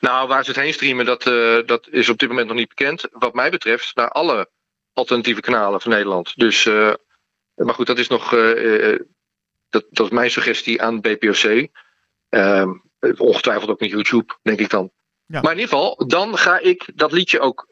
Nou, 0.00 0.28
waar 0.28 0.44
ze 0.44 0.50
het 0.50 0.60
heen 0.60 0.72
streamen, 0.72 1.04
dat, 1.04 1.26
uh, 1.26 1.58
dat 1.66 1.88
is 1.90 2.08
op 2.08 2.18
dit 2.18 2.28
moment 2.28 2.46
nog 2.46 2.56
niet 2.56 2.68
bekend. 2.68 3.08
Wat 3.12 3.34
mij 3.34 3.50
betreft, 3.50 3.96
naar 3.96 4.08
alle 4.08 4.50
alternatieve 4.92 5.40
kanalen 5.40 5.80
van 5.80 5.90
Nederland. 5.90 6.32
Dus, 6.36 6.64
uh, 6.64 6.94
maar 7.54 7.74
goed, 7.74 7.86
dat 7.86 7.98
is 7.98 8.08
nog. 8.08 8.32
Uh, 8.32 8.98
dat, 9.68 9.86
dat 9.90 10.06
is 10.06 10.12
mijn 10.12 10.30
suggestie 10.30 10.82
aan 10.82 11.00
BPOC. 11.00 11.68
Ehm, 12.28 12.70
ongetwijfeld 13.16 13.70
ook 13.70 13.80
niet 13.80 13.90
YouTube, 13.90 14.38
denk 14.42 14.60
ik 14.60 14.70
dan. 14.70 14.90
Ja. 15.26 15.40
Maar 15.40 15.52
in 15.52 15.58
ieder 15.58 15.72
geval, 15.74 16.06
dan 16.06 16.38
ga 16.38 16.58
ik 16.58 16.90
dat 16.94 17.12
liedje 17.12 17.40
ook 17.40 17.66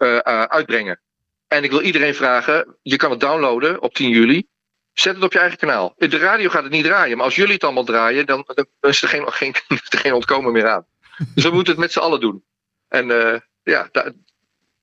uitbrengen. 0.48 1.00
En 1.48 1.64
ik 1.64 1.70
wil 1.70 1.80
iedereen 1.80 2.14
vragen: 2.14 2.78
je 2.82 2.96
kan 2.96 3.10
het 3.10 3.20
downloaden 3.20 3.82
op 3.82 3.94
10 3.94 4.08
juli. 4.08 4.48
Zet 4.94 5.14
het 5.14 5.24
op 5.24 5.32
je 5.32 5.38
eigen 5.38 5.58
kanaal. 5.58 5.94
De 5.96 6.18
radio 6.18 6.48
gaat 6.48 6.62
het 6.62 6.72
niet 6.72 6.84
draaien, 6.84 7.16
maar 7.16 7.26
als 7.26 7.34
jullie 7.34 7.52
het 7.52 7.64
allemaal 7.64 7.84
draaien, 7.84 8.26
dan, 8.26 8.44
dan 8.54 8.90
is 8.90 9.02
er 9.02 9.08
geen, 9.08 9.32
geen, 9.32 9.54
er 9.88 9.98
geen 9.98 10.12
ontkomen 10.12 10.52
meer 10.52 10.68
aan. 10.68 10.86
Dus 11.34 11.44
we 11.44 11.50
moeten 11.50 11.72
het 11.72 11.82
met 11.82 11.92
z'n 11.92 11.98
allen 11.98 12.20
doen. 12.20 12.44
En 12.88 13.08
uh, 13.08 13.38
ja, 13.62 13.88
daar, 13.92 14.12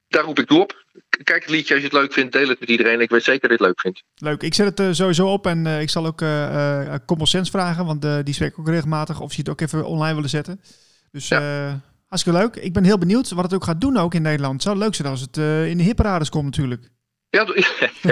daar 0.07 0.23
roep 0.23 0.39
ik 0.39 0.47
toe 0.47 0.59
op. 0.59 0.85
Kijk 1.23 1.41
het 1.41 1.51
liedje 1.51 1.73
als 1.73 1.83
je 1.83 1.89
het 1.89 1.97
leuk 1.97 2.13
vindt, 2.13 2.33
deel 2.33 2.47
het 2.47 2.59
met 2.59 2.69
iedereen. 2.69 3.01
Ik 3.01 3.09
weet 3.09 3.23
zeker 3.23 3.49
dat 3.49 3.59
je 3.59 3.65
het 3.65 3.65
leuk 3.65 3.81
vindt. 3.81 4.03
Leuk, 4.15 4.43
ik 4.43 4.53
zet 4.53 4.65
het 4.65 4.79
uh, 4.79 4.93
sowieso 4.93 5.27
op 5.27 5.47
en 5.47 5.65
uh, 5.65 5.81
ik 5.81 5.89
zal 5.89 6.05
ook 6.05 6.21
uh, 6.21 6.95
Common 7.05 7.27
Sense 7.27 7.51
vragen, 7.51 7.85
want 7.85 8.25
die 8.25 8.33
spreek 8.33 8.51
ik 8.51 8.59
ook 8.59 8.67
regelmatig. 8.67 9.19
Of 9.19 9.31
ze 9.31 9.39
het 9.39 9.49
ook 9.49 9.61
even 9.61 9.85
online 9.85 10.15
willen 10.15 10.29
zetten. 10.29 10.61
Dus 11.11 11.27
ja. 11.27 11.81
hartstikke 12.07 12.39
leuk. 12.39 12.55
Ik 12.55 12.73
ben 12.73 12.83
heel 12.83 12.97
benieuwd 12.97 13.31
wat 13.31 13.43
het 13.43 13.53
ook 13.53 13.63
gaat 13.63 13.81
doen 13.81 13.97
ook 13.97 14.13
in 14.13 14.21
Nederland. 14.21 14.53
Het 14.53 14.63
zou 14.63 14.77
leuk 14.77 14.95
zijn 14.95 15.07
als 15.07 15.21
het 15.21 15.37
in 15.37 15.77
de 15.77 15.83
hipparades 15.83 16.29
komt 16.29 16.45
natuurlijk. 16.45 16.89
Ja, 17.39 17.45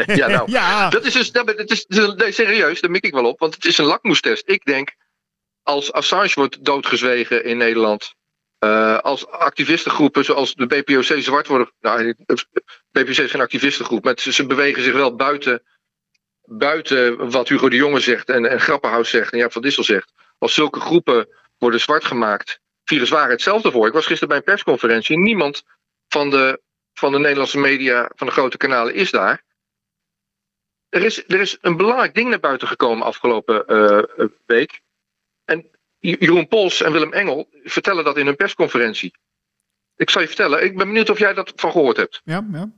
ja, 0.06 0.28
nou, 0.28 0.52
ja. 0.60 0.90
dat 0.90 1.06
is 1.06 1.14
dus, 1.14 1.32
dat 1.32 1.70
is, 1.70 1.86
nee, 1.88 2.32
serieus, 2.32 2.82
daar 2.82 2.92
mik 2.92 3.06
ik 3.06 3.14
wel 3.14 3.26
op, 3.26 3.40
want 3.40 3.56
het 3.56 3.66
is 3.66 3.78
een 3.78 3.86
lakmoestest. 3.86 4.50
Ik 4.50 4.66
denk, 4.66 4.96
als 5.64 5.92
Assange 5.92 6.32
wordt 6.34 6.66
doodgezwegen 6.66 7.44
in 7.44 7.58
Nederland, 7.58 8.14
uh, 8.60 8.98
als 9.00 9.28
activistengroepen 9.28 10.26
zoals 10.26 10.54
de 10.56 10.66
BPOC 10.66 11.04
zwart 11.04 11.48
worden, 11.48 11.72
nou, 11.80 12.16
BPOC 12.92 13.08
is 13.08 13.32
geen 13.32 13.42
activistengroep, 13.42 14.04
maar 14.04 14.20
ze, 14.20 14.46
bewegen 14.46 14.84
zich 14.84 14.94
wel 14.94 15.16
buiten, 15.16 15.64
buiten 16.42 17.32
wat 17.32 17.50
Hugo 17.50 17.70
de 17.70 17.76
Jonge 17.76 18.00
zegt 18.00 18.30
en, 18.30 18.46
en 18.46 18.60
Grappenhaus 18.60 19.10
zegt 19.10 19.32
en 19.32 19.38
Jaap 19.38 19.52
van 19.52 19.62
Dissel 19.62 19.84
zegt. 19.84 20.14
Als 20.38 20.54
zulke 20.54 20.80
groepen 20.80 21.28
worden 21.58 21.80
zwart 21.80 22.06
gemaakt, 22.06 22.60
virus 22.84 23.10
waren 23.10 23.32
hetzelfde 23.32 23.72
voor. 23.72 23.88
Ik 23.88 23.94
was 23.94 24.06
gisteren 24.06 24.28
bij 24.28 24.38
een 24.38 24.44
persconferentie, 24.44 25.18
niemand 25.18 25.64
van 26.08 26.30
de 26.30 26.62
van 27.00 27.12
de 27.12 27.20
Nederlandse 27.20 27.60
media, 27.60 28.12
van 28.16 28.28
de 28.28 28.34
grote 28.34 28.58
kanalen, 28.58 28.94
is 28.94 29.12
daar. 29.12 29.44
Er 30.90 31.04
is, 31.04 31.24
er 31.28 31.40
is 31.40 31.58
een 31.62 31.78
belangrijk 31.78 32.14
ding 32.14 32.30
naar 32.30 32.40
buiten 32.40 32.68
gekomen 32.68 33.06
afgelopen 33.06 33.64
uh, 33.68 34.28
week. 34.46 34.82
En 35.46 35.70
Jeroen 36.00 36.48
Pols 36.48 36.82
en 36.82 36.92
Willem 36.92 37.14
Engel 37.14 37.50
vertellen 37.64 38.04
dat 38.04 38.18
in 38.18 38.28
een 38.28 38.36
persconferentie. 38.36 39.18
Ik 39.96 40.10
zal 40.10 40.22
je 40.22 40.28
vertellen, 40.28 40.64
ik 40.64 40.78
ben 40.78 40.88
benieuwd 40.88 41.10
of 41.10 41.20
jij 41.20 41.34
dat 41.34 41.54
van 41.56 41.72
gehoord 41.72 41.98
hebt. 41.98 42.22
Ja, 42.24 42.48
ja. 42.52 42.72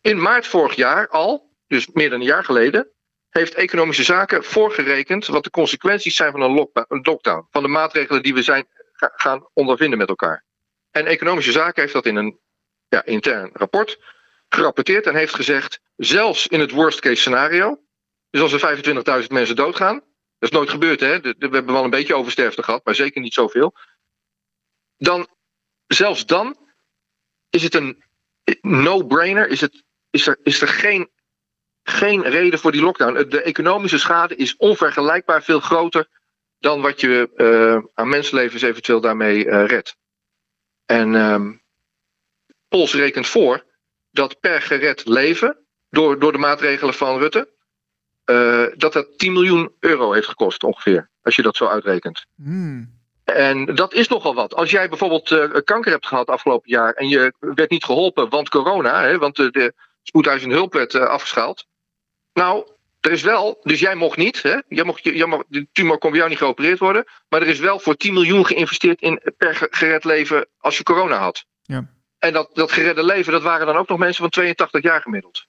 In 0.00 0.20
maart 0.20 0.46
vorig 0.46 0.74
jaar 0.74 1.08
al, 1.08 1.56
dus 1.66 1.86
meer 1.86 2.10
dan 2.10 2.20
een 2.20 2.26
jaar 2.26 2.44
geleden, 2.44 2.88
heeft 3.28 3.54
Economische 3.54 4.04
Zaken 4.04 4.44
voorgerekend 4.44 5.26
wat 5.26 5.44
de 5.44 5.50
consequenties 5.50 6.16
zijn 6.16 6.32
van 6.32 6.40
een, 6.40 6.68
een 6.72 7.00
lockdown. 7.02 7.46
Van 7.50 7.62
de 7.62 7.68
maatregelen 7.68 8.22
die 8.22 8.34
we 8.34 8.42
zijn, 8.42 8.66
gaan 8.92 9.48
ondervinden 9.52 9.98
met 9.98 10.08
elkaar. 10.08 10.44
En 10.90 11.06
Economische 11.06 11.52
Zaken 11.52 11.82
heeft 11.82 11.92
dat 11.94 12.06
in 12.06 12.16
een 12.16 12.38
ja, 12.88 13.04
intern 13.04 13.50
rapport 13.52 13.98
gerapporteerd 14.48 15.06
en 15.06 15.14
heeft 15.14 15.34
gezegd, 15.34 15.80
zelfs 15.96 16.46
in 16.46 16.60
het 16.60 16.70
worst 16.70 17.00
case 17.00 17.16
scenario, 17.16 17.80
dus 18.30 18.40
als 18.40 18.52
er 18.52 19.22
25.000 19.22 19.26
mensen 19.28 19.56
doodgaan, 19.56 19.94
dat 20.38 20.50
is 20.50 20.56
nooit 20.56 20.70
gebeurd 20.70 21.00
hè, 21.00 21.20
we 21.20 21.34
hebben 21.38 21.72
wel 21.72 21.84
een 21.84 21.90
beetje 21.90 22.14
oversterfte 22.14 22.62
gehad, 22.62 22.84
maar 22.84 22.94
zeker 22.94 23.20
niet 23.20 23.34
zoveel, 23.34 23.74
dan, 24.96 25.28
zelfs 25.86 26.26
dan 26.26 26.56
is 27.50 27.62
het 27.62 27.74
een 27.74 28.02
no-brainer, 28.60 29.48
is, 29.48 29.60
het, 29.60 29.84
is, 30.10 30.26
er, 30.26 30.38
is 30.42 30.60
er 30.60 30.68
geen, 30.68 31.10
geen 31.82 32.22
reden 32.22 32.58
voor 32.58 32.72
die 32.72 32.82
lockdown. 32.82 33.28
De 33.28 33.42
economische 33.42 33.98
schade 33.98 34.36
is 34.36 34.56
onvergelijkbaar 34.56 35.42
veel 35.42 35.60
groter 35.60 36.08
dan 36.58 36.80
wat 36.80 37.00
je 37.00 37.30
uh, 37.36 37.90
aan 37.94 38.08
mensenlevens 38.08 38.62
eventueel 38.62 39.00
daarmee 39.00 39.44
uh, 39.44 39.66
redt. 39.66 39.96
En 40.84 41.14
um, 41.14 41.62
Pols 42.68 42.94
rekent 42.94 43.26
voor 43.26 43.64
dat 44.10 44.40
per 44.40 44.62
gered 44.62 45.06
leven, 45.06 45.56
door, 45.90 46.18
door 46.18 46.32
de 46.32 46.38
maatregelen 46.38 46.94
van 46.94 47.18
Rutte, 47.18 47.48
uh, 48.30 48.66
dat 48.76 48.92
dat 48.92 49.18
10 49.18 49.32
miljoen 49.32 49.72
euro 49.80 50.12
heeft 50.12 50.28
gekost 50.28 50.62
ongeveer. 50.62 51.10
Als 51.22 51.36
je 51.36 51.42
dat 51.42 51.56
zo 51.56 51.66
uitrekent. 51.66 52.26
Hmm. 52.36 52.96
En 53.24 53.74
dat 53.74 53.94
is 53.94 54.08
nogal 54.08 54.34
wat. 54.34 54.54
Als 54.54 54.70
jij 54.70 54.88
bijvoorbeeld 54.88 55.30
uh, 55.30 55.50
kanker 55.64 55.90
hebt 55.90 56.06
gehad 56.06 56.28
afgelopen 56.28 56.70
jaar 56.70 56.92
en 56.92 57.08
je 57.08 57.32
werd 57.38 57.70
niet 57.70 57.84
geholpen, 57.84 58.28
want 58.28 58.48
corona, 58.48 59.02
hè, 59.02 59.18
want 59.18 59.36
de, 59.36 59.50
de 59.50 59.74
spoedeisende 60.02 60.54
hulp 60.54 60.72
werd 60.72 60.94
afgeschaald. 60.94 61.66
Nou, 62.32 62.66
er 63.00 63.12
is 63.12 63.22
wel, 63.22 63.60
dus 63.62 63.80
jij 63.80 63.94
mocht 63.94 64.16
niet, 64.16 64.42
hè? 64.42 64.58
Jij 64.68 64.84
mocht, 64.84 65.02
jij 65.02 65.26
mocht, 65.26 65.44
de 65.48 65.66
tumor 65.72 65.98
kon 65.98 66.10
bij 66.10 66.18
jou 66.18 66.30
niet 66.30 66.38
geopereerd 66.38 66.78
worden, 66.78 67.04
maar 67.28 67.40
er 67.40 67.48
is 67.48 67.58
wel 67.58 67.78
voor 67.78 67.96
10 67.96 68.12
miljoen 68.12 68.46
geïnvesteerd 68.46 69.00
in 69.00 69.20
per 69.36 69.68
gered 69.70 70.04
leven 70.04 70.48
als 70.58 70.76
je 70.76 70.82
corona 70.82 71.18
had. 71.18 71.44
Ja. 71.62 71.96
En 72.18 72.32
dat, 72.32 72.50
dat 72.52 72.72
geredde 72.72 73.04
leven, 73.04 73.32
dat 73.32 73.42
waren 73.42 73.66
dan 73.66 73.76
ook 73.76 73.88
nog 73.88 73.98
mensen 73.98 74.22
van 74.22 74.30
82 74.30 74.82
jaar 74.82 75.02
gemiddeld. 75.02 75.46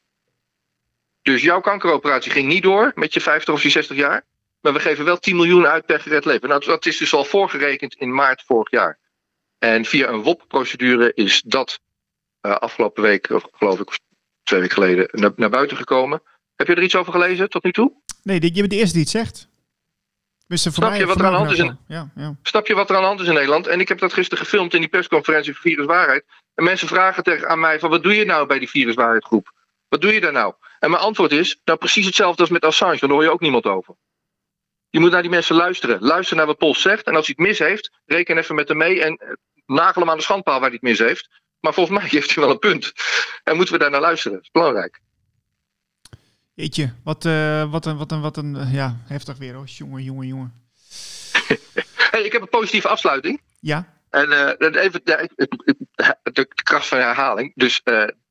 Dus 1.22 1.42
jouw 1.42 1.62
kankeroperatie 1.62 2.32
ging 2.32 2.48
niet 2.48 2.64
door 2.64 2.92
met 2.96 3.14
je 3.14 3.22
50 3.22 3.54
of 3.54 3.64
je 3.64 3.70
60 3.70 3.98
jaar. 3.98 4.26
Maar 4.62 4.74
we 4.74 4.80
geven 4.80 5.06
wel 5.06 5.20
10 5.20 5.36
miljoen 5.36 5.68
uit 5.68 5.86
per 5.86 6.00
gered 6.00 6.26
leven. 6.26 6.50
Nou, 6.50 6.66
dat 6.66 6.86
is 6.86 6.98
dus 6.98 7.14
al 7.14 7.24
voorgerekend 7.24 7.94
in 7.94 8.14
maart 8.14 8.44
vorig 8.46 8.72
jaar. 8.72 9.00
En 9.58 9.86
via 9.86 10.08
een 10.08 10.22
WOP-procedure 10.22 11.12
is 11.14 11.42
dat 11.42 11.80
uh, 12.42 12.56
afgelopen 12.56 13.04
week, 13.04 13.30
of 13.30 13.44
geloof 13.52 13.80
ik, 13.80 13.88
of 13.88 14.00
twee 14.44 14.60
weken 14.60 14.76
geleden, 14.76 15.08
naar, 15.12 15.32
naar 15.36 15.50
buiten 15.50 15.78
gekomen. 15.78 16.22
Heb 16.56 16.68
je 16.68 16.76
er 16.76 16.84
iets 16.84 16.96
over 16.96 17.12
gelezen 17.12 17.50
tot 17.50 17.64
nu 17.64 17.72
toe? 17.72 17.94
Nee, 18.24 18.42
je 18.42 18.52
bent 18.52 18.70
de 18.70 18.76
eerste 18.76 18.94
die 18.94 19.02
het 19.02 19.12
zegt. 19.12 19.49
Snap 20.58 20.96
je, 20.96 21.06
wat 21.06 21.20
er 21.20 21.26
aan 21.26 21.32
de 21.32 21.38
hand 21.38 21.52
is 21.52 21.58
in, 21.58 21.78
ja, 21.88 22.10
ja. 22.16 22.36
Snap 22.44 22.68
je 22.68 22.76
wat 22.76 22.90
er 22.90 22.96
aan 22.96 23.02
de 23.02 23.08
hand 23.08 23.20
is 23.20 23.28
in 23.28 23.34
Nederland? 23.34 23.68
En 23.68 23.80
ik 23.80 23.88
heb 23.88 24.00
dat 24.00 24.14
gisteren 24.14 24.44
gefilmd 24.44 24.74
in 24.74 24.80
die 24.80 24.90
persconferentie 24.90 25.54
voor 25.54 25.62
Viruswaarheid. 25.62 26.26
En 26.56 26.64
mensen 26.64 26.88
vragen 26.88 27.24
tegen 27.24 27.48
aan 27.48 27.60
mij 27.60 27.80
van 27.80 27.90
wat 27.90 28.04
doe 28.04 28.16
je 28.16 28.26
nou 28.26 28.48
bij 28.48 28.60
die 28.60 28.70
Viruswaarheidgroep? 28.70 29.54
Wat 29.88 30.02
doe 30.02 30.14
je 30.14 30.22
daar 30.22 30.32
nou? 30.32 30.54
En 30.80 30.90
mijn 30.90 31.02
antwoord 31.02 31.32
is 31.32 31.62
nou 31.64 31.78
precies 31.78 32.06
hetzelfde 32.06 32.42
als 32.42 32.52
met 32.52 32.66
Assange. 32.66 32.98
Daar 33.00 33.10
hoor 33.10 33.24
je 33.24 33.32
ook 33.32 33.40
niemand 33.40 33.66
over. 33.66 33.96
Je 34.90 35.00
moet 35.00 35.12
naar 35.12 35.22
die 35.22 35.32
mensen 35.32 35.56
luisteren. 35.56 36.02
Luister 36.02 36.36
naar 36.38 36.46
wat 36.46 36.58
Pols 36.58 36.82
zegt. 36.82 37.06
En 37.06 37.16
als 37.16 37.26
hij 37.26 37.36
het 37.38 37.48
mis 37.48 37.60
heeft, 37.60 37.92
reken 38.06 38.38
even 38.38 38.56
met 38.56 38.68
hem 38.68 38.78
mee 38.78 39.04
en 39.04 39.16
eh, 39.16 39.34
nagel 39.66 40.02
hem 40.02 40.10
aan 40.10 40.18
de 40.18 40.24
schandpaal 40.24 40.60
waar 40.60 40.70
hij 40.70 40.80
het 40.82 40.90
mis 40.90 41.00
heeft. 41.00 41.30
Maar 41.60 41.74
volgens 41.74 42.00
mij 42.00 42.10
heeft 42.20 42.36
hij 42.36 42.44
wel 42.44 42.54
een 42.54 42.60
punt. 42.60 42.94
En 43.44 43.56
moeten 43.56 43.74
we 43.74 43.80
daar 43.80 43.92
naar 43.92 44.02
luisteren. 44.02 44.38
Dat 44.38 44.46
is 44.46 44.52
belangrijk. 44.52 45.00
Jeetje, 46.60 46.94
wat, 47.04 47.26
uh, 47.26 47.72
wat 47.72 47.86
een, 47.86 47.98
wat 47.98 48.12
een, 48.12 48.22
wat 48.22 48.38
een, 48.38 48.56
uh, 48.56 48.74
ja, 48.74 48.98
heftig 49.08 49.38
weer 49.38 49.54
hoor. 49.54 49.66
Jongen, 49.66 50.04
jongen, 50.04 50.28
jongen. 50.28 50.54
hey, 52.12 52.24
ik 52.24 52.32
heb 52.32 52.42
een 52.42 52.50
positieve 52.50 52.88
afsluiting. 52.88 53.42
Ja. 53.60 53.94
En 54.10 54.30
uh, 54.30 54.84
even 54.84 55.02
de, 55.04 55.30
de, 55.36 56.18
de, 56.34 56.46
kracht 56.46 56.88
van 56.88 56.98
herhaling. 56.98 57.52
Dus 57.56 57.82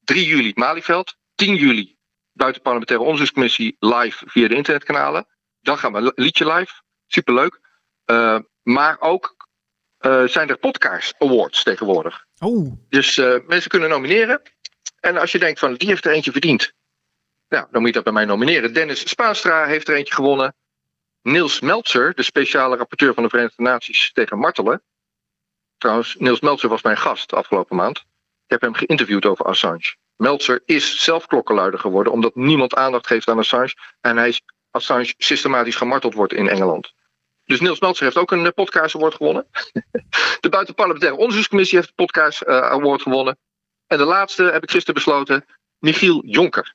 3 0.05 0.27
juli 0.27 0.53
Malieveld, 0.55 1.17
10 1.35 1.55
juli 1.55 1.97
Buitenparlementaire 2.33 3.05
Onderzoekscommissie 3.05 3.77
live 3.79 4.25
via 4.27 4.49
de 4.49 4.55
internetkanalen. 4.55 5.27
Dan 5.61 5.79
gaan 5.79 5.93
we 5.93 6.13
liedje 6.15 6.53
live. 6.53 6.73
Superleuk. 7.07 7.61
Uh, 8.07 8.39
maar 8.63 9.01
ook 9.01 9.37
zijn 10.25 10.49
er 10.49 10.59
podcast 10.59 11.15
awards 11.19 11.63
tegenwoordig. 11.63 12.27
Oh. 12.39 12.73
Dus 12.89 13.17
mensen 13.47 13.71
kunnen 13.71 13.89
nomineren. 13.89 14.43
En 15.01 15.17
als 15.17 15.33
je 15.33 15.39
denkt 15.39 15.59
van 15.59 15.75
die 15.75 15.89
heeft 15.89 16.05
er 16.05 16.13
eentje 16.13 16.33
verdiend. 16.33 16.77
Nou, 17.49 17.67
dan 17.71 17.81
moet 17.81 17.89
je 17.89 17.95
dat 17.95 18.05
bij 18.05 18.13
mij 18.13 18.25
nomineren. 18.25 18.75
Dennis 18.75 19.09
Spaanstra 19.09 19.65
heeft 19.65 19.89
er 19.89 19.95
eentje 19.95 20.15
gewonnen. 20.15 20.55
Niels 21.23 21.61
Meltzer, 21.61 22.15
de 22.15 22.23
speciale 22.23 22.77
rapporteur 22.77 23.15
van 23.15 23.23
de 23.23 23.29
Verenigde 23.29 23.63
Naties 23.63 24.13
tegen 24.13 24.39
martelen. 24.39 24.83
Trouwens, 25.79 26.17
Niels 26.19 26.41
Meltzer 26.41 26.69
was 26.69 26.83
mijn 26.83 26.97
gast 26.97 27.33
afgelopen 27.33 27.77
maand. 27.77 27.99
Ik 27.99 28.55
heb 28.55 28.61
hem 28.61 28.75
geïnterviewd 28.75 29.27
over 29.27 29.45
Assange. 29.45 29.97
Meltzer 30.17 30.63
is 30.65 31.03
zelf 31.03 31.27
klokkenluider 31.27 31.81
geworden 31.81 32.13
omdat 32.13 32.35
niemand 32.35 32.75
aandacht 32.75 33.07
geeft 33.07 33.29
aan 33.29 33.39
Assange. 33.39 33.75
En 34.01 34.17
hij 34.17 34.29
is 34.29 34.43
Assange 34.71 35.15
systematisch 35.17 35.77
gemarteld 35.77 36.15
wordt 36.15 36.33
in 36.33 36.49
Engeland. 36.49 36.93
Dus 37.45 37.61
Niels 37.61 37.81
Meltzer 37.81 38.05
heeft 38.05 38.17
ook 38.17 38.31
een 38.31 38.47
eh, 38.47 38.53
podcast 38.55 38.95
award 38.95 39.15
gewonnen. 39.15 39.47
De 40.41 40.49
Buitenparlementaire 40.49 41.19
Onderzoekscommissie 41.19 41.79
heeft 41.79 41.89
een 41.89 42.05
podcast 42.05 42.43
uh, 42.43 42.49
award 42.49 43.03
gewonnen. 43.03 43.39
En 43.87 43.99
de 43.99 44.05
laatste 44.05 44.43
heb 44.43 44.63
ik 44.63 44.71
gisteren 44.71 44.95
besloten, 44.95 45.45
Michiel 45.79 46.25
Jonker. 46.25 46.75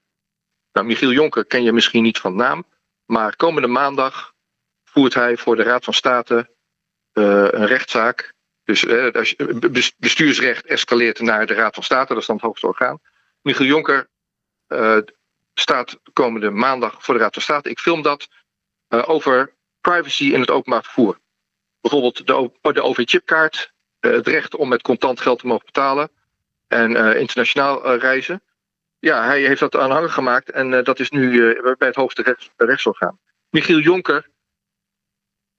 Nou, 0.73 0.85
Michiel 0.85 1.11
Jonker 1.11 1.45
ken 1.45 1.63
je 1.63 1.73
misschien 1.73 2.03
niet 2.03 2.17
van 2.17 2.35
naam. 2.35 2.65
Maar 3.05 3.35
komende 3.35 3.67
maandag 3.67 4.33
voert 4.83 5.13
hij 5.13 5.37
voor 5.37 5.55
de 5.55 5.63
Raad 5.63 5.83
van 5.83 5.93
State 5.93 6.49
uh, 7.13 7.47
een 7.49 7.65
rechtszaak. 7.65 8.33
Dus 8.63 8.83
uh, 8.83 9.11
bestuursrecht 9.97 10.65
escaleert 10.65 11.19
naar 11.19 11.45
de 11.45 11.53
Raad 11.53 11.73
van 11.73 11.83
State, 11.83 12.13
dat 12.13 12.21
is 12.21 12.27
dan 12.27 12.35
het 12.35 12.45
hoogste 12.45 12.67
orgaan. 12.67 12.99
Michiel 13.41 13.65
Jonker 13.65 14.09
uh, 14.67 14.97
staat 15.53 15.99
komende 16.13 16.49
maandag 16.49 17.03
voor 17.03 17.13
de 17.13 17.19
Raad 17.19 17.33
van 17.33 17.41
State. 17.41 17.69
Ik 17.69 17.79
film 17.79 18.01
dat 18.01 18.27
over 18.87 19.53
privacy 19.81 20.23
in 20.23 20.39
het 20.39 20.51
openbaar 20.51 20.83
vervoer. 20.83 21.19
Bijvoorbeeld 21.81 22.27
de, 22.27 22.51
de 22.73 22.81
OV-chipkaart, 22.81 23.73
het 23.99 24.27
recht 24.27 24.55
om 24.55 24.67
met 24.67 24.81
contant 24.81 25.19
geld 25.19 25.39
te 25.39 25.47
mogen 25.47 25.65
betalen 25.65 26.11
en 26.67 26.95
internationaal 27.17 27.95
reizen. 27.95 28.41
Ja, 29.03 29.25
hij 29.25 29.41
heeft 29.41 29.59
dat 29.59 29.75
aanhangig 29.75 30.13
gemaakt 30.13 30.51
en 30.51 30.83
dat 30.83 30.99
is 30.99 31.09
nu 31.09 31.53
bij 31.77 31.87
het 31.87 31.95
hoogste 31.95 32.21
rechts, 32.21 32.49
rechtsorgaan. 32.57 33.19
Michiel 33.49 33.79
Jonker 33.79 34.29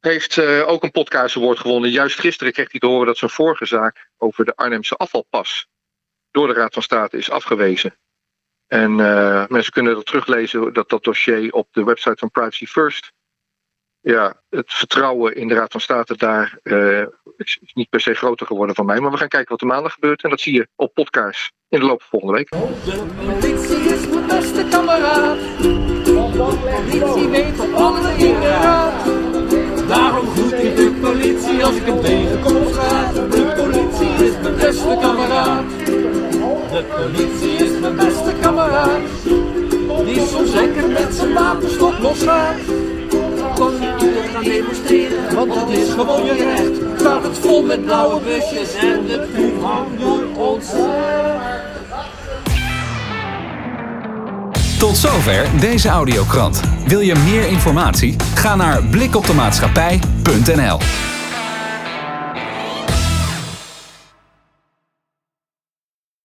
heeft 0.01 0.37
uh, 0.37 0.69
ook 0.69 0.83
een 0.83 0.91
podcastaward 0.91 1.59
gewonnen. 1.59 1.91
Juist 1.91 2.19
gisteren 2.19 2.53
kreeg 2.53 2.71
hij 2.71 2.81
te 2.81 2.87
horen 2.87 3.07
dat 3.07 3.19
zijn 3.19 3.31
vorige 3.31 3.67
zaak 3.67 4.11
over 4.17 4.45
de 4.45 4.57
Arnhemse 4.57 4.97
afvalpas 4.97 5.69
door 6.31 6.47
de 6.47 6.53
Raad 6.53 6.73
van 6.73 6.83
State 6.83 7.17
is 7.17 7.31
afgewezen. 7.31 7.97
En 8.67 8.95
mensen 9.49 9.73
kunnen 9.73 9.95
dat 9.95 10.07
teruglezen, 10.07 10.73
dat, 10.73 10.89
dat 10.89 11.05
dossier 11.05 11.53
op 11.53 11.69
de 11.71 11.85
website 11.85 12.17
van 12.19 12.31
Privacy 12.31 12.67
First. 12.67 13.13
Ja, 14.05 14.41
het 14.49 14.73
vertrouwen 14.73 15.35
in 15.35 15.49
de 15.49 15.55
Raad 15.55 15.73
van 15.73 15.81
State 15.81 16.17
daar 16.17 16.59
uh, 16.63 17.07
is 17.37 17.59
niet 17.75 17.89
per 17.89 18.01
se 18.01 18.15
groter 18.15 18.47
geworden 18.47 18.75
van 18.75 18.87
mij. 18.87 19.01
Maar 19.01 19.11
we 19.11 19.17
gaan 19.17 19.29
kijken 19.29 19.51
wat 19.51 19.61
er 19.61 19.67
maandag 19.67 19.93
gebeurt. 19.93 20.23
En 20.23 20.31
dat 20.31 20.41
zie 20.41 20.55
je 20.55 20.69
op 20.77 20.95
podcast 20.95 21.53
in 21.69 21.81
de 21.81 21.87
loop 21.87 22.03
van 22.03 22.09
volgende 22.11 22.35
week. 22.35 22.51
De 22.51 23.07
politie 23.27 23.95
is 23.95 24.09
mijn 24.09 24.27
beste 24.27 24.67
kameraad. 24.71 25.39
De 25.59 26.31
politie 26.37 27.29
weet 27.29 27.61
op 27.61 27.73
alle 27.73 28.17
inderdaad. 28.17 29.05
Daarom 29.89 30.27
groet 30.27 30.53
ik 30.53 30.77
de 30.77 30.99
politie 31.01 31.65
als 31.65 31.77
ik 31.77 31.85
hem 31.87 32.01
tegenkom 32.01 32.57
op 32.57 32.69
straat. 32.69 33.15
De 33.15 33.53
politie 33.57 34.27
is 34.27 34.41
mijn 34.43 34.57
beste 34.57 34.99
kameraad. 35.01 35.65
De 36.71 36.85
politie 36.97 37.53
is 37.53 37.81
mijn 37.81 37.97
beste 37.97 38.33
kameraad. 38.41 39.01
Die 40.05 40.21
soms 40.21 40.55
lekker 40.55 40.89
met 40.89 41.15
zijn 41.15 41.33
wapenstok 41.33 41.99
losgaat. 41.99 42.59
Kon 43.55 43.79
niet 43.81 44.31
gaan 44.33 44.43
demonstreren, 44.43 45.35
want 45.35 45.55
dat 45.55 45.71
is 45.71 45.91
gewoon 45.91 46.25
je 46.25 46.33
recht. 46.33 47.01
Staat 47.01 47.23
het 47.23 47.39
vol 47.39 47.63
met 47.63 47.85
blauwe 47.85 48.21
busjes 48.21 48.75
en 48.75 49.07
de 49.07 49.29
poep 49.35 49.63
hangt 49.63 50.01
door 50.01 50.25
ons. 50.37 50.67
Tot 54.79 54.97
zover 54.97 55.47
deze 55.61 55.89
audiokrant. 55.89 56.61
Wil 56.87 57.01
je 57.01 57.15
meer 57.15 57.47
informatie? 57.47 58.17
Ga 58.35 58.57
naar 58.57 58.83
blikoptemaatschappij.nl 58.83 60.79